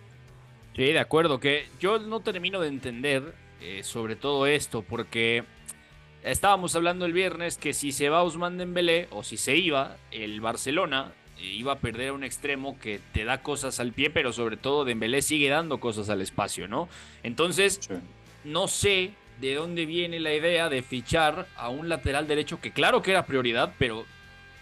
Sí, 0.77 0.85
de 0.85 1.01
acuerdo, 1.01 1.41
que 1.41 1.67
yo 1.81 1.99
no 1.99 2.21
termino 2.21 2.61
de 2.61 2.68
entender 2.68 3.35
eh, 3.61 3.81
sobre 3.83 4.14
todo 4.14 4.47
esto, 4.47 4.83
porque 4.89 5.43
estábamos 6.23 6.77
hablando 6.77 7.05
el 7.05 7.14
viernes 7.14 7.59
que 7.59 7.73
si 7.73 7.91
se 7.91 8.09
va 8.09 8.23
Usman 8.23 8.57
Dembélé 8.57 9.09
o 9.11 9.25
si 9.25 9.39
se 9.39 9.57
iba, 9.57 9.97
el 10.12 10.41
Barcelona 10.41 11.12
eh, 11.41 11.47
iba 11.47 11.73
a 11.73 11.79
perder 11.81 12.12
un 12.12 12.23
extremo 12.23 12.79
que 12.79 13.01
te 13.12 13.25
da 13.25 13.43
cosas 13.43 13.81
al 13.81 13.93
pie, 13.93 14.11
pero 14.11 14.33
sobre 14.33 14.57
todo 14.57 14.85
Dembélé 14.85 15.21
sigue 15.23 15.49
dando 15.49 15.81
cosas 15.81 16.11
al 16.11 16.21
espacio, 16.23 16.68
¿no? 16.68 16.89
Entonces, 17.25 17.91
no 18.45 18.68
sé 18.68 19.14
de 19.41 19.55
dónde 19.55 19.86
viene 19.86 20.20
la 20.20 20.34
idea 20.34 20.68
de 20.68 20.82
fichar 20.82 21.47
a 21.57 21.68
un 21.70 21.88
lateral 21.88 22.26
derecho 22.26 22.61
que 22.61 22.72
claro 22.72 23.03
que 23.03 23.12
era 23.12 23.26
prioridad, 23.26 23.74
pero 23.78 24.05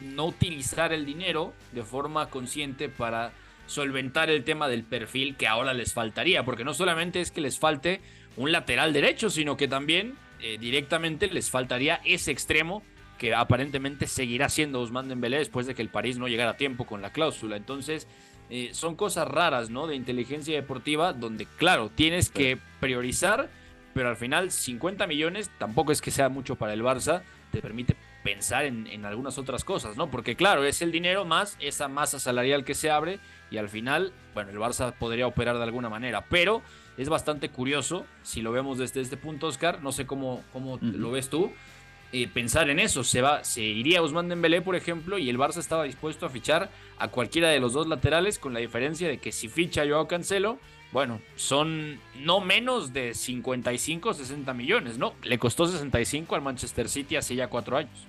no 0.01 0.26
utilizar 0.26 0.93
el 0.93 1.05
dinero 1.05 1.53
de 1.72 1.83
forma 1.83 2.31
consciente 2.31 2.89
para 2.89 3.33
solventar 3.66 4.31
el 4.31 4.45
tema 4.45 4.68
del 4.68 4.85
perfil 4.85 5.37
que 5.37 5.47
ahora 5.47 5.74
les 5.74 5.93
faltaría, 5.93 6.45
porque 6.45 6.64
no 6.64 6.74
solamente 6.74 7.20
es 7.20 7.31
que 7.31 7.41
les 7.41 7.59
falte 7.59 8.01
un 8.37 8.53
lateral 8.53 8.93
derecho, 8.93 9.31
sino 9.31 9.57
que 9.57 9.68
también 9.68 10.14
eh, 10.41 10.57
directamente 10.59 11.26
les 11.26 11.51
faltaría 11.51 12.01
ese 12.05 12.31
extremo 12.31 12.83
que 13.18 13.35
aparentemente 13.35 14.07
seguirá 14.07 14.49
siendo 14.49 14.79
Ousmane 14.79 15.09
Dembélé 15.09 15.39
después 15.39 15.66
de 15.66 15.74
que 15.74 15.83
el 15.83 15.89
París 15.89 16.18
no 16.18 16.29
llegara 16.29 16.53
a 16.53 16.57
tiempo 16.57 16.87
con 16.87 17.03
la 17.03 17.11
cláusula. 17.11 17.57
Entonces, 17.57 18.07
eh, 18.49 18.70
son 18.72 18.95
cosas 18.95 19.26
raras, 19.26 19.70
¿no? 19.70 19.89
De 19.89 19.97
inteligencia 19.97 20.55
deportiva, 20.55 21.12
donde, 21.12 21.47
claro, 21.59 21.91
tienes 21.91 22.31
que 22.31 22.59
priorizar, 22.81 23.51
pero 23.99 24.11
al 24.11 24.17
final 24.17 24.53
50 24.53 25.09
millones 25.09 25.51
tampoco 25.59 25.91
es 25.91 26.01
que 26.01 26.13
sea 26.13 26.29
mucho 26.29 26.55
para 26.55 26.73
el 26.73 26.85
Barça, 26.85 27.23
te 27.51 27.61
permite 27.61 27.97
pensar 28.23 28.65
en, 28.65 28.87
en, 28.87 29.05
algunas 29.05 29.39
otras 29.39 29.65
cosas, 29.65 29.97
¿no? 29.97 30.09
Porque 30.09 30.37
claro, 30.37 30.63
es 30.63 30.83
el 30.83 30.93
dinero 30.93 31.25
más 31.25 31.57
esa 31.59 31.89
masa 31.89 32.21
salarial 32.21 32.65
que 32.65 32.77
se 32.77 32.93
abre 32.93 33.19
y 33.51 33.57
al 33.57 33.69
final, 33.69 34.13
bueno, 34.35 34.53
el 34.53 34.59
Barça 34.59 34.93
podría 34.93 35.27
operar 35.27 35.57
de 35.57 35.65
alguna 35.65 35.89
manera, 35.89 36.25
pero 36.31 36.63
es 36.97 37.09
bastante 37.09 37.49
curioso, 37.49 38.07
si 38.23 38.41
lo 38.41 38.53
vemos 38.53 38.79
desde 38.79 39.01
este 39.01 39.17
punto, 39.17 39.49
Oscar, 39.49 39.83
no 39.83 39.91
sé 39.91 40.07
cómo, 40.07 40.45
cómo 40.53 40.79
lo 40.81 41.11
ves 41.11 41.29
tú, 41.29 41.53
eh, 42.13 42.29
pensar 42.29 42.71
en 42.71 42.79
eso, 42.79 43.03
se, 43.03 43.21
va, 43.21 43.43
se 43.43 43.63
iría 43.63 44.01
Ousmane 44.01 44.29
Dembélé, 44.29 44.63
por 44.63 44.77
ejemplo, 44.77 45.19
y 45.19 45.29
el 45.29 45.39
Barça 45.39 45.59
estaba 45.59 45.83
dispuesto 45.83 46.25
a 46.25 46.31
fichar 46.31 46.71
a 46.99 47.09
cualquiera 47.09 47.49
de 47.49 47.59
los 47.59 47.73
dos 47.73 47.89
laterales, 47.89 48.39
con 48.39 48.55
la 48.55 48.61
diferencia 48.61 49.09
de 49.09 49.19
que 49.19 49.33
si 49.33 49.49
ficha 49.49 49.83
Joao 49.85 50.07
Cancelo, 50.07 50.61
bueno, 50.93 51.20
son 51.36 51.99
no 52.20 52.41
menos 52.41 52.93
de 52.93 53.14
55 53.14 54.14
60 54.14 54.55
millones, 54.55 54.99
¿no? 54.99 55.14
Le 55.22 55.39
costó 55.39 55.66
65 55.66 56.34
al 56.34 56.43
Manchester 56.43 56.89
City 56.89 57.16
hace 57.16 57.34
ya 57.34 57.49
cuatro 57.49 57.76
años. 57.76 58.07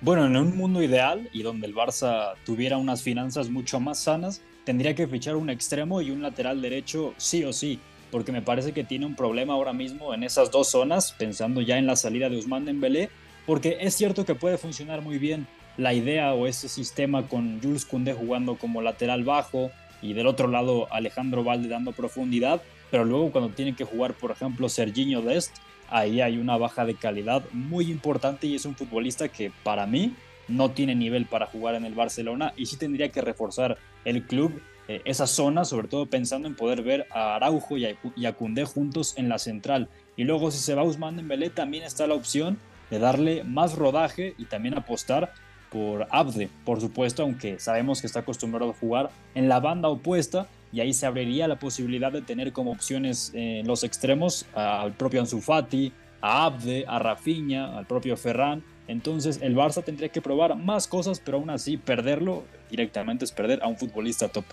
Bueno, 0.00 0.26
en 0.26 0.36
un 0.36 0.56
mundo 0.56 0.82
ideal 0.82 1.28
y 1.32 1.42
donde 1.42 1.66
el 1.66 1.74
Barça 1.74 2.34
tuviera 2.44 2.76
unas 2.76 3.02
finanzas 3.02 3.50
mucho 3.50 3.78
más 3.78 4.00
sanas, 4.00 4.42
tendría 4.64 4.94
que 4.94 5.06
fichar 5.06 5.36
un 5.36 5.48
extremo 5.48 6.02
y 6.02 6.10
un 6.10 6.22
lateral 6.22 6.60
derecho 6.60 7.14
sí 7.18 7.44
o 7.44 7.52
sí 7.52 7.78
porque 8.12 8.30
me 8.30 8.42
parece 8.42 8.72
que 8.72 8.84
tiene 8.84 9.06
un 9.06 9.16
problema 9.16 9.54
ahora 9.54 9.72
mismo 9.72 10.12
en 10.12 10.22
esas 10.22 10.50
dos 10.50 10.68
zonas, 10.68 11.12
pensando 11.12 11.62
ya 11.62 11.78
en 11.78 11.86
la 11.86 11.96
salida 11.96 12.28
de 12.28 12.36
Usman 12.36 12.66
Dembélé, 12.66 13.08
porque 13.46 13.78
es 13.80 13.94
cierto 13.94 14.26
que 14.26 14.34
puede 14.34 14.58
funcionar 14.58 15.00
muy 15.00 15.18
bien 15.18 15.46
la 15.78 15.94
idea 15.94 16.34
o 16.34 16.46
ese 16.46 16.68
sistema 16.68 17.26
con 17.26 17.60
Jules 17.62 17.86
Koundé 17.86 18.12
jugando 18.12 18.56
como 18.56 18.82
lateral 18.82 19.24
bajo 19.24 19.70
y 20.02 20.12
del 20.12 20.26
otro 20.26 20.48
lado 20.48 20.92
Alejandro 20.92 21.44
Valde 21.44 21.68
dando 21.68 21.92
profundidad, 21.92 22.60
pero 22.90 23.04
luego 23.04 23.30
cuando 23.32 23.50
tiene 23.50 23.74
que 23.74 23.84
jugar, 23.84 24.14
por 24.14 24.32
ejemplo, 24.32 24.68
Serginho 24.68 25.22
Dest, 25.22 25.56
ahí 25.88 26.20
hay 26.20 26.36
una 26.36 26.56
baja 26.56 26.84
de 26.84 26.94
calidad 26.94 27.42
muy 27.52 27.90
importante 27.90 28.46
y 28.46 28.56
es 28.56 28.64
un 28.64 28.74
futbolista 28.74 29.28
que 29.28 29.52
para 29.62 29.86
mí 29.86 30.14
no 30.48 30.72
tiene 30.72 30.94
nivel 30.94 31.26
para 31.26 31.46
jugar 31.46 31.74
en 31.76 31.84
el 31.84 31.94
Barcelona 31.94 32.52
y 32.56 32.66
sí 32.66 32.76
tendría 32.76 33.10
que 33.10 33.20
reforzar 33.20 33.78
el 34.04 34.24
club 34.24 34.60
eh, 34.88 35.00
esa 35.04 35.26
zona, 35.26 35.64
sobre 35.64 35.88
todo 35.88 36.06
pensando 36.06 36.48
en 36.48 36.56
poder 36.56 36.82
ver 36.82 37.06
a 37.10 37.36
Araujo 37.36 37.76
y 37.76 37.86
a, 37.86 37.96
y 38.16 38.64
juntos 38.64 39.14
en 39.16 39.28
la 39.28 39.38
central. 39.38 39.88
Y 40.16 40.24
luego 40.24 40.50
si 40.50 40.58
se 40.58 40.74
va 40.74 40.82
Usman 40.82 41.16
Dembélé 41.16 41.50
también 41.50 41.84
está 41.84 42.06
la 42.06 42.14
opción 42.14 42.58
de 42.90 42.98
darle 42.98 43.44
más 43.44 43.76
rodaje 43.76 44.34
y 44.38 44.46
también 44.46 44.76
apostar 44.76 45.32
por 45.72 46.06
Abde, 46.10 46.50
por 46.64 46.80
supuesto, 46.80 47.22
aunque 47.22 47.58
sabemos 47.58 48.00
que 48.00 48.06
está 48.06 48.20
acostumbrado 48.20 48.70
a 48.70 48.74
jugar 48.74 49.10
en 49.34 49.48
la 49.48 49.58
banda 49.58 49.88
opuesta 49.88 50.46
y 50.72 50.80
ahí 50.80 50.92
se 50.92 51.06
abriría 51.06 51.48
la 51.48 51.58
posibilidad 51.58 52.12
de 52.12 52.22
tener 52.22 52.52
como 52.52 52.72
opciones 52.72 53.32
en 53.34 53.66
los 53.66 53.82
extremos 53.82 54.46
al 54.54 54.92
propio 54.92 55.20
Ansu 55.20 55.40
Fati, 55.40 55.92
a 56.20 56.44
Abde, 56.44 56.84
a 56.86 56.98
Rafinha, 56.98 57.76
al 57.76 57.86
propio 57.86 58.16
Ferran. 58.16 58.62
Entonces 58.88 59.40
el 59.42 59.56
Barça 59.56 59.82
tendría 59.82 60.10
que 60.10 60.20
probar 60.20 60.56
más 60.56 60.86
cosas, 60.86 61.20
pero 61.20 61.38
aún 61.38 61.50
así 61.50 61.76
perderlo 61.76 62.44
directamente 62.70 63.24
es 63.24 63.32
perder 63.32 63.62
a 63.62 63.68
un 63.68 63.76
futbolista 63.76 64.28
top. 64.28 64.44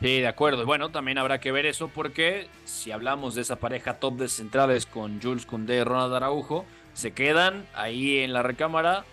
Sí, 0.00 0.20
de 0.20 0.26
acuerdo. 0.26 0.66
Bueno, 0.66 0.90
también 0.90 1.18
habrá 1.18 1.40
que 1.40 1.52
ver 1.52 1.66
eso 1.66 1.88
porque 1.88 2.48
si 2.64 2.90
hablamos 2.90 3.34
de 3.34 3.42
esa 3.42 3.56
pareja 3.56 3.94
top 3.94 4.18
de 4.18 4.28
centrales 4.28 4.86
con 4.86 5.20
Jules 5.22 5.46
Koundé 5.46 5.76
y 5.76 5.82
Ronald 5.82 6.14
Araujo, 6.14 6.64
se 6.92 7.12
quedan 7.12 7.64
ahí 7.74 8.18
en 8.18 8.32
la 8.32 8.42
recámara 8.42 9.04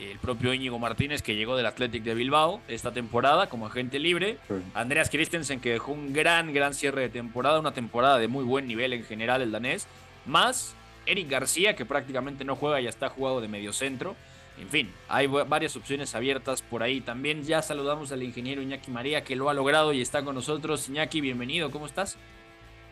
el 0.00 0.18
propio 0.18 0.54
Íñigo 0.54 0.78
Martínez 0.78 1.22
que 1.22 1.36
llegó 1.36 1.56
del 1.56 1.66
Athletic 1.66 2.02
de 2.02 2.14
Bilbao 2.14 2.60
esta 2.68 2.92
temporada 2.92 3.48
como 3.48 3.66
agente 3.66 3.98
libre, 3.98 4.38
Andreas 4.74 5.10
Christensen 5.10 5.60
que 5.60 5.72
dejó 5.72 5.92
un 5.92 6.12
gran, 6.12 6.52
gran 6.54 6.74
cierre 6.74 7.02
de 7.02 7.08
temporada, 7.10 7.60
una 7.60 7.74
temporada 7.74 8.18
de 8.18 8.28
muy 8.28 8.44
buen 8.44 8.66
nivel 8.66 8.92
en 8.92 9.04
general 9.04 9.42
el 9.42 9.52
danés, 9.52 9.86
más 10.26 10.74
Eric 11.06 11.28
García 11.28 11.76
que 11.76 11.84
prácticamente 11.84 12.44
no 12.44 12.56
juega 12.56 12.80
y 12.80 12.86
está 12.86 13.08
jugado 13.08 13.40
de 13.40 13.48
medio 13.48 13.72
centro. 13.72 14.16
En 14.58 14.68
fin, 14.68 14.92
hay 15.08 15.26
varias 15.26 15.74
opciones 15.76 16.14
abiertas 16.14 16.60
por 16.60 16.82
ahí. 16.82 17.00
También 17.00 17.44
ya 17.44 17.62
saludamos 17.62 18.12
al 18.12 18.22
ingeniero 18.22 18.60
Iñaki 18.60 18.90
María 18.90 19.24
que 19.24 19.34
lo 19.34 19.48
ha 19.48 19.54
logrado 19.54 19.92
y 19.92 20.02
está 20.02 20.22
con 20.22 20.34
nosotros. 20.34 20.88
Iñaki, 20.88 21.20
bienvenido, 21.20 21.70
¿cómo 21.70 21.86
estás? 21.86 22.18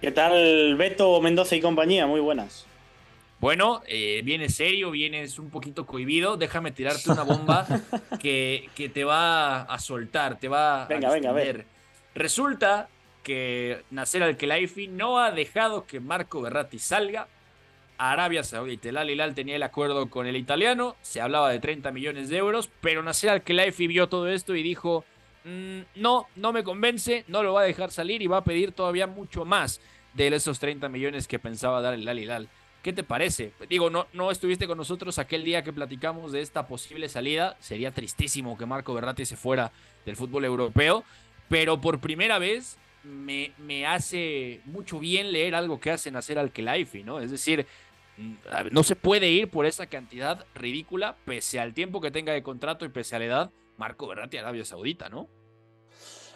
¿Qué 0.01 0.13
tal, 0.13 0.77
Beto, 0.77 1.21
Mendoza 1.21 1.57
y 1.57 1.61
compañía? 1.61 2.07
Muy 2.07 2.21
buenas. 2.21 2.68
Bueno, 3.41 3.83
eh, 3.87 4.21
vienes 4.25 4.57
serio, 4.57 4.91
vienes 4.91 5.39
un 5.39 5.51
poquito 5.51 5.87
cohibido. 5.87 6.37
Déjame 6.37 6.73
tirarte 6.73 7.11
una 7.11 7.23
bomba 7.23 7.67
que, 8.21 8.69
que, 8.75 8.89
te 8.89 9.05
va 9.05 9.63
a 9.63 9.79
soltar, 9.79 10.41
te 10.41 10.49
va 10.49 10.87
venga, 10.87 11.09
a 11.09 11.13
Venga, 11.13 11.33
venga, 11.33 11.65
Resulta 12.15 12.89
que 13.23 13.85
Nasser 13.91 14.25
Al-Khelaifi 14.25 14.89
no 14.89 15.21
ha 15.21 15.31
dejado 15.31 15.87
que 15.87 16.01
Marco 16.01 16.41
Berratti 16.41 16.81
salga 16.81 17.29
Arabia 17.97 18.43
Saudita. 18.43 18.89
El 18.89 18.97
Al 18.97 19.11
Hilal 19.11 19.35
tenía 19.35 19.55
el 19.55 19.63
acuerdo 19.63 20.11
con 20.11 20.27
el 20.27 20.37
italiano, 20.37 20.97
se 21.03 21.21
hablaba 21.21 21.51
de 21.51 21.61
30 21.61 21.93
millones 21.93 22.31
de 22.31 22.39
euros, 22.39 22.71
pero 22.81 23.03
Nasser 23.03 23.31
Al-Khelaifi 23.31 23.87
vio 23.87 24.09
todo 24.09 24.29
esto 24.29 24.57
y 24.57 24.65
dijo, 24.65 25.05
mm, 25.45 25.81
no, 25.97 26.27
no 26.35 26.53
me 26.53 26.65
convence, 26.65 27.25
no 27.29 27.45
lo 27.45 27.53
va 27.53 27.61
a 27.61 27.65
dejar 27.65 27.93
salir 27.93 28.21
y 28.21 28.27
va 28.27 28.39
a 28.39 28.45
pedir 28.45 28.73
todavía 28.73 29.07
mucho 29.07 29.45
más 29.45 29.81
de 30.15 30.29
esos 30.29 30.59
30 30.59 30.89
millones 30.89 31.29
que 31.29 31.39
pensaba 31.39 31.81
dar 31.81 31.95
el 31.95 32.09
Al 32.09 32.19
Hilal. 32.19 32.49
¿Qué 32.89 32.95
te 32.95 33.05
parece? 33.05 33.53
Digo, 33.69 33.91
no, 33.91 34.07
no 34.15 34.31
estuviste 34.31 34.67
con 34.67 34.79
nosotros 34.79 35.19
aquel 35.19 35.45
día 35.45 35.63
que 35.63 35.75
platicamos 35.75 36.33
de 36.33 36.41
esta 36.41 36.67
posible 36.67 37.11
salida. 37.11 37.55
Sería 37.61 37.91
tristísimo 37.91 38.57
que 38.57 38.65
Marco 38.65 38.95
Berratti 38.95 39.27
se 39.27 39.37
fuera 39.37 39.73
del 40.07 40.17
fútbol 40.17 40.47
europeo, 40.47 41.05
pero 41.51 41.83
por 41.83 42.01
primera 42.01 42.39
vez 42.39 42.79
me, 43.05 43.53
me 43.59 43.85
hace 43.87 44.63
mucho 44.65 44.99
bien 44.99 45.33
leer 45.33 45.55
algo 45.55 45.79
que 45.79 45.91
hace 45.91 46.11
Nasser 46.11 46.39
Al-Khelaifi, 46.39 47.05
¿no? 47.05 47.21
Es 47.21 47.31
decir, 47.31 47.67
Mm, 48.19 48.35
no 48.73 48.83
se 48.83 48.97
puede 48.97 49.31
ir 49.31 49.49
por 49.49 49.65
esa 49.65 49.87
cantidad 49.87 50.45
ridícula, 50.55 51.17
pese 51.25 51.61
al 51.61 51.73
tiempo 51.73 52.01
que 52.01 52.11
tenga 52.11 52.33
de 52.33 52.43
contrato 52.43 52.85
y 52.85 52.89
pese 52.89 53.15
a 53.15 53.21
la 53.21 53.25
edad, 53.25 53.51
Marco 53.77 54.09
Berratti 54.09 54.37
Arabia 54.37 54.65
Saudita, 54.65 55.09
¿no? 55.09 55.29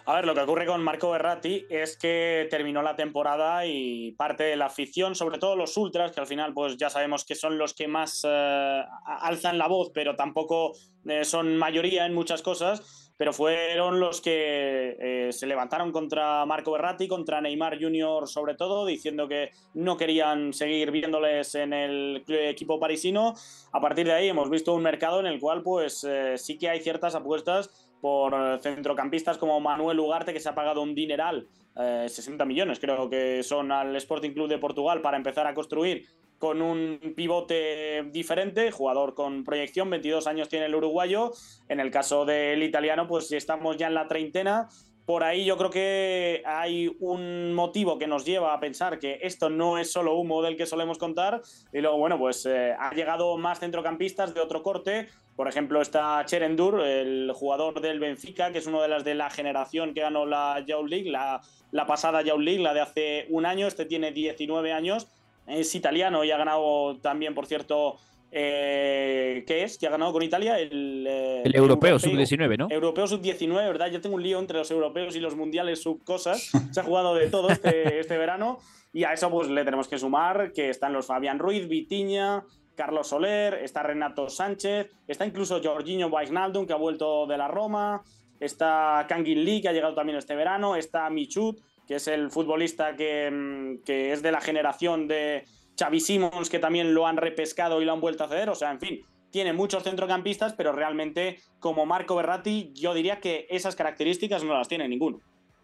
A 0.05 0.16
ver, 0.16 0.26
lo 0.26 0.34
que 0.34 0.40
ocurre 0.40 0.66
con 0.66 0.82
Marco 0.82 1.11
Berratti 1.11 1.64
es 1.70 1.96
que 1.96 2.48
terminó 2.50 2.82
la 2.82 2.96
temporada 2.96 3.64
y 3.66 4.11
parte 4.12 4.42
de 4.42 4.57
la 4.57 4.66
afición, 4.66 5.14
sobre 5.14 5.38
todo 5.38 5.55
los 5.55 5.76
ultras, 5.76 6.11
que 6.11 6.20
al 6.20 6.26
final 6.26 6.53
pues 6.53 6.76
ya 6.76 6.90
sabemos 6.90 7.24
que 7.24 7.36
son 7.36 7.57
los 7.57 7.72
que 7.72 7.86
más 7.86 8.26
eh, 8.28 8.82
alzan 9.05 9.59
la 9.59 9.68
voz, 9.68 9.92
pero 9.94 10.16
tampoco 10.16 10.72
eh, 11.07 11.24
son 11.24 11.57
mayoría 11.57 12.05
en 12.05 12.14
muchas 12.14 12.42
cosas, 12.42 13.12
pero 13.16 13.32
fueron 13.32 14.00
los 14.00 14.20
que 14.20 14.96
eh, 14.98 15.32
se 15.32 15.46
levantaron 15.46 15.92
contra 15.92 16.44
Marco 16.46 16.72
Berratti, 16.72 17.07
contra 17.07 17.40
Neymar 17.40 17.80
Jr. 17.80 18.26
sobre 18.26 18.57
todo, 18.57 18.84
diciendo 18.84 19.28
que 19.28 19.50
no 19.74 19.96
querían 19.96 20.53
seguir 20.53 20.90
viéndoles 20.90 21.55
en 21.55 21.72
el 21.72 22.24
equipo 22.26 22.80
parisino. 22.80 23.34
A 23.72 23.80
partir 23.80 24.07
de 24.07 24.14
ahí 24.14 24.28
hemos 24.28 24.50
visto 24.50 24.74
un 24.74 24.82
mercado 24.82 25.20
en 25.20 25.26
el 25.26 25.38
cual 25.38 25.62
pues 25.62 26.03
eh, 26.03 26.36
sí 26.36 26.59
que 26.59 26.68
hay 26.68 26.80
ciertas 26.80 27.14
apuestas 27.14 27.91
por 28.03 28.61
centrocampistas 28.61 29.38
como 29.38 29.61
Manuel 29.61 30.00
Ugarte, 30.00 30.32
que 30.32 30.40
se 30.40 30.48
ha 30.48 30.57
pagado 30.57 30.82
un 30.82 30.92
dineral, 30.92 31.46
60 31.76 32.42
eh, 32.42 32.46
millones 32.46 32.80
creo 32.80 33.09
que 33.09 33.44
son 33.44 33.70
al 33.70 33.94
Sporting 33.94 34.32
Club 34.32 34.48
de 34.48 34.59
Portugal 34.59 35.00
para 35.00 35.16
empezar 35.16 35.46
a 35.46 35.55
construir 35.55 36.05
con 36.36 36.61
un 36.61 36.98
pivote 37.14 38.03
diferente, 38.11 38.72
jugador 38.72 39.14
con 39.14 39.44
proyección, 39.44 39.88
22 39.88 40.26
años 40.26 40.48
tiene 40.48 40.66
el 40.66 40.74
uruguayo. 40.74 41.30
En 41.68 41.78
el 41.78 41.92
caso 41.92 42.24
del 42.24 42.64
italiano, 42.64 43.07
pues 43.07 43.30
estamos 43.30 43.76
ya 43.76 43.86
en 43.86 43.94
la 43.94 44.09
treintena, 44.09 44.68
por 45.05 45.24
ahí 45.24 45.44
yo 45.44 45.57
creo 45.57 45.70
que 45.70 46.42
hay 46.46 46.94
un 47.00 47.55
motivo 47.55 47.98
que 47.98 48.07
nos 48.07 48.24
lleva 48.24 48.55
a 48.55 48.61
pensar 48.61 49.00
que 49.00 49.18
esto 49.22 49.50
no 49.50 49.78
es 49.78 49.90
solo 49.90 50.16
humo 50.16 50.42
del 50.42 50.57
que 50.57 50.64
solemos 50.64 50.98
contar. 50.98 51.42
Y 51.72 51.80
luego, 51.80 51.98
bueno, 51.98 52.18
pues 52.18 52.46
eh, 52.46 52.74
ha 52.78 52.94
llegado 52.94 53.36
más 53.36 53.59
centrocampistas 53.59 54.32
de 54.32 54.40
otro 54.40 54.62
corte. 54.62 55.09
Por 55.37 55.49
ejemplo, 55.49 55.80
está 55.80 56.24
Cherendur, 56.26 56.80
el 56.80 57.33
jugador 57.35 57.80
del 57.80 58.01
Benfica, 58.01 58.53
que 58.53 58.59
es 58.59 58.66
uno 58.66 58.83
de 58.83 58.89
las 58.89 59.05
de 59.05 59.14
la 59.14 59.30
generación 59.30 59.95
que 59.95 60.03
ganó 60.03 60.26
la 60.26 60.62
Youth 60.66 60.89
League, 60.89 61.11
la, 61.11 61.41
la 61.70 61.87
pasada 61.87 62.22
Youth 62.22 62.41
League, 62.41 62.62
la 62.62 62.74
de 62.74 62.80
hace 62.80 63.26
un 63.30 63.47
año. 63.47 63.66
Este 63.66 63.87
tiene 63.87 64.12
19 64.12 64.72
años 64.72 65.09
es 65.47 65.74
italiano 65.74 66.24
y 66.24 66.30
ha 66.30 66.37
ganado 66.37 66.99
también, 67.01 67.35
por 67.35 67.47
cierto, 67.47 67.97
eh, 68.30 69.45
¿qué 69.47 69.64
es? 69.64 69.76
Que 69.76 69.87
ha 69.87 69.91
ganado 69.91 70.12
con 70.12 70.22
Italia 70.22 70.59
el, 70.59 71.07
eh, 71.09 71.43
el 71.45 71.55
Europeo, 71.55 71.99
Sub-19, 71.99 72.59
¿no? 72.59 72.68
Europeo 72.70 73.07
Sub-19, 73.07 73.55
¿verdad? 73.55 73.91
Yo 73.91 74.01
tengo 74.01 74.16
un 74.16 74.22
lío 74.22 74.39
entre 74.39 74.59
los 74.59 74.70
europeos 74.70 75.16
y 75.16 75.20
los 75.20 75.37
mundiales 75.37 75.83
sub-cosas. 75.83 76.51
Se 76.72 76.80
ha 76.80 76.85
jugado 76.85 77.14
de 77.14 77.28
todo 77.28 77.51
este, 77.51 78.01
este, 78.01 78.16
verano 78.16 78.59
y 78.93 79.05
a 79.05 79.12
eso 79.12 79.30
pues 79.30 79.49
le 79.49 79.64
tenemos 79.64 79.89
que 79.89 79.99
sumar 79.99 80.53
que 80.53 80.68
están 80.68 80.93
los 80.93 81.07
Fabián 81.07 81.39
Ruiz, 81.39 81.66
Vitiña, 81.68 82.45
Carlos 82.75 83.09
Soler, 83.09 83.55
está 83.55 83.83
Renato 83.83 84.29
Sánchez, 84.29 84.91
está 85.07 85.27
incluso 85.27 85.61
Jorginho 85.62 86.09
Wijnaldum 86.09 86.66
que 86.66 86.73
ha 86.73 86.77
vuelto 86.77 87.27
de 87.27 87.39
la 87.39 87.49
Roma, 87.49 88.03
está 88.41 89.07
Kangin 89.09 89.45
Lee, 89.45 89.61
que 89.61 89.68
ha 89.68 89.73
llegado 89.73 89.95
también 89.95 90.18
este 90.18 90.35
verano, 90.35 90.77
está 90.77 91.09
Michut, 91.11 91.61
que 91.87 91.97
es 91.97 92.09
el 92.09 92.31
futbolista 92.31 92.97
que, 92.97 93.31
mm, 93.31 93.85
que 93.85 94.12
es 94.12 94.23
de 94.23 94.33
la 94.33 94.41
generación 94.41 95.09
de 95.09 95.45
Xavi 95.79 96.01
Simons, 96.01 96.51
que 96.51 96.59
también 96.59 96.95
lo 96.95 97.07
han 97.07 97.16
repescado 97.16 97.81
y 97.81 97.85
lo 97.85 97.93
han 97.93 98.01
vuelto 98.01 98.25
a 98.25 98.29
ceder, 98.29 98.49
o 98.49 98.55
sea, 98.55 98.70
en 98.70 98.81
fin, 98.81 99.01
tiene 99.31 99.53
muchos 99.53 99.83
centrocampistas, 99.83 100.53
pero 100.53 100.73
realmente 100.73 101.41
como 101.59 101.87
Marco 101.87 102.14
Berratti, 102.14 102.70
yo 102.75 102.95
diría 102.95 103.18
que 103.18 103.47
esas 103.51 103.75
características 103.75 104.45
no 104.45 104.55
las 104.55 104.68
tiene 104.68 104.87
ninguno. 104.89 105.20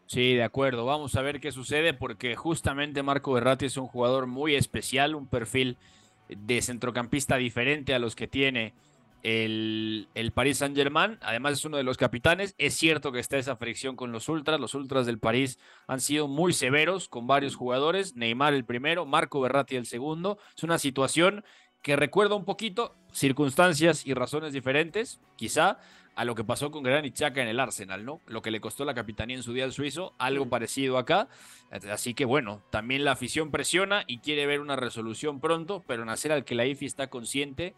Sí, 0.07 0.35
de 0.35 0.43
acuerdo. 0.43 0.87
Vamos 0.87 1.15
a 1.17 1.23
ver 1.23 1.39
qué 1.39 1.53
sucede 1.53 1.93
porque 1.93 2.35
justamente 2.35 3.03
Marco 3.03 3.31
Berratti 3.35 3.67
es 3.67 3.77
un 3.77 3.87
jugador 3.87 4.27
muy 4.27 4.55
especial, 4.55 5.15
un 5.15 5.27
perfil 5.27 5.77
de 6.29 6.62
centrocampista 6.62 7.37
diferente 7.37 7.95
a 7.95 7.99
los 7.99 8.14
que 8.14 8.29
tiene 8.29 8.74
el, 9.22 10.09
el 10.14 10.33
Paris 10.33 10.59
Saint 10.59 10.76
Germain. 10.76 11.18
Además 11.20 11.55
es 11.55 11.64
uno 11.64 11.76
de 11.76 11.83
los 11.83 11.97
capitanes. 11.97 12.55
Es 12.59 12.74
cierto 12.74 13.12
que 13.12 13.20
está 13.20 13.39
esa 13.39 13.57
fricción 13.57 13.97
con 13.97 14.12
los 14.12 14.29
ultras. 14.29 14.61
Los 14.61 14.74
ultras 14.74 15.07
del 15.07 15.18
París 15.18 15.59
han 15.87 16.01
sido 16.01 16.29
muy 16.29 16.53
severos 16.53 17.09
con 17.09 17.26
varios 17.26 17.57
jugadores. 17.57 18.16
Neymar 18.16 18.55
el 18.55 18.64
primero, 18.64 19.07
Marco 19.07 19.41
Berratti 19.41 19.76
el 19.76 19.87
segundo. 19.87 20.39
Es 20.57 20.62
una 20.62 20.79
situación 20.79 21.45
que 21.83 21.97
recuerda 21.97 22.35
un 22.35 22.45
poquito 22.45 22.95
circunstancias 23.12 24.07
y 24.07 24.14
razones 24.14 24.53
diferentes, 24.53 25.20
quizá, 25.37 25.79
a 26.19 26.25
lo 26.25 26.35
que 26.35 26.43
pasó 26.43 26.73
con 26.73 26.83
Granit 26.83 27.14
Xhaka 27.14 27.43
en 27.43 27.47
el 27.47 27.61
Arsenal, 27.61 28.05
¿no? 28.05 28.21
Lo 28.27 28.43
que 28.43 28.51
le 28.51 28.61
costó 28.61 28.85
la 28.85 28.93
capitanía 28.93 29.37
en 29.37 29.45
su 29.45 29.53
día 29.53 29.62
al 29.62 29.73
suizo, 29.73 30.14
algo 30.19 30.49
parecido 30.49 30.99
acá. 30.99 31.29
Así 31.71 32.12
que 32.12 32.25
bueno, 32.25 32.61
también 32.71 33.05
la 33.05 33.12
afición 33.12 33.53
presiona 33.53 34.03
y 34.09 34.19
quiere 34.19 34.45
ver 34.45 34.61
una 34.61 34.75
resolución 34.75 35.39
pronto, 35.39 35.85
pero 35.87 36.05
nacer 36.05 36.33
al 36.33 36.45
que 36.45 36.57
la 36.57 36.66
IFI 36.66 36.87
está 36.87 37.07
consciente 37.07 37.77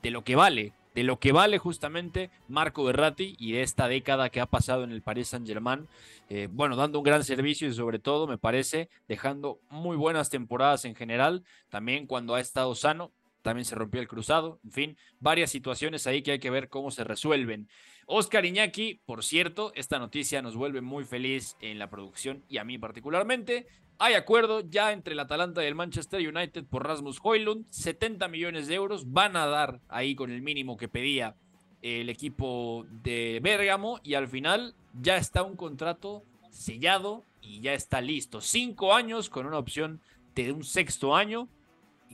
de 0.00 0.10
lo 0.10 0.24
que 0.24 0.36
vale, 0.36 0.72
de 0.94 1.02
lo 1.02 1.18
que 1.18 1.32
vale 1.32 1.58
justamente 1.58 2.30
Marco 2.48 2.82
Berratti 2.82 3.36
y 3.38 3.52
de 3.52 3.60
esta 3.60 3.88
década 3.88 4.30
que 4.30 4.40
ha 4.40 4.46
pasado 4.46 4.84
en 4.84 4.90
el 4.90 5.02
Paris 5.02 5.28
Saint-Germain. 5.28 5.86
Eh, 6.30 6.48
bueno, 6.50 6.76
dando 6.76 6.98
un 6.98 7.04
gran 7.04 7.24
servicio 7.24 7.68
y 7.68 7.74
sobre 7.74 7.98
todo, 7.98 8.26
me 8.26 8.38
parece, 8.38 8.88
dejando 9.06 9.60
muy 9.68 9.98
buenas 9.98 10.30
temporadas 10.30 10.86
en 10.86 10.94
general, 10.94 11.44
también 11.68 12.06
cuando 12.06 12.36
ha 12.36 12.40
estado 12.40 12.74
sano, 12.74 13.12
también 13.42 13.64
se 13.64 13.74
rompió 13.74 14.00
el 14.00 14.08
cruzado, 14.08 14.60
en 14.64 14.72
fin, 14.72 14.96
varias 15.20 15.50
situaciones 15.50 16.06
ahí 16.06 16.22
que 16.22 16.32
hay 16.32 16.38
que 16.38 16.50
ver 16.50 16.68
cómo 16.68 16.90
se 16.90 17.04
resuelven. 17.04 17.68
Oscar 18.06 18.44
Iñaki, 18.44 19.00
por 19.04 19.24
cierto, 19.24 19.72
esta 19.74 19.98
noticia 19.98 20.42
nos 20.42 20.56
vuelve 20.56 20.80
muy 20.80 21.04
feliz 21.04 21.56
en 21.60 21.78
la 21.78 21.90
producción 21.90 22.44
y 22.48 22.58
a 22.58 22.64
mí 22.64 22.78
particularmente. 22.78 23.66
Hay 23.98 24.14
acuerdo 24.14 24.60
ya 24.68 24.92
entre 24.92 25.12
el 25.12 25.20
Atalanta 25.20 25.62
y 25.62 25.66
el 25.66 25.74
Manchester 25.74 26.26
United 26.26 26.64
por 26.64 26.86
Rasmus 26.86 27.20
Hoylund, 27.22 27.66
70 27.70 28.26
millones 28.28 28.66
de 28.66 28.74
euros 28.74 29.12
van 29.12 29.36
a 29.36 29.46
dar 29.46 29.80
ahí 29.88 30.14
con 30.14 30.30
el 30.30 30.42
mínimo 30.42 30.76
que 30.76 30.88
pedía 30.88 31.36
el 31.82 32.08
equipo 32.08 32.86
de 32.90 33.40
Bérgamo 33.42 34.00
y 34.02 34.14
al 34.14 34.28
final 34.28 34.74
ya 34.94 35.16
está 35.16 35.42
un 35.42 35.56
contrato 35.56 36.24
sellado 36.50 37.24
y 37.40 37.60
ya 37.60 37.74
está 37.74 38.00
listo. 38.00 38.40
Cinco 38.40 38.94
años 38.94 39.28
con 39.28 39.46
una 39.46 39.58
opción 39.58 40.00
de 40.34 40.52
un 40.52 40.64
sexto 40.64 41.14
año 41.14 41.48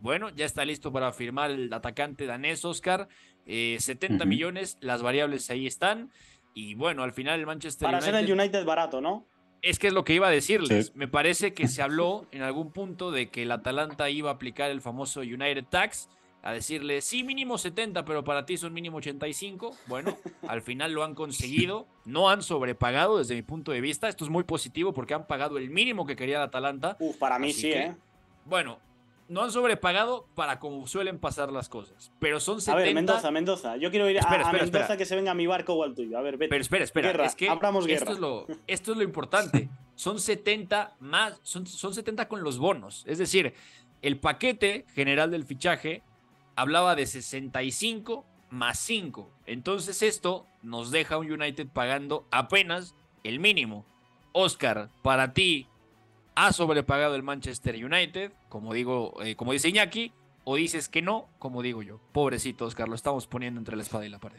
bueno, 0.03 0.31
ya 0.31 0.47
está 0.47 0.65
listo 0.65 0.93
para 0.93 1.13
firmar 1.13 1.51
el 1.51 1.73
atacante 1.73 2.27
danés 2.27 2.65
Oscar. 2.65 3.09
70 3.47 4.25
eh, 4.25 4.27
millones, 4.27 4.77
las 4.81 5.03
variables 5.03 5.49
ahí 5.51 5.67
están. 5.67 6.11
Y 6.55 6.75
bueno, 6.75 7.03
al 7.03 7.13
final 7.13 7.39
el 7.41 7.47
Manchester 7.47 7.87
Para 7.87 8.01
ser 8.01 8.15
el 8.15 8.31
United 8.31 8.65
barato, 8.65 9.01
¿no? 9.01 9.27
Es 9.63 9.79
que 9.79 9.89
es 9.89 9.93
lo 9.93 10.05
que 10.05 10.15
iba 10.15 10.29
a 10.29 10.31
decirles. 10.31 10.95
Me 10.95 11.09
parece 11.09 11.55
que 11.55 11.67
se 11.67 11.83
habló 11.83 12.27
en 12.31 12.43
algún 12.43 12.73
punto 12.73 13.11
de 13.11 13.29
que 13.31 13.43
el 13.43 13.51
Atalanta 13.51 14.09
iba 14.11 14.31
a 14.31 14.35
aplicar 14.35 14.71
el 14.71 14.81
famoso 14.81 15.21
United 15.21 15.65
Tax, 15.69 16.09
a 16.43 16.53
decirle, 16.53 17.01
sí, 17.01 17.25
mínimo 17.25 17.59
70, 17.59 18.05
pero 18.05 18.23
para 18.23 18.47
ti 18.47 18.57
son 18.57 18.73
mínimo 18.73 18.99
85. 18.99 19.77
Bueno, 19.87 20.17
al 20.49 20.63
final 20.63 20.93
lo 20.93 21.03
han 21.03 21.15
conseguido, 21.15 21.87
no 22.05 22.31
han 22.31 22.43
sobrepagado 22.43 23.19
desde 23.19 23.35
mi 23.35 23.43
punto 23.43 23.73
de 23.73 23.81
vista. 23.81 24.09
Esto 24.09 24.25
es 24.25 24.31
muy 24.31 24.45
positivo 24.45 24.93
porque 24.93 25.15
han 25.15 25.27
pagado 25.27 25.59
el 25.59 25.71
mínimo 25.71 26.07
que 26.07 26.17
quería 26.17 26.37
el 26.37 26.43
Atalanta. 26.43 26.97
Uf, 27.01 27.17
para 27.17 27.39
mí 27.39 27.53
sí, 27.53 27.73
¿eh? 27.73 27.97
Bueno, 28.45 28.79
no 29.29 29.43
han 29.43 29.53
sobrepagado 29.53 30.27
para 30.35 30.59
como 30.59 30.87
suelen 30.87 31.19
pasar 31.19 31.53
las 31.53 31.69
cosas. 31.69 32.11
Pero 32.19 32.41
son 32.41 32.61
70. 32.61 32.73
A 32.73 32.85
ver, 32.85 32.95
Mendoza, 32.95 33.31
Mendoza. 33.31 33.77
Yo 33.77 33.91
quiero 33.91 34.09
ir 34.09 34.19
a, 34.21 34.53
Mendoza 34.53 34.97
que 34.97 35.05
se 35.05 35.15
venga 35.15 35.33
a 35.33 35.35
mi 35.35 35.47
barco 35.47 35.75
o 35.75 35.85
al 35.85 35.95
tuyo. 35.95 36.19
A 36.19 36.23
ver, 36.23 36.37
vete. 36.37 36.49
Pero 36.49 36.63
espera, 36.63 36.85
espera. 36.85 37.25
es 37.25 37.35
que 37.35 37.47
Esto, 37.47 38.13
es 38.13 38.19
lo, 38.19 38.47
esto 38.67 38.93
es 38.93 38.99
lo 38.99 39.05
importante. 39.05 39.69
son 39.95 40.19
70 40.19 40.97
más, 41.01 41.39
son, 41.43 41.67
son 41.67 41.95
70 41.95 42.27
con 42.29 42.43
los 42.43 42.59
bonos. 42.59 43.05
Es 43.07 43.19
decir, 43.19 43.55
el 44.01 44.19
paquete 44.19 44.87
general 44.95 45.31
del 45.31 45.45
fichaje 45.45 46.03
hablaba 46.57 46.95
de 46.95 47.07
65 47.07 48.25
más 48.51 48.79
5. 48.79 49.31
Entonces 49.47 50.03
esto 50.03 50.47
nos 50.63 50.91
deja 50.91 51.19
un 51.19 51.31
United 51.31 51.69
pagando 51.73 52.27
apenas 52.31 52.95
el 53.25 53.41
mínimo. 53.41 53.85
Oscar, 54.33 54.89
para 55.03 55.33
ti, 55.33 55.67
ha 56.39 56.53
sobrepagado 56.53 57.17
el 57.17 57.25
Manchester 57.25 57.85
United, 57.85 58.31
como 58.49 58.73
digo, 58.73 59.21
eh, 59.25 59.35
como 59.35 59.53
dice 59.53 59.71
Iñaki, 59.71 60.13
o 60.45 60.55
dices 60.55 60.89
que 60.89 61.03
no, 61.03 61.29
como 61.41 61.63
digo 61.63 61.83
yo. 61.83 62.01
Pobrecito 62.13 62.65
Oscar, 62.65 62.89
lo 62.89 62.95
estamos 62.95 63.27
poniendo 63.27 63.59
entre 63.59 63.77
la 63.77 63.83
espada 63.83 64.07
y 64.07 64.09
la 64.09 64.21
pared. 64.21 64.39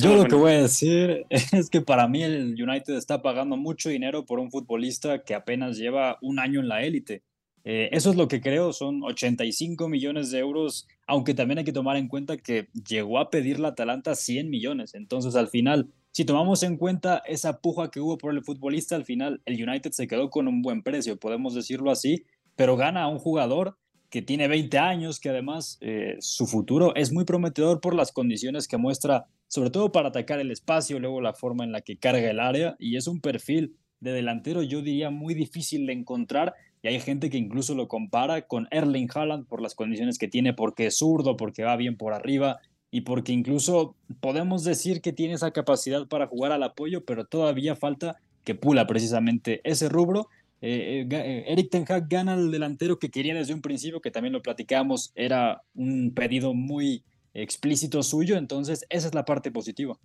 Yo 0.00 0.14
lo 0.14 0.26
que 0.26 0.34
voy 0.34 0.52
a 0.52 0.62
decir 0.62 1.24
es 1.30 1.70
que 1.70 1.80
para 1.80 2.06
mí 2.06 2.22
el 2.22 2.62
United 2.62 2.94
está 2.94 3.22
pagando 3.22 3.56
mucho 3.56 3.88
dinero 3.88 4.26
por 4.26 4.38
un 4.38 4.50
futbolista 4.50 5.24
que 5.24 5.34
apenas 5.34 5.78
lleva 5.78 6.18
un 6.20 6.38
año 6.38 6.60
en 6.60 6.68
la 6.68 6.82
élite. 6.82 7.22
Eh, 7.64 7.88
eso 7.92 8.10
es 8.10 8.16
lo 8.16 8.28
que 8.28 8.42
creo, 8.42 8.74
son 8.74 9.02
85 9.02 9.88
millones 9.88 10.30
de 10.32 10.38
euros, 10.38 10.86
aunque 11.06 11.32
también 11.32 11.58
hay 11.58 11.64
que 11.64 11.72
tomar 11.72 11.96
en 11.96 12.08
cuenta 12.08 12.36
que 12.36 12.68
llegó 12.86 13.18
a 13.18 13.30
pedir 13.30 13.58
la 13.58 13.68
Atalanta 13.68 14.14
100 14.14 14.50
millones. 14.50 14.94
Entonces, 14.94 15.34
al 15.34 15.48
final, 15.48 15.88
si 16.12 16.26
tomamos 16.26 16.62
en 16.62 16.76
cuenta 16.76 17.22
esa 17.26 17.60
puja 17.60 17.90
que 17.90 18.00
hubo 18.00 18.18
por 18.18 18.34
el 18.34 18.44
futbolista, 18.44 18.94
al 18.96 19.04
final 19.04 19.40
el 19.46 19.66
United 19.66 19.92
se 19.92 20.06
quedó 20.06 20.28
con 20.28 20.46
un 20.46 20.60
buen 20.60 20.82
precio, 20.82 21.18
podemos 21.18 21.54
decirlo 21.54 21.90
así, 21.90 22.24
pero 22.54 22.76
gana 22.76 23.04
a 23.04 23.08
un 23.08 23.18
jugador 23.18 23.78
que 24.10 24.20
tiene 24.20 24.46
20 24.46 24.76
años, 24.76 25.18
que 25.18 25.30
además 25.30 25.78
eh, 25.80 26.16
su 26.20 26.46
futuro 26.46 26.94
es 26.94 27.12
muy 27.12 27.24
prometedor 27.24 27.80
por 27.80 27.94
las 27.94 28.12
condiciones 28.12 28.68
que 28.68 28.76
muestra, 28.76 29.24
sobre 29.48 29.70
todo 29.70 29.90
para 29.90 30.08
atacar 30.08 30.38
el 30.38 30.50
espacio, 30.50 31.00
luego 31.00 31.22
la 31.22 31.32
forma 31.32 31.64
en 31.64 31.72
la 31.72 31.80
que 31.80 31.96
carga 31.96 32.30
el 32.30 32.40
área, 32.40 32.76
y 32.78 32.96
es 32.96 33.06
un 33.06 33.22
perfil 33.22 33.74
de 34.00 34.12
delantero, 34.12 34.62
yo 34.62 34.82
diría, 34.82 35.08
muy 35.08 35.32
difícil 35.32 35.86
de 35.86 35.94
encontrar, 35.94 36.52
y 36.82 36.88
hay 36.88 37.00
gente 37.00 37.30
que 37.30 37.38
incluso 37.38 37.74
lo 37.74 37.88
compara 37.88 38.42
con 38.42 38.68
Erling 38.70 39.08
Haaland 39.14 39.46
por 39.46 39.62
las 39.62 39.74
condiciones 39.74 40.18
que 40.18 40.28
tiene, 40.28 40.52
porque 40.52 40.88
es 40.88 40.98
zurdo, 40.98 41.38
porque 41.38 41.64
va 41.64 41.76
bien 41.76 41.96
por 41.96 42.12
arriba, 42.12 42.60
y 42.94 43.00
porque 43.00 43.32
incluso 43.32 43.96
podemos 44.20 44.64
decir 44.64 45.00
que 45.00 45.14
tiene 45.14 45.32
esa 45.34 45.50
capacidad 45.50 46.06
para 46.06 46.26
jugar 46.26 46.52
al 46.52 46.62
apoyo, 46.62 47.04
pero 47.06 47.24
todavía 47.24 47.74
falta 47.74 48.20
que 48.44 48.54
pula 48.54 48.86
precisamente 48.86 49.62
ese 49.64 49.88
rubro. 49.88 50.28
Eh, 50.60 51.06
eh, 51.10 51.16
eh, 51.16 51.44
Eric 51.48 51.70
Ten 51.70 51.86
Hag 51.88 52.06
gana 52.06 52.34
el 52.34 52.50
delantero 52.50 52.98
que 52.98 53.10
quería 53.10 53.34
desde 53.34 53.54
un 53.54 53.62
principio, 53.62 54.02
que 54.02 54.10
también 54.10 54.34
lo 54.34 54.42
platicamos, 54.42 55.10
era 55.14 55.62
un 55.74 56.12
pedido 56.14 56.52
muy 56.52 57.02
explícito 57.32 58.02
suyo, 58.02 58.36
entonces 58.36 58.84
esa 58.90 59.08
es 59.08 59.14
la 59.14 59.24
parte 59.24 59.50
positiva. 59.50 59.98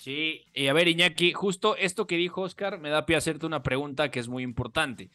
Sí, 0.00 0.46
y 0.54 0.68
a 0.68 0.72
ver 0.72 0.88
Iñaki, 0.88 1.34
justo 1.34 1.76
esto 1.76 2.06
que 2.06 2.16
dijo 2.16 2.40
Oscar 2.40 2.80
me 2.80 2.88
da 2.88 3.04
pie 3.04 3.16
a 3.16 3.18
hacerte 3.18 3.44
una 3.44 3.62
pregunta 3.62 4.10
que 4.10 4.18
es 4.18 4.28
muy 4.28 4.42
importante. 4.42 5.10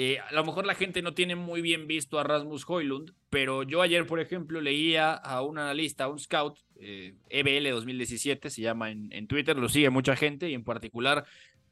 Eh, 0.00 0.20
a 0.20 0.32
lo 0.32 0.44
mejor 0.44 0.64
la 0.64 0.76
gente 0.76 1.02
no 1.02 1.12
tiene 1.12 1.34
muy 1.34 1.60
bien 1.60 1.88
visto 1.88 2.20
a 2.20 2.22
Rasmus 2.22 2.64
Hoylund, 2.68 3.14
pero 3.30 3.64
yo 3.64 3.82
ayer, 3.82 4.06
por 4.06 4.20
ejemplo, 4.20 4.60
leía 4.60 5.12
a 5.12 5.42
un 5.42 5.58
analista, 5.58 6.04
a 6.04 6.08
un 6.08 6.20
scout, 6.20 6.56
eh, 6.76 7.16
EBL 7.30 7.68
2017 7.70 8.48
se 8.48 8.62
llama 8.62 8.92
en, 8.92 9.12
en, 9.12 9.26
Twitter, 9.26 9.56
lo 9.56 9.68
sigue 9.68 9.90
mucha 9.90 10.14
gente 10.14 10.48
y 10.48 10.54
en 10.54 10.62
particular 10.62 11.24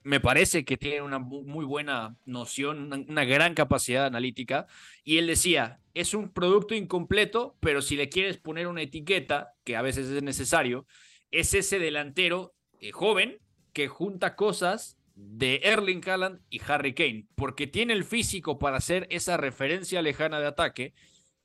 me 0.02 0.18
parece 0.18 0.64
que 0.64 0.76
tiene 0.76 1.02
una 1.02 1.20
muy 1.20 1.64
buena 1.64 2.16
noción, 2.24 3.06
una, 3.08 3.24
gran 3.24 3.54
capacidad 3.54 4.06
analítica. 4.06 4.66
Y 5.04 5.18
él 5.18 5.28
decía, 5.28 5.78
es 5.94 6.12
un 6.12 6.32
producto 6.32 6.74
incompleto, 6.74 7.56
pero 7.60 7.80
si 7.80 7.94
le 7.94 8.08
quieres 8.08 8.38
poner 8.38 8.66
una 8.66 8.82
etiqueta, 8.82 9.54
que 9.62 9.76
a 9.76 9.82
veces 9.82 10.08
es 10.08 10.22
necesario, 10.24 10.84
es 11.30 11.54
ese 11.54 11.78
delantero 11.78 12.54
eh, 12.80 12.90
joven 12.90 13.38
que 13.72 13.86
junta 13.86 14.34
cosas 14.34 14.95
de 15.16 15.62
Erling 15.64 16.06
Haaland 16.06 16.40
y 16.50 16.60
Harry 16.68 16.94
Kane, 16.94 17.26
porque 17.34 17.66
tiene 17.66 17.94
el 17.94 18.04
físico 18.04 18.58
para 18.58 18.76
hacer 18.76 19.06
esa 19.10 19.38
referencia 19.38 20.02
lejana 20.02 20.38
de 20.38 20.46
ataque 20.46 20.94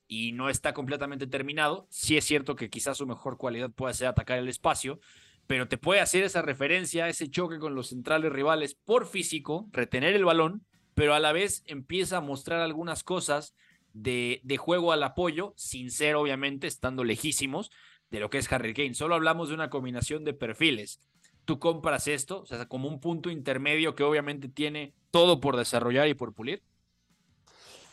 y 0.08 0.34
no 0.34 0.50
está 0.50 0.74
completamente 0.74 1.26
terminado. 1.26 1.88
Sí 1.90 2.18
es 2.18 2.26
cierto 2.26 2.58
que 2.58 2.70
quizás 2.70 2.98
su 2.98 3.08
mejor 3.08 3.38
cualidad 3.38 3.72
pueda 3.72 3.94
ser 3.94 4.08
atacar 4.08 4.38
el 4.40 4.50
espacio, 4.50 5.00
pero 5.48 5.70
te 5.70 5.78
puede 5.78 6.02
hacer 6.02 6.24
esa 6.24 6.42
referencia, 6.42 7.08
ese 7.08 7.30
choque 7.30 7.60
con 7.60 7.74
los 7.74 7.88
centrales 7.88 8.32
rivales 8.32 8.76
por 8.76 9.08
físico, 9.08 9.70
retener 9.72 10.16
el 10.16 10.26
balón, 10.26 10.66
pero 10.94 11.16
a 11.16 11.20
la 11.22 11.32
vez 11.32 11.64
empieza 11.66 12.18
a 12.18 12.22
mostrar 12.22 12.60
algunas 12.60 13.04
cosas 13.04 13.56
de, 13.94 14.42
de 14.44 14.58
juego 14.58 14.92
al 14.92 15.04
apoyo, 15.04 15.54
sin 15.56 15.92
ser 15.92 16.16
obviamente 16.16 16.68
estando 16.68 17.06
lejísimos 17.06 17.72
de 18.10 18.20
lo 18.20 18.30
que 18.30 18.38
es 18.38 18.52
Harry 18.52 18.74
Kane. 18.74 18.96
Solo 18.96 19.16
hablamos 19.16 19.48
de 19.48 19.56
una 19.56 19.70
combinación 19.70 20.26
de 20.26 20.34
perfiles 20.34 21.00
tú 21.46 21.60
compras 21.60 22.08
esto, 22.08 22.42
o 22.42 22.46
sea, 22.46 22.68
como 22.68 22.88
un 22.88 23.00
punto 23.00 23.30
intermedio 23.30 23.96
que 23.96 24.04
obviamente 24.04 24.48
tiene 24.50 24.94
todo 25.12 25.40
por 25.40 25.58
desarrollar 25.58 26.08
y 26.08 26.14
por 26.14 26.34
pulir? 26.34 26.64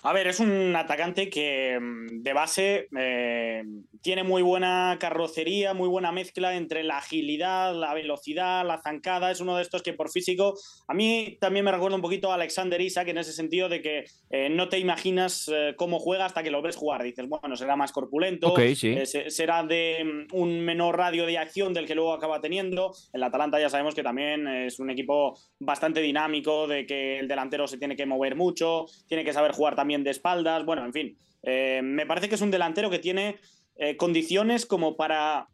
A 0.02 0.12
ver, 0.12 0.28
es 0.28 0.38
un 0.38 0.76
atacante 0.76 1.28
que 1.28 1.76
mm, 1.78 2.22
de 2.22 2.32
base 2.32 2.88
eh, 2.96 3.64
tiene 4.00 4.22
muy 4.22 4.42
buena 4.42 4.96
carrocería, 5.00 5.74
muy 5.74 5.88
buena 5.88 6.12
mezcla 6.12 6.54
entre 6.56 6.84
la 6.84 6.98
agilidad, 6.98 7.74
la 7.74 7.94
velocidad, 7.94 8.64
la 8.64 8.80
zancada. 8.80 9.32
Es 9.32 9.40
uno 9.40 9.56
de 9.56 9.62
estos 9.62 9.82
que 9.82 9.94
por 9.94 10.10
físico, 10.10 10.54
a 10.86 10.94
mí 10.94 11.36
también 11.40 11.64
me 11.64 11.72
recuerda 11.72 11.96
un 11.96 12.02
poquito 12.02 12.30
a 12.30 12.36
Alexander 12.36 12.80
Isak 12.80 13.08
en 13.08 13.18
ese 13.18 13.32
sentido 13.32 13.68
de 13.68 13.82
que 13.82 14.04
eh, 14.30 14.48
no 14.48 14.68
te 14.68 14.78
imaginas 14.78 15.50
eh, 15.52 15.74
cómo 15.76 15.98
juega 15.98 16.26
hasta 16.26 16.44
que 16.44 16.52
lo 16.52 16.62
ves 16.62 16.76
jugar. 16.76 17.02
Dices, 17.02 17.28
bueno, 17.28 17.56
será 17.56 17.74
más 17.74 17.90
corpulento, 17.90 18.54
será 18.76 19.64
de 19.64 20.04
mm, 20.04 20.36
un 20.36 20.60
menor 20.60 20.96
radio 20.96 21.26
de 21.26 21.38
acción 21.38 21.74
del 21.74 21.86
que 21.86 21.96
luego 21.96 22.12
acaba 22.12 22.40
teniendo. 22.40 22.94
El 23.12 23.24
Atalanta 23.24 23.58
ya 23.58 23.68
sabemos 23.68 23.96
que 23.96 24.04
también 24.04 24.46
es 24.46 24.78
un 24.78 24.90
equipo 24.90 25.36
bastante 25.58 26.00
dinámico, 26.00 26.68
de 26.68 26.86
que 26.86 27.18
el 27.18 27.26
delantero 27.26 27.66
se 27.66 27.78
tiene 27.78 27.96
que 27.96 28.06
mover 28.06 28.36
mucho, 28.36 28.86
tiene 29.08 29.24
que 29.24 29.32
saber 29.32 29.50
jugar 29.50 29.74
también 29.74 29.87
de 29.96 30.10
espaldas, 30.10 30.64
bueno, 30.64 30.84
en 30.84 30.92
fin. 30.92 31.16
Eh, 31.42 31.80
me 31.82 32.06
parece 32.06 32.28
que 32.28 32.34
es 32.34 32.40
un 32.40 32.50
delantero 32.50 32.90
que 32.90 32.98
tiene 32.98 33.36
eh, 33.76 33.96
condiciones 33.96 34.66
como 34.66 34.96
para 34.96 35.48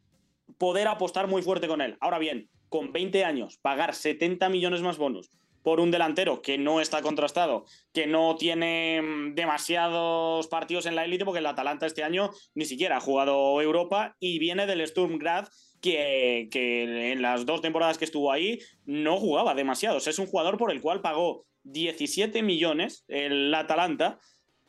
poder 0.59 0.89
apostar 0.89 1.29
muy 1.29 1.43
fuerte 1.43 1.69
con 1.69 1.81
él. 1.81 1.97
Ahora 2.01 2.19
bien, 2.19 2.49
con 2.69 2.93
20 2.93 3.25
años, 3.25 3.59
pagar 3.59 3.95
70 3.95 4.49
millones 4.49 4.83
más 4.83 4.99
bonus 4.99 5.31
por 5.63 5.81
un 5.81 5.91
delantero 5.91 6.43
que 6.43 6.59
no 6.59 6.81
está 6.81 7.01
contrastado, 7.01 7.65
que 7.93 8.07
no 8.07 8.37
tiene 8.37 9.01
mm, 9.01 9.35
demasiados 9.35 10.47
partidos 10.49 10.85
en 10.87 10.95
la 10.95 11.05
élite, 11.05 11.25
porque 11.25 11.39
el 11.39 11.47
Atalanta 11.47 11.87
este 11.87 12.05
año 12.05 12.31
ni 12.55 12.67
siquiera 12.67 12.99
ha 12.99 13.01
jugado 13.01 13.61
Europa 13.63 14.15
y 14.21 14.39
viene 14.39 14.67
del 14.67 14.87
Sturm 14.87 15.19
Graz, 15.19 15.49
que, 15.81 16.49
que, 16.51 17.13
en 17.13 17.23
las 17.23 17.47
dos 17.47 17.63
temporadas 17.63 17.99
que 17.99 18.05
estuvo 18.05 18.31
ahí 18.31 18.59
no 18.85 19.17
jugaba 19.19 19.55
demasiados. 19.55 20.07
Es 20.07 20.19
un 20.19 20.27
jugador 20.27 20.59
por 20.59 20.71
el 20.71 20.81
cual 20.81 21.01
pagó 21.01 21.47
17 21.65 22.43
millones 22.43 23.05
el 23.09 23.53
Atalanta, 23.55 24.19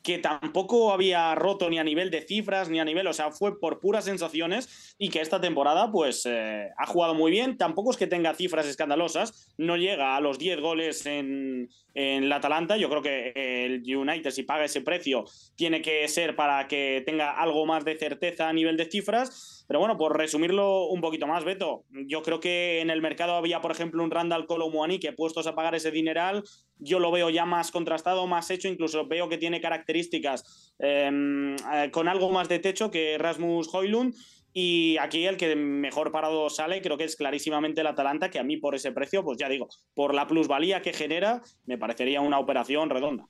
que 0.06 0.20
tampoco 0.20 0.93
había 0.93 1.34
roto 1.34 1.68
ni 1.68 1.80
a 1.80 1.84
nivel 1.84 2.12
de 2.12 2.22
cifras 2.22 2.70
ni 2.70 2.80
a 2.80 2.86
nivel, 2.86 3.08
o 3.08 3.14
sea, 3.14 3.32
fue 3.32 3.60
por 3.60 3.80
puras 3.80 4.06
sensaciones 4.06 4.96
y 5.00 5.10
que 5.10 5.20
esta 5.20 5.41
temporada 5.41 5.91
pues 5.91 6.28
eh, 6.28 6.70
ha 6.78 6.86
jugado 6.86 7.16
muy 7.16 7.32
bien, 7.32 7.58
tampoco 7.58 7.89
es 7.89 7.98
que 7.98 8.06
tenga 8.06 8.36
cifras 8.36 8.68
escandalosas, 8.68 9.52
no 9.58 9.78
llega 9.78 10.16
a 10.16 10.22
los 10.22 10.38
10 10.38 10.60
goles 10.62 11.08
en, 11.08 11.70
en 11.96 12.24
el 12.26 12.32
Atalanta, 12.32 12.78
yo 12.78 12.88
creo 12.88 13.02
que 13.02 13.32
el 13.36 13.82
United 13.84 14.30
si 14.30 14.43
paga 14.43 14.66
ese 14.66 14.82
precio 14.82 15.26
tiene 15.56 15.82
que 15.82 16.08
ser 16.08 16.36
para 16.36 16.68
que 16.68 17.02
tenga 17.04 17.32
algo 17.32 17.66
más 17.66 17.84
de 17.84 17.98
certeza 17.98 18.48
a 18.48 18.54
nivel 18.54 18.78
de 18.78 18.86
cifras, 18.86 19.55
pero 19.68 19.80
bueno, 19.80 19.97
por 19.97 20.18
resumirlo 20.18 20.88
un 20.88 21.01
poquito 21.01 21.28
más, 21.28 21.43
Beto, 21.43 21.84
yo 22.07 22.22
creo 22.22 22.39
que 22.39 22.82
en 22.82 22.89
el 22.89 23.01
mercado 23.01 23.34
había, 23.34 23.61
por 23.61 23.72
ejemplo, 23.72 24.03
un 24.03 24.11
Randall 24.11 24.45
Colomuani 24.45 24.99
que 24.99 25.13
puestos 25.13 25.47
a 25.47 25.55
pagar 25.55 25.76
ese 25.76 25.91
dineral, 25.91 26.43
yo 26.78 26.99
lo 26.99 27.11
veo 27.11 27.30
ya 27.30 27.45
más 27.45 27.72
contrastado, 27.72 28.28
más 28.28 28.49
hecho, 28.51 28.68
incluso 28.68 29.07
veo 29.07 29.30
que 29.30 29.38
tiene 29.38 29.61
características 29.61 30.74
em, 30.80 31.55
eh, 31.55 31.89
con 31.91 32.07
algo 32.07 32.32
más 32.32 32.49
de 32.49 32.59
techo 32.59 32.91
que 32.91 33.18
Rasmus 33.18 33.74
Hoylund. 33.74 34.13
Y 34.57 34.95
aquí 34.99 35.26
el 35.26 35.36
que 35.36 35.53
mejor 35.57 36.13
parado 36.13 36.49
sale 36.49 36.82
creo 36.82 36.97
que 36.97 37.03
es 37.03 37.18
clarísimamente 37.18 37.82
el 37.82 37.88
Atalanta, 37.88 38.32
que 38.32 38.39
a 38.39 38.43
mí 38.43 38.55
por 38.55 38.74
ese 38.74 38.93
precio, 38.93 39.22
pues 39.22 39.38
ya 39.38 39.49
digo, 39.49 39.68
por 39.93 40.13
la 40.16 40.28
plusvalía 40.28 40.82
que 40.82 40.93
genera, 40.93 41.41
me 41.66 41.78
parecería 41.78 42.22
una 42.22 42.39
operación 42.39 42.89
redonda. 42.89 43.28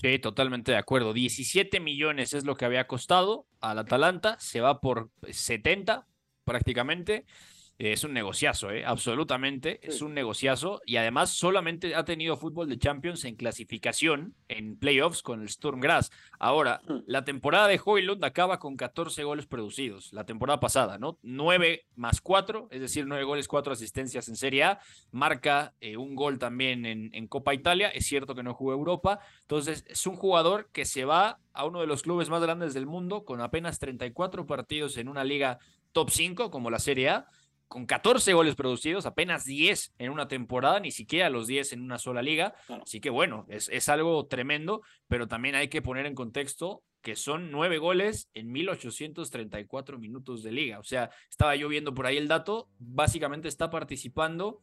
Sí, 0.00 0.18
totalmente 0.18 0.72
de 0.72 0.78
acuerdo. 0.78 1.12
17 1.12 1.80
millones 1.80 2.34
es 2.34 2.44
lo 2.44 2.56
que 2.56 2.64
había 2.64 2.86
costado 2.86 3.46
al 3.60 3.78
Atalanta, 3.78 4.36
se 4.38 4.60
va 4.60 4.80
por 4.80 5.10
70 5.30 6.06
prácticamente. 6.44 7.24
Es 7.76 8.04
un 8.04 8.12
negociazo, 8.12 8.70
¿eh? 8.70 8.84
absolutamente. 8.84 9.80
Es 9.82 10.00
un 10.00 10.14
negociazo. 10.14 10.80
Y 10.86 10.96
además 10.96 11.30
solamente 11.30 11.96
ha 11.96 12.04
tenido 12.04 12.36
fútbol 12.36 12.68
de 12.68 12.78
Champions 12.78 13.24
en 13.24 13.34
clasificación, 13.34 14.36
en 14.46 14.76
playoffs 14.76 15.22
con 15.22 15.42
el 15.42 15.48
Sturm 15.48 15.80
Graz. 15.80 16.10
Ahora, 16.38 16.82
la 17.06 17.24
temporada 17.24 17.66
de 17.66 17.80
Hoylund 17.84 18.24
acaba 18.24 18.60
con 18.60 18.76
14 18.76 19.24
goles 19.24 19.46
producidos. 19.46 20.12
La 20.12 20.24
temporada 20.24 20.60
pasada, 20.60 20.98
¿no? 20.98 21.18
9 21.22 21.86
más 21.96 22.20
4, 22.20 22.68
es 22.70 22.80
decir, 22.80 23.06
9 23.08 23.24
goles, 23.24 23.48
4 23.48 23.72
asistencias 23.72 24.28
en 24.28 24.36
Serie 24.36 24.62
A. 24.64 24.80
Marca 25.10 25.74
eh, 25.80 25.96
un 25.96 26.14
gol 26.14 26.38
también 26.38 26.86
en, 26.86 27.10
en 27.12 27.26
Copa 27.26 27.54
Italia. 27.54 27.88
Es 27.88 28.06
cierto 28.06 28.36
que 28.36 28.44
no 28.44 28.54
jugó 28.54 28.72
Europa. 28.72 29.18
Entonces, 29.40 29.84
es 29.88 30.06
un 30.06 30.14
jugador 30.14 30.70
que 30.72 30.84
se 30.84 31.04
va 31.04 31.40
a 31.52 31.64
uno 31.64 31.80
de 31.80 31.88
los 31.88 32.02
clubes 32.02 32.30
más 32.30 32.42
grandes 32.42 32.72
del 32.72 32.86
mundo 32.86 33.24
con 33.24 33.40
apenas 33.40 33.80
34 33.80 34.46
partidos 34.46 34.96
en 34.96 35.08
una 35.08 35.24
liga 35.24 35.58
top 35.92 36.10
5 36.10 36.50
como 36.50 36.70
la 36.70 36.78
Serie 36.78 37.08
A 37.08 37.26
con 37.74 37.86
14 37.86 38.34
goles 38.34 38.54
producidos, 38.54 39.04
apenas 39.04 39.44
10 39.44 39.94
en 39.98 40.12
una 40.12 40.28
temporada, 40.28 40.78
ni 40.78 40.92
siquiera 40.92 41.28
los 41.28 41.48
10 41.48 41.72
en 41.72 41.80
una 41.80 41.98
sola 41.98 42.22
liga. 42.22 42.54
Así 42.68 43.00
que 43.00 43.10
bueno, 43.10 43.46
es, 43.48 43.68
es, 43.68 43.88
algo 43.88 44.26
tremendo, 44.26 44.82
pero 45.08 45.26
también 45.26 45.56
hay 45.56 45.66
que 45.66 45.82
poner 45.82 46.06
en 46.06 46.14
contexto 46.14 46.84
que 47.02 47.16
son 47.16 47.50
9 47.50 47.78
goles 47.78 48.30
en 48.32 48.52
1834 48.52 49.98
minutos 49.98 50.44
de 50.44 50.52
liga. 50.52 50.78
O 50.78 50.84
sea, 50.84 51.10
estaba 51.28 51.56
yo 51.56 51.68
viendo 51.68 51.94
por 51.94 52.06
ahí 52.06 52.16
el 52.16 52.28
dato, 52.28 52.68
básicamente 52.78 53.48
está 53.48 53.70
participando. 53.70 54.60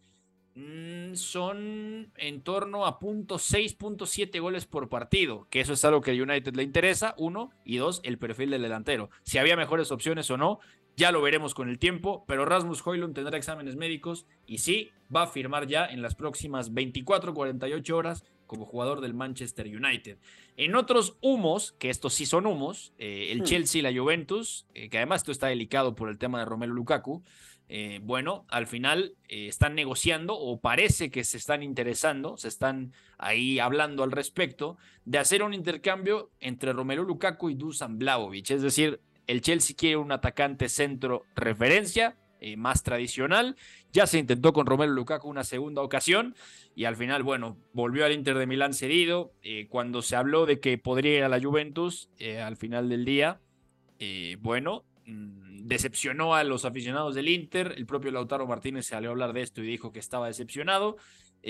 Mm, 0.56 1.16
son 1.16 2.12
en 2.16 2.42
torno 2.44 2.86
a 2.86 2.98
punto 2.98 3.36
6.7 3.36 4.40
goles 4.40 4.66
por 4.66 4.88
partido, 4.88 5.48
que 5.50 5.60
eso 5.60 5.74
es 5.74 5.84
algo 5.84 6.00
que 6.00 6.12
a 6.12 6.24
United 6.24 6.56
le 6.56 6.64
interesa, 6.64 7.14
uno, 7.18 7.52
y 7.66 7.76
dos, 7.76 8.00
el 8.04 8.18
perfil 8.18 8.52
del 8.52 8.62
delantero. 8.62 9.10
Si 9.24 9.38
había 9.38 9.58
mejores 9.58 9.92
opciones 9.92 10.30
o 10.32 10.38
no, 10.38 10.60
ya 10.98 11.12
lo 11.12 11.22
veremos 11.22 11.54
con 11.54 11.70
el 11.70 11.80
tiempo, 11.80 12.26
pero 12.28 12.46
Rasmus 12.46 12.86
Hoylund 12.86 13.16
tendrá 13.16 13.38
exámenes 13.38 13.76
médicos 13.76 14.26
y 14.46 14.60
sí, 14.60 14.90
va 15.14 15.24
a 15.24 15.28
firmar 15.28 15.68
ya 15.68 15.86
en 15.86 16.02
las 16.02 16.16
próximas 16.16 16.72
24-48 16.72 17.92
horas 17.92 18.24
como 18.52 18.66
jugador 18.66 19.00
del 19.00 19.14
Manchester 19.14 19.66
United. 19.66 20.18
En 20.58 20.76
otros 20.76 21.18
humos, 21.22 21.74
que 21.80 21.90
estos 21.90 22.14
sí 22.14 22.26
son 22.26 22.46
humos, 22.46 22.94
eh, 22.98 23.30
el 23.32 23.42
hmm. 23.42 23.46
Chelsea 23.46 23.80
y 23.80 23.82
la 23.82 23.98
Juventus, 23.98 24.68
eh, 24.74 24.90
que 24.90 24.98
además 24.98 25.22
esto 25.22 25.32
está 25.32 25.48
delicado 25.48 25.96
por 25.96 26.10
el 26.10 26.18
tema 26.18 26.40
de 26.40 26.46
Romelu 26.46 26.74
Lukaku, 26.74 27.24
eh, 27.70 28.02
bueno, 28.04 28.46
al 28.50 28.68
final 28.68 29.16
están 29.30 29.76
negociando 29.76 30.38
o 30.38 30.60
parece 30.60 31.10
que 31.10 31.24
se 31.24 31.38
están 31.38 31.64
interesando, 31.64 32.36
se 32.36 32.50
están 32.50 32.92
ahí 33.18 33.60
hablando 33.60 34.04
al 34.04 34.12
respecto 34.12 34.78
de 35.06 35.20
hacer 35.20 35.42
un 35.42 35.54
intercambio 35.54 36.32
entre 36.42 36.74
Romelu 36.74 37.06
Lukaku 37.06 37.50
y 37.50 37.56
Dusan 37.56 37.98
Blaovic, 37.98 38.52
es 38.52 38.62
decir, 38.62 39.00
el 39.32 39.40
Chelsea 39.40 39.78
quiere 39.78 39.96
un 39.96 40.12
atacante 40.12 40.68
centro 40.68 41.24
referencia, 41.36 42.18
eh, 42.42 42.58
más 42.58 42.84
tradicional. 42.84 43.56
Ya 43.94 44.06
se 44.06 44.20
intentó 44.20 44.52
con 44.52 44.66
Romelu 44.66 44.92
Lukaku 44.92 45.30
una 45.30 45.46
segunda 45.46 45.82
ocasión 45.82 46.36
y 46.76 46.84
al 46.84 46.98
final, 46.98 47.24
bueno, 47.24 47.58
volvió 47.72 48.04
al 48.04 48.12
Inter 48.12 48.38
de 48.38 48.46
Milán 48.46 48.74
cedido. 48.74 49.32
Eh, 49.42 49.68
cuando 49.70 50.02
se 50.02 50.18
habló 50.18 50.46
de 50.46 50.60
que 50.60 50.78
podría 50.78 51.18
ir 51.20 51.24
a 51.24 51.30
la 51.30 51.40
Juventus 51.42 52.10
eh, 52.20 52.42
al 52.42 52.58
final 52.58 52.90
del 52.90 53.06
día, 53.06 53.40
bueno, 54.40 54.84
mm, 55.06 55.68
decepcionó 55.68 56.36
a 56.36 56.44
los 56.44 56.66
aficionados 56.66 57.16
del 57.16 57.30
Inter. 57.30 57.74
El 57.78 57.86
propio 57.86 58.12
Lautaro 58.12 58.48
Martínez 58.48 58.88
salió 58.88 59.12
a 59.12 59.14
hablar 59.14 59.32
de 59.32 59.44
esto 59.44 59.64
y 59.64 59.68
dijo 59.68 59.94
que 59.94 60.00
estaba 60.00 60.28
decepcionado. 60.28 60.98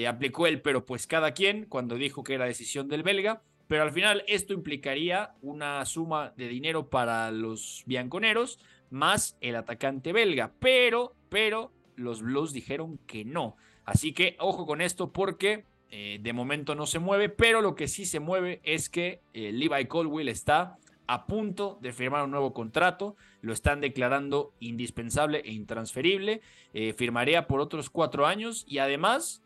aplicó 0.08 0.46
él, 0.46 0.62
pero 0.62 0.86
pues 0.86 1.08
cada 1.08 1.32
quien, 1.32 1.66
cuando 1.66 1.96
dijo 1.96 2.24
que 2.24 2.36
era 2.36 2.46
decisión 2.46 2.88
del 2.90 3.02
belga 3.02 3.42
pero 3.72 3.84
al 3.84 3.93
final 3.93 4.26
esto 4.28 4.51
implicaría 4.51 5.32
una 5.41 5.86
suma 5.86 6.34
de 6.36 6.49
dinero 6.49 6.89
para 6.89 7.32
los 7.32 7.84
bianconeros 7.86 8.59
más 8.89 9.38
el 9.39 9.55
atacante 9.55 10.11
belga, 10.11 10.51
pero, 10.59 11.15
pero 11.30 11.72
los 11.95 12.22
Blues 12.22 12.51
dijeron 12.51 12.99
que 13.07 13.24
no. 13.24 13.55
Así 13.86 14.11
que 14.11 14.36
ojo 14.39 14.65
con 14.65 14.82
esto 14.82 15.13
porque 15.13 15.63
eh, 15.88 16.19
de 16.22 16.34
momento 16.34 16.76
no 16.76 16.86
se 16.86 16.99
mueve, 16.99 17.30
pero 17.30 17.61
lo 17.61 17.76
que 17.76 17.88
sí 17.88 18.05
se 18.05 18.19
mueve 18.19 18.59
es 18.65 18.89
que 18.89 19.22
eh, 19.34 19.53
Levi 19.53 19.86
Colwell 19.86 20.28
está 20.28 20.78
a 21.07 21.26
punto 21.26 21.80
de 21.82 21.93
firmar 21.93 22.26
un 22.26 22.32
nuevo 22.32 22.51
contrato, 22.51 23.15
lo 23.39 23.53
están 23.53 23.80
declarando 23.80 24.53
indispensable 24.59 25.43
e 25.45 25.53
intransferible, 25.53 26.41
eh, 26.74 26.91
firmaría 26.91 27.47
por 27.47 27.61
otros 27.61 27.89
cuatro 27.89 28.28
años 28.28 28.65
y 28.67 28.80
además 28.80 29.41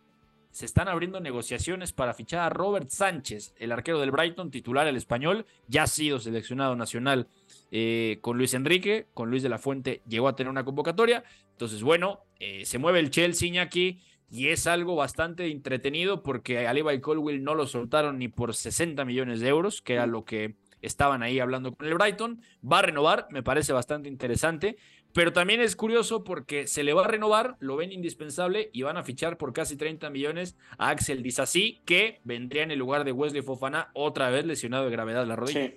se 0.56 0.66
están 0.66 0.88
abriendo 0.88 1.20
negociaciones 1.20 1.92
para 1.92 2.14
fichar 2.14 2.40
a 2.40 2.50
Robert 2.50 2.90
Sánchez, 2.90 3.54
el 3.60 3.74
arquero 3.74 4.00
del 4.00 4.12
Brighton, 4.12 4.52
titular 4.52 4.88
el 4.88 4.96
español, 4.96 5.46
ya 5.68 5.84
ha 5.84 5.88
sido 5.88 6.18
seleccionado 6.18 6.78
nacional 6.78 7.28
eh, 7.72 8.20
con 8.22 8.38
Luis 8.38 8.54
Enrique, 8.54 9.06
con 9.14 9.30
Luis 9.30 9.44
de 9.44 9.50
la 9.50 9.58
Fuente 9.58 10.02
llegó 10.08 10.30
a 10.30 10.36
tener 10.38 10.50
una 10.50 10.64
convocatoria. 10.64 11.26
Entonces, 11.52 11.84
bueno, 11.84 12.22
eh, 12.40 12.64
se 12.64 12.78
mueve 12.78 13.00
el 13.00 13.10
Chelsea 13.10 13.62
aquí 13.62 14.00
y 14.32 14.48
es 14.48 14.66
algo 14.66 14.96
bastante 14.96 15.52
entretenido 15.52 16.24
porque 16.24 16.66
a 16.66 16.74
Levi 16.74 17.02
Colwill 17.02 17.44
no 17.44 17.54
lo 17.54 17.68
soltaron 17.68 18.18
ni 18.18 18.30
por 18.30 18.56
60 18.56 19.04
millones 19.04 19.42
de 19.42 19.50
euros, 19.50 19.82
que 19.82 19.96
era 19.96 20.08
lo 20.08 20.24
que 20.24 20.56
estaban 20.82 21.22
ahí 21.22 21.42
hablando 21.42 21.76
con 21.76 21.86
el 21.86 21.96
Brighton. 21.96 22.40
Va 22.64 22.80
a 22.80 22.84
renovar, 22.84 23.28
me 23.30 23.44
parece 23.44 23.74
bastante 23.74 24.08
interesante. 24.08 24.78
Pero 25.16 25.32
también 25.32 25.62
es 25.62 25.78
curioso 25.78 26.26
porque 26.26 26.68
se 26.68 26.84
le 26.84 26.94
va 26.94 27.06
a 27.06 27.08
renovar, 27.08 27.56
lo 27.60 27.78
ven 27.78 27.94
indispensable 27.94 28.70
y 28.74 28.82
van 28.82 28.98
a 28.98 29.04
fichar 29.04 29.38
por 29.38 29.54
casi 29.54 29.78
30 29.78 30.10
millones 30.10 30.58
a 30.78 30.90
Axel 30.90 31.24
Disasi, 31.24 31.80
que 31.86 32.20
vendría 32.26 32.64
en 32.64 32.72
el 32.72 32.80
lugar 32.80 33.06
de 33.06 33.14
Wesley 33.14 33.42
Fofana, 33.42 33.92
otra 33.94 34.30
vez 34.30 34.46
lesionado 34.46 34.84
de 34.84 34.92
gravedad 34.92 35.26
la 35.26 35.38
rodilla. 35.38 35.72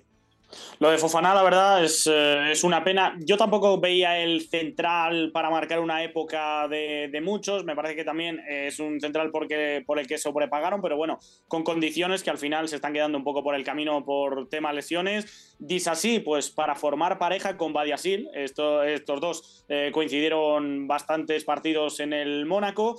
Lo 0.79 0.91
de 0.91 0.99
Fofana, 0.99 1.35
la 1.35 1.43
verdad, 1.43 1.85
es, 1.85 2.07
eh, 2.07 2.53
es, 2.53 2.65
una 2.65 2.83
pena. 2.83 3.17
Yo 3.21 3.37
tampoco 3.37 3.79
veía 3.79 4.19
el 4.19 4.49
central 4.49 5.31
para 5.33 5.51
marcar 5.51 5.81
una 5.81 6.03
época 6.03 6.67
de, 6.69 7.09
de, 7.13 7.21
muchos. 7.21 7.65
Me 7.65 7.77
parece 7.77 7.97
que 7.97 8.05
también 8.05 8.41
es 8.49 8.79
un 8.81 9.01
central 9.01 9.31
porque, 9.31 9.83
por 9.87 9.99
el 9.99 10.07
que 10.07 10.19
sobrepagaron, 10.19 10.81
pero 10.81 10.97
bueno, 10.97 11.19
con 11.49 11.65
condiciones 11.65 12.23
que 12.23 12.31
al 12.31 12.39
final 12.39 12.69
se 12.69 12.77
están 12.77 12.93
quedando 12.93 13.19
un 13.19 13.25
poco 13.25 13.43
por 13.43 13.55
el 13.55 13.65
camino 13.65 14.05
por 14.05 14.49
temas 14.49 14.75
lesiones. 14.75 15.57
Dice 15.59 15.91
así, 15.91 16.21
pues 16.21 16.51
para 16.51 16.75
formar 16.75 17.19
pareja 17.19 17.57
con 17.57 17.73
Badiasil. 17.73 18.29
Esto, 18.35 18.83
estos 18.83 19.21
dos 19.21 19.65
eh, 19.69 19.91
coincidieron 19.93 20.87
bastantes 20.87 21.45
partidos 21.45 22.01
en 22.01 22.13
el 22.13 22.47
Mónaco. 22.47 22.97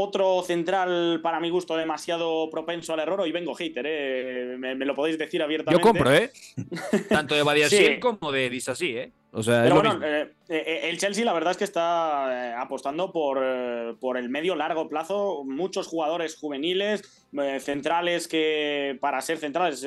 Otro 0.00 0.44
central, 0.44 1.18
para 1.24 1.40
mi 1.40 1.50
gusto, 1.50 1.76
demasiado 1.76 2.48
propenso 2.50 2.92
al 2.92 3.00
error. 3.00 3.20
Hoy 3.20 3.32
vengo 3.32 3.52
hater, 3.52 3.84
¿eh? 3.84 4.54
me, 4.56 4.76
me, 4.76 4.84
lo 4.84 4.94
podéis 4.94 5.18
decir 5.18 5.42
abiertamente. 5.42 5.82
Yo 5.82 5.84
compro, 5.84 6.14
¿eh? 6.14 6.30
Tanto 7.08 7.34
de 7.34 7.42
Badiasil 7.42 7.94
sí. 7.94 7.98
como 7.98 8.30
de 8.30 8.48
Disasí, 8.48 8.96
¿eh? 8.96 9.10
O 9.32 9.42
sea, 9.42 9.64
Pero 9.64 9.74
bueno, 9.74 9.98
eh, 10.04 10.30
el 10.84 10.98
Chelsea 10.98 11.24
la 11.24 11.32
verdad 11.32 11.50
es 11.50 11.56
que 11.56 11.64
está 11.64 12.60
apostando 12.60 13.10
por, 13.10 13.98
por 13.98 14.16
el 14.16 14.28
medio 14.28 14.54
largo 14.54 14.88
plazo. 14.88 15.42
Muchos 15.44 15.88
jugadores 15.88 16.36
juveniles, 16.36 17.26
centrales 17.58 18.28
que 18.28 18.96
para 19.00 19.20
ser 19.20 19.38
centrales 19.38 19.84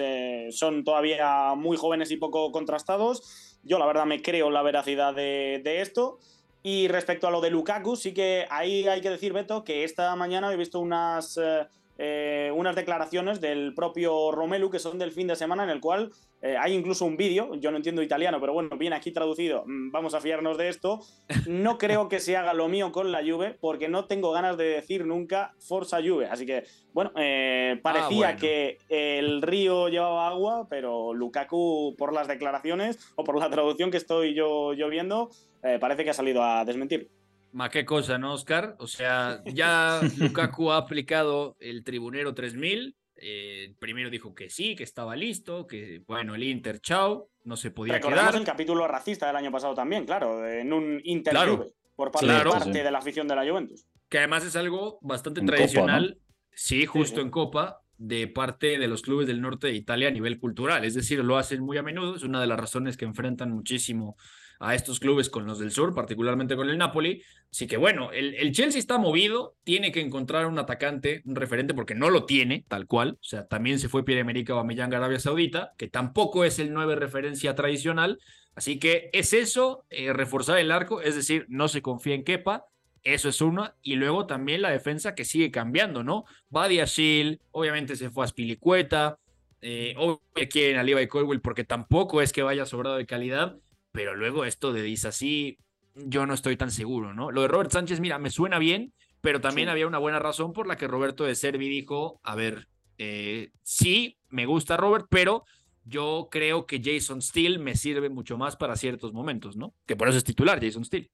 son 0.53 0.83
todavía 0.83 1.55
muy 1.55 1.77
jóvenes 1.77 2.11
y 2.11 2.17
poco 2.17 2.51
contrastados. 2.51 3.57
Yo 3.63 3.79
la 3.79 3.85
verdad 3.85 4.05
me 4.05 4.21
creo 4.21 4.49
la 4.49 4.61
veracidad 4.61 5.15
de, 5.15 5.61
de 5.63 5.79
esto. 5.79 6.19
Y 6.63 6.87
respecto 6.87 7.27
a 7.27 7.31
lo 7.31 7.41
de 7.41 7.49
Lukaku, 7.49 7.95
sí 7.95 8.13
que 8.13 8.45
ahí 8.49 8.87
hay 8.87 9.01
que 9.01 9.09
decir, 9.09 9.33
Beto, 9.33 9.63
que 9.63 9.83
esta 9.83 10.15
mañana 10.15 10.51
he 10.51 10.57
visto 10.57 10.79
unas, 10.79 11.37
eh, 11.37 11.67
unas 11.97 12.75
declaraciones 12.75 13.41
del 13.41 13.73
propio 13.73 14.31
Romelu 14.31 14.69
que 14.69 14.79
son 14.79 14.97
del 14.97 15.11
fin 15.11 15.27
de 15.27 15.35
semana 15.35 15.63
en 15.63 15.69
el 15.69 15.79
cual 15.79 16.11
eh, 16.41 16.55
hay 16.59 16.73
incluso 16.73 17.05
un 17.05 17.17
vídeo, 17.17 17.53
yo 17.55 17.69
no 17.69 17.77
entiendo 17.77 18.01
italiano, 18.01 18.39
pero 18.39 18.53
bueno, 18.53 18.75
viene 18.77 18.95
aquí 18.95 19.11
traducido, 19.11 19.63
mm, 19.65 19.91
vamos 19.91 20.15
a 20.15 20.21
fiarnos 20.21 20.57
de 20.57 20.69
esto. 20.69 20.99
No 21.47 21.77
creo 21.77 22.09
que 22.09 22.19
se 22.19 22.35
haga 22.35 22.53
lo 22.53 22.67
mío 22.67 22.91
con 22.91 23.11
la 23.11 23.21
Juve 23.23 23.57
porque 23.59 23.89
no 23.89 24.05
tengo 24.05 24.31
ganas 24.31 24.57
de 24.57 24.65
decir 24.65 25.05
nunca 25.05 25.53
Forza 25.59 25.97
Juve. 26.01 26.27
Así 26.27 26.45
que, 26.45 26.63
bueno, 26.93 27.11
eh, 27.15 27.79
parecía 27.83 28.29
ah, 28.29 28.31
bueno. 28.31 28.39
que 28.39 28.77
el 28.89 29.41
río 29.41 29.89
llevaba 29.89 30.27
agua, 30.27 30.67
pero 30.69 31.13
Lukaku, 31.13 31.95
por 31.97 32.13
las 32.13 32.27
declaraciones 32.27 32.97
o 33.15 33.23
por 33.23 33.37
la 33.37 33.49
traducción 33.49 33.91
que 33.91 33.97
estoy 33.97 34.33
yo, 34.33 34.73
yo 34.73 34.89
viendo, 34.89 35.29
eh, 35.63 35.77
parece 35.79 36.03
que 36.03 36.09
ha 36.09 36.15
salido 36.15 36.43
a 36.43 36.65
desmentir. 36.65 37.09
Ma 37.53 37.69
qué 37.69 37.85
cosa, 37.85 38.17
¿no, 38.17 38.33
Oscar? 38.33 38.75
O 38.79 38.87
sea, 38.87 39.41
ya 39.53 40.01
Lukaku 40.17 40.71
ha 40.71 40.77
aplicado 40.77 41.57
el 41.59 41.83
Tribunero 41.83 42.33
3000. 42.33 42.95
Eh, 43.23 43.75
primero 43.79 44.09
dijo 44.09 44.33
que 44.33 44.49
sí, 44.49 44.75
que 44.75 44.83
estaba 44.83 45.15
listo, 45.15 45.67
que 45.67 46.01
bueno, 46.07 46.33
el 46.33 46.43
Inter, 46.43 46.79
chao, 46.79 47.29
no 47.43 47.55
se 47.55 47.69
podía 47.69 47.95
Recordemos 47.95 48.29
quedar. 48.29 48.41
el 48.41 48.45
capítulo 48.45 48.87
racista 48.87 49.27
del 49.27 49.35
año 49.35 49.51
pasado 49.51 49.75
también, 49.75 50.05
claro, 50.05 50.47
en 50.47 50.73
un 50.73 50.99
Inter 51.03 51.31
claro, 51.31 51.71
por 51.95 52.09
parte, 52.09 52.25
claro, 52.25 52.51
parte 52.51 52.73
sí. 52.73 52.79
de 52.79 52.89
la 52.89 52.97
afición 52.97 53.27
de 53.27 53.35
la 53.35 53.47
Juventus. 53.47 53.85
Que 54.09 54.17
además 54.17 54.43
es 54.43 54.55
algo 54.55 54.97
bastante 55.01 55.39
en 55.39 55.45
tradicional, 55.45 56.13
Copa, 56.15 56.25
¿no? 56.25 56.47
sí, 56.55 56.85
justo 56.87 57.17
sí, 57.17 57.21
en 57.21 57.29
Copa, 57.29 57.83
de 57.97 58.27
parte 58.27 58.79
de 58.79 58.87
los 58.87 59.03
clubes 59.03 59.27
del 59.27 59.39
norte 59.39 59.67
de 59.67 59.73
Italia 59.73 60.07
a 60.07 60.11
nivel 60.11 60.39
cultural. 60.39 60.83
Es 60.83 60.95
decir, 60.95 61.23
lo 61.23 61.37
hacen 61.37 61.61
muy 61.61 61.77
a 61.77 61.83
menudo, 61.83 62.15
es 62.15 62.23
una 62.23 62.41
de 62.41 62.47
las 62.47 62.59
razones 62.59 62.97
que 62.97 63.05
enfrentan 63.05 63.51
muchísimo 63.51 64.17
a 64.61 64.75
estos 64.75 64.99
clubes 64.99 65.29
con 65.29 65.45
los 65.45 65.57
del 65.57 65.71
sur, 65.71 65.95
particularmente 65.95 66.55
con 66.55 66.69
el 66.69 66.77
Napoli. 66.77 67.23
Así 67.51 67.65
que 67.65 67.77
bueno, 67.77 68.11
el, 68.11 68.35
el, 68.35 68.51
Chelsea 68.51 68.79
está 68.79 68.99
movido, 68.99 69.55
tiene 69.63 69.91
que 69.91 70.01
encontrar 70.01 70.45
un 70.45 70.59
atacante, 70.59 71.23
un 71.25 71.35
referente, 71.35 71.73
porque 71.73 71.95
no 71.95 72.11
lo 72.11 72.25
tiene, 72.25 72.63
tal 72.67 72.85
cual. 72.85 73.17
O 73.19 73.23
sea, 73.23 73.47
también 73.47 73.79
se 73.79 73.89
fue 73.89 74.05
Pierre-Emerick 74.05 74.51
Aubameyang 74.51 74.93
a 74.93 74.97
Arabia 74.97 75.19
Saudita, 75.19 75.73
que 75.77 75.87
tampoco 75.87 76.45
es 76.45 76.59
el 76.59 76.73
9 76.73 76.95
referencia 76.95 77.55
tradicional. 77.55 78.19
Así 78.53 78.77
que 78.77 79.09
es 79.13 79.33
eso, 79.33 79.85
eh, 79.89 80.13
reforzar 80.13 80.59
el 80.59 80.71
arco, 80.71 81.01
es 81.01 81.15
decir, 81.15 81.45
no 81.49 81.67
se 81.67 81.81
confía 81.81 82.13
en 82.13 82.23
Kepa, 82.23 82.65
eso 83.03 83.29
es 83.29 83.41
una. 83.41 83.73
Y 83.81 83.95
luego 83.95 84.27
también 84.27 84.61
la 84.61 84.69
defensa 84.69 85.15
que 85.15 85.25
sigue 85.25 85.49
cambiando, 85.49 86.03
¿no? 86.03 86.25
Badia 86.49 86.85
Shield, 86.85 87.39
obviamente 87.49 87.95
se 87.95 88.11
fue 88.11 88.25
a 88.25 88.27
Spilicueta, 88.27 89.17
eh, 89.61 89.95
obviamente 89.97 90.47
quieren 90.49 90.77
a 90.77 90.83
Levi 90.83 91.07
Colwell 91.07 91.41
porque 91.41 91.63
tampoco 91.63 92.21
es 92.21 92.31
que 92.31 92.43
vaya 92.43 92.65
sobrado 92.67 92.97
de 92.97 93.07
calidad 93.07 93.57
pero 93.91 94.15
luego 94.15 94.45
esto 94.45 94.73
de 94.73 94.81
dice 94.81 95.07
así, 95.09 95.57
yo 95.95 96.25
no 96.25 96.33
estoy 96.33 96.57
tan 96.57 96.71
seguro, 96.71 97.13
¿no? 97.13 97.31
Lo 97.31 97.41
de 97.41 97.47
Robert 97.47 97.71
Sánchez, 97.71 97.99
mira, 97.99 98.19
me 98.19 98.29
suena 98.29 98.59
bien, 98.59 98.93
pero 99.21 99.41
también 99.41 99.67
sí. 99.67 99.71
había 99.71 99.87
una 99.87 99.97
buena 99.97 100.19
razón 100.19 100.53
por 100.53 100.67
la 100.67 100.77
que 100.77 100.87
Roberto 100.87 101.23
de 101.25 101.35
Servi 101.35 101.69
dijo, 101.69 102.19
a 102.23 102.35
ver, 102.35 102.67
eh, 102.97 103.51
sí, 103.63 104.17
me 104.29 104.45
gusta 104.45 104.77
Robert, 104.77 105.07
pero 105.09 105.43
yo 105.85 106.29
creo 106.31 106.65
que 106.65 106.81
Jason 106.83 107.21
Steele 107.21 107.59
me 107.59 107.75
sirve 107.75 108.09
mucho 108.09 108.37
más 108.37 108.55
para 108.55 108.75
ciertos 108.75 109.13
momentos, 109.13 109.55
¿no? 109.55 109.73
Que 109.85 109.95
por 109.95 110.07
eso 110.07 110.17
es 110.17 110.23
titular 110.23 110.63
Jason 110.63 110.85
Steele. 110.85 111.09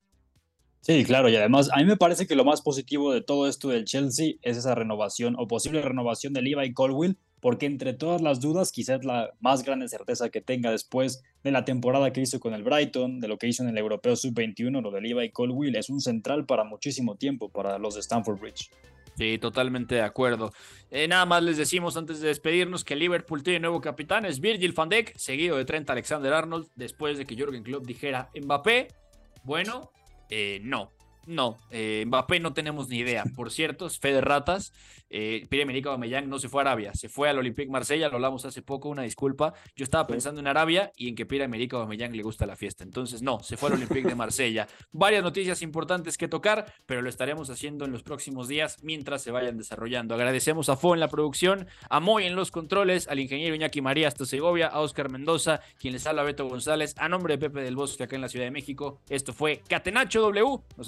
Sí, 0.81 1.03
claro, 1.03 1.27
y 1.29 1.35
además 1.35 1.69
a 1.71 1.77
mí 1.77 1.85
me 1.85 1.97
parece 1.97 2.27
que 2.27 2.35
lo 2.35 2.45
más 2.45 2.61
positivo 2.61 3.11
de 3.11 3.21
todo 3.21 3.47
esto 3.47 3.69
del 3.69 3.85
Chelsea 3.85 4.35
es 4.41 4.57
esa 4.57 4.75
renovación 4.75 5.35
o 5.37 5.47
posible 5.47 5.81
renovación 5.81 6.33
de 6.33 6.41
Levi 6.41 6.73
Colwill, 6.73 7.17
porque 7.39 7.65
entre 7.65 7.93
todas 7.93 8.21
las 8.21 8.39
dudas 8.39 8.71
quizás 8.71 9.05
la 9.05 9.33
más 9.39 9.63
grande 9.63 9.87
certeza 9.87 10.29
que 10.29 10.41
tenga 10.41 10.71
después 10.71 11.23
de 11.43 11.51
la 11.51 11.65
temporada 11.65 12.11
que 12.11 12.21
hizo 12.21 12.39
con 12.39 12.53
el 12.53 12.63
Brighton, 12.63 13.19
de 13.19 13.27
lo 13.27 13.37
que 13.37 13.47
hizo 13.47 13.63
en 13.63 13.69
el 13.69 13.77
Europeo 13.77 14.15
Sub-21, 14.15 14.81
lo 14.81 14.91
de 14.91 15.01
Levi 15.01 15.29
Colwill, 15.31 15.75
es 15.75 15.89
un 15.89 16.01
central 16.01 16.45
para 16.45 16.63
muchísimo 16.63 17.15
tiempo 17.15 17.49
para 17.49 17.77
los 17.77 17.95
de 17.95 18.01
Stamford 18.01 18.39
Bridge. 18.39 18.69
Sí, 19.17 19.39
totalmente 19.39 19.95
de 19.95 20.01
acuerdo. 20.01 20.53
Eh, 20.91 21.07
nada 21.07 21.25
más 21.25 21.41
les 21.41 21.57
decimos 21.57 21.97
antes 21.97 22.19
de 22.21 22.27
despedirnos 22.27 22.83
que 22.83 22.95
Liverpool 22.95 23.41
tiene 23.41 23.61
nuevo 23.61 23.81
capitán, 23.81 24.25
es 24.25 24.39
Virgil 24.39 24.73
van 24.73 24.89
Dijk, 24.89 25.17
seguido 25.17 25.57
de 25.57 25.65
Trent 25.65 25.89
Alexander-Arnold, 25.89 26.67
después 26.75 27.17
de 27.17 27.25
que 27.25 27.35
Jürgen 27.35 27.63
Klopp 27.63 27.85
dijera 27.87 28.29
Mbappé. 28.39 28.89
Bueno, 29.43 29.91
eh, 30.29 30.59
no, 30.61 30.91
no, 31.27 31.57
eh, 31.71 32.03
Mbappé 32.07 32.39
no 32.39 32.53
tenemos 32.53 32.87
ni 32.89 32.97
idea. 32.97 33.23
Por 33.35 33.51
cierto, 33.51 33.85
es 33.85 33.99
fe 33.99 34.13
de 34.13 34.21
ratas. 34.21 34.73
Eh, 35.09 35.47
Aubameyang 35.85 36.29
no 36.29 36.39
se 36.39 36.49
fue 36.49 36.61
a 36.61 36.63
Arabia, 36.63 36.93
se 36.93 37.07
fue 37.07 37.29
al 37.29 37.37
Olympique 37.37 37.71
Marsella, 37.71 38.09
lo 38.09 38.15
hablamos 38.15 38.45
hace 38.45 38.61
poco, 38.61 38.89
una 38.89 39.03
disculpa. 39.03 39.53
Yo 39.75 39.83
estaba 39.83 40.07
pensando 40.07 40.41
en 40.41 40.47
Arabia 40.47 40.91
y 40.97 41.09
en 41.09 41.15
que 41.15 41.25
Pierre-Emerick 41.25 41.73
Aubameyang 41.73 42.15
le 42.15 42.23
gusta 42.23 42.45
la 42.45 42.55
fiesta. 42.55 42.83
Entonces, 42.83 43.21
no, 43.21 43.39
se 43.41 43.57
fue 43.57 43.69
al 43.69 43.75
Olympique 43.75 44.07
de 44.07 44.15
Marsella. 44.15 44.67
Varias 44.91 45.23
noticias 45.23 45.61
importantes 45.61 46.17
que 46.17 46.27
tocar, 46.27 46.73
pero 46.85 47.01
lo 47.01 47.09
estaremos 47.09 47.49
haciendo 47.49 47.85
en 47.85 47.91
los 47.91 48.03
próximos 48.03 48.47
días 48.47 48.77
mientras 48.83 49.21
se 49.21 49.31
vayan 49.31 49.57
desarrollando. 49.57 50.15
Agradecemos 50.15 50.69
a 50.69 50.77
Fo 50.77 50.93
en 50.93 50.99
la 50.99 51.07
producción, 51.07 51.67
a 51.89 51.99
Moy 51.99 52.25
en 52.25 52.35
los 52.35 52.51
controles, 52.51 53.07
al 53.07 53.19
ingeniero 53.19 53.55
Iñaki 53.55 53.81
María 53.81 54.07
hasta 54.07 54.25
Segovia, 54.25 54.67
a 54.67 54.79
Oscar 54.79 55.09
Mendoza, 55.09 55.61
quien 55.79 55.93
les 55.93 56.05
habla 56.07 56.23
Beto 56.23 56.47
González, 56.47 56.95
a 56.97 57.09
nombre 57.09 57.35
de 57.35 57.37
Pepe 57.37 57.61
del 57.61 57.75
Bosque 57.75 58.03
acá 58.03 58.15
en 58.15 58.21
la 58.21 58.29
Ciudad 58.29 58.45
de 58.45 58.51
México. 58.51 59.01
Esto 59.09 59.33
fue 59.33 59.61
Catenacho 59.67 60.21
W. 60.21 60.59
Nos 60.77 60.87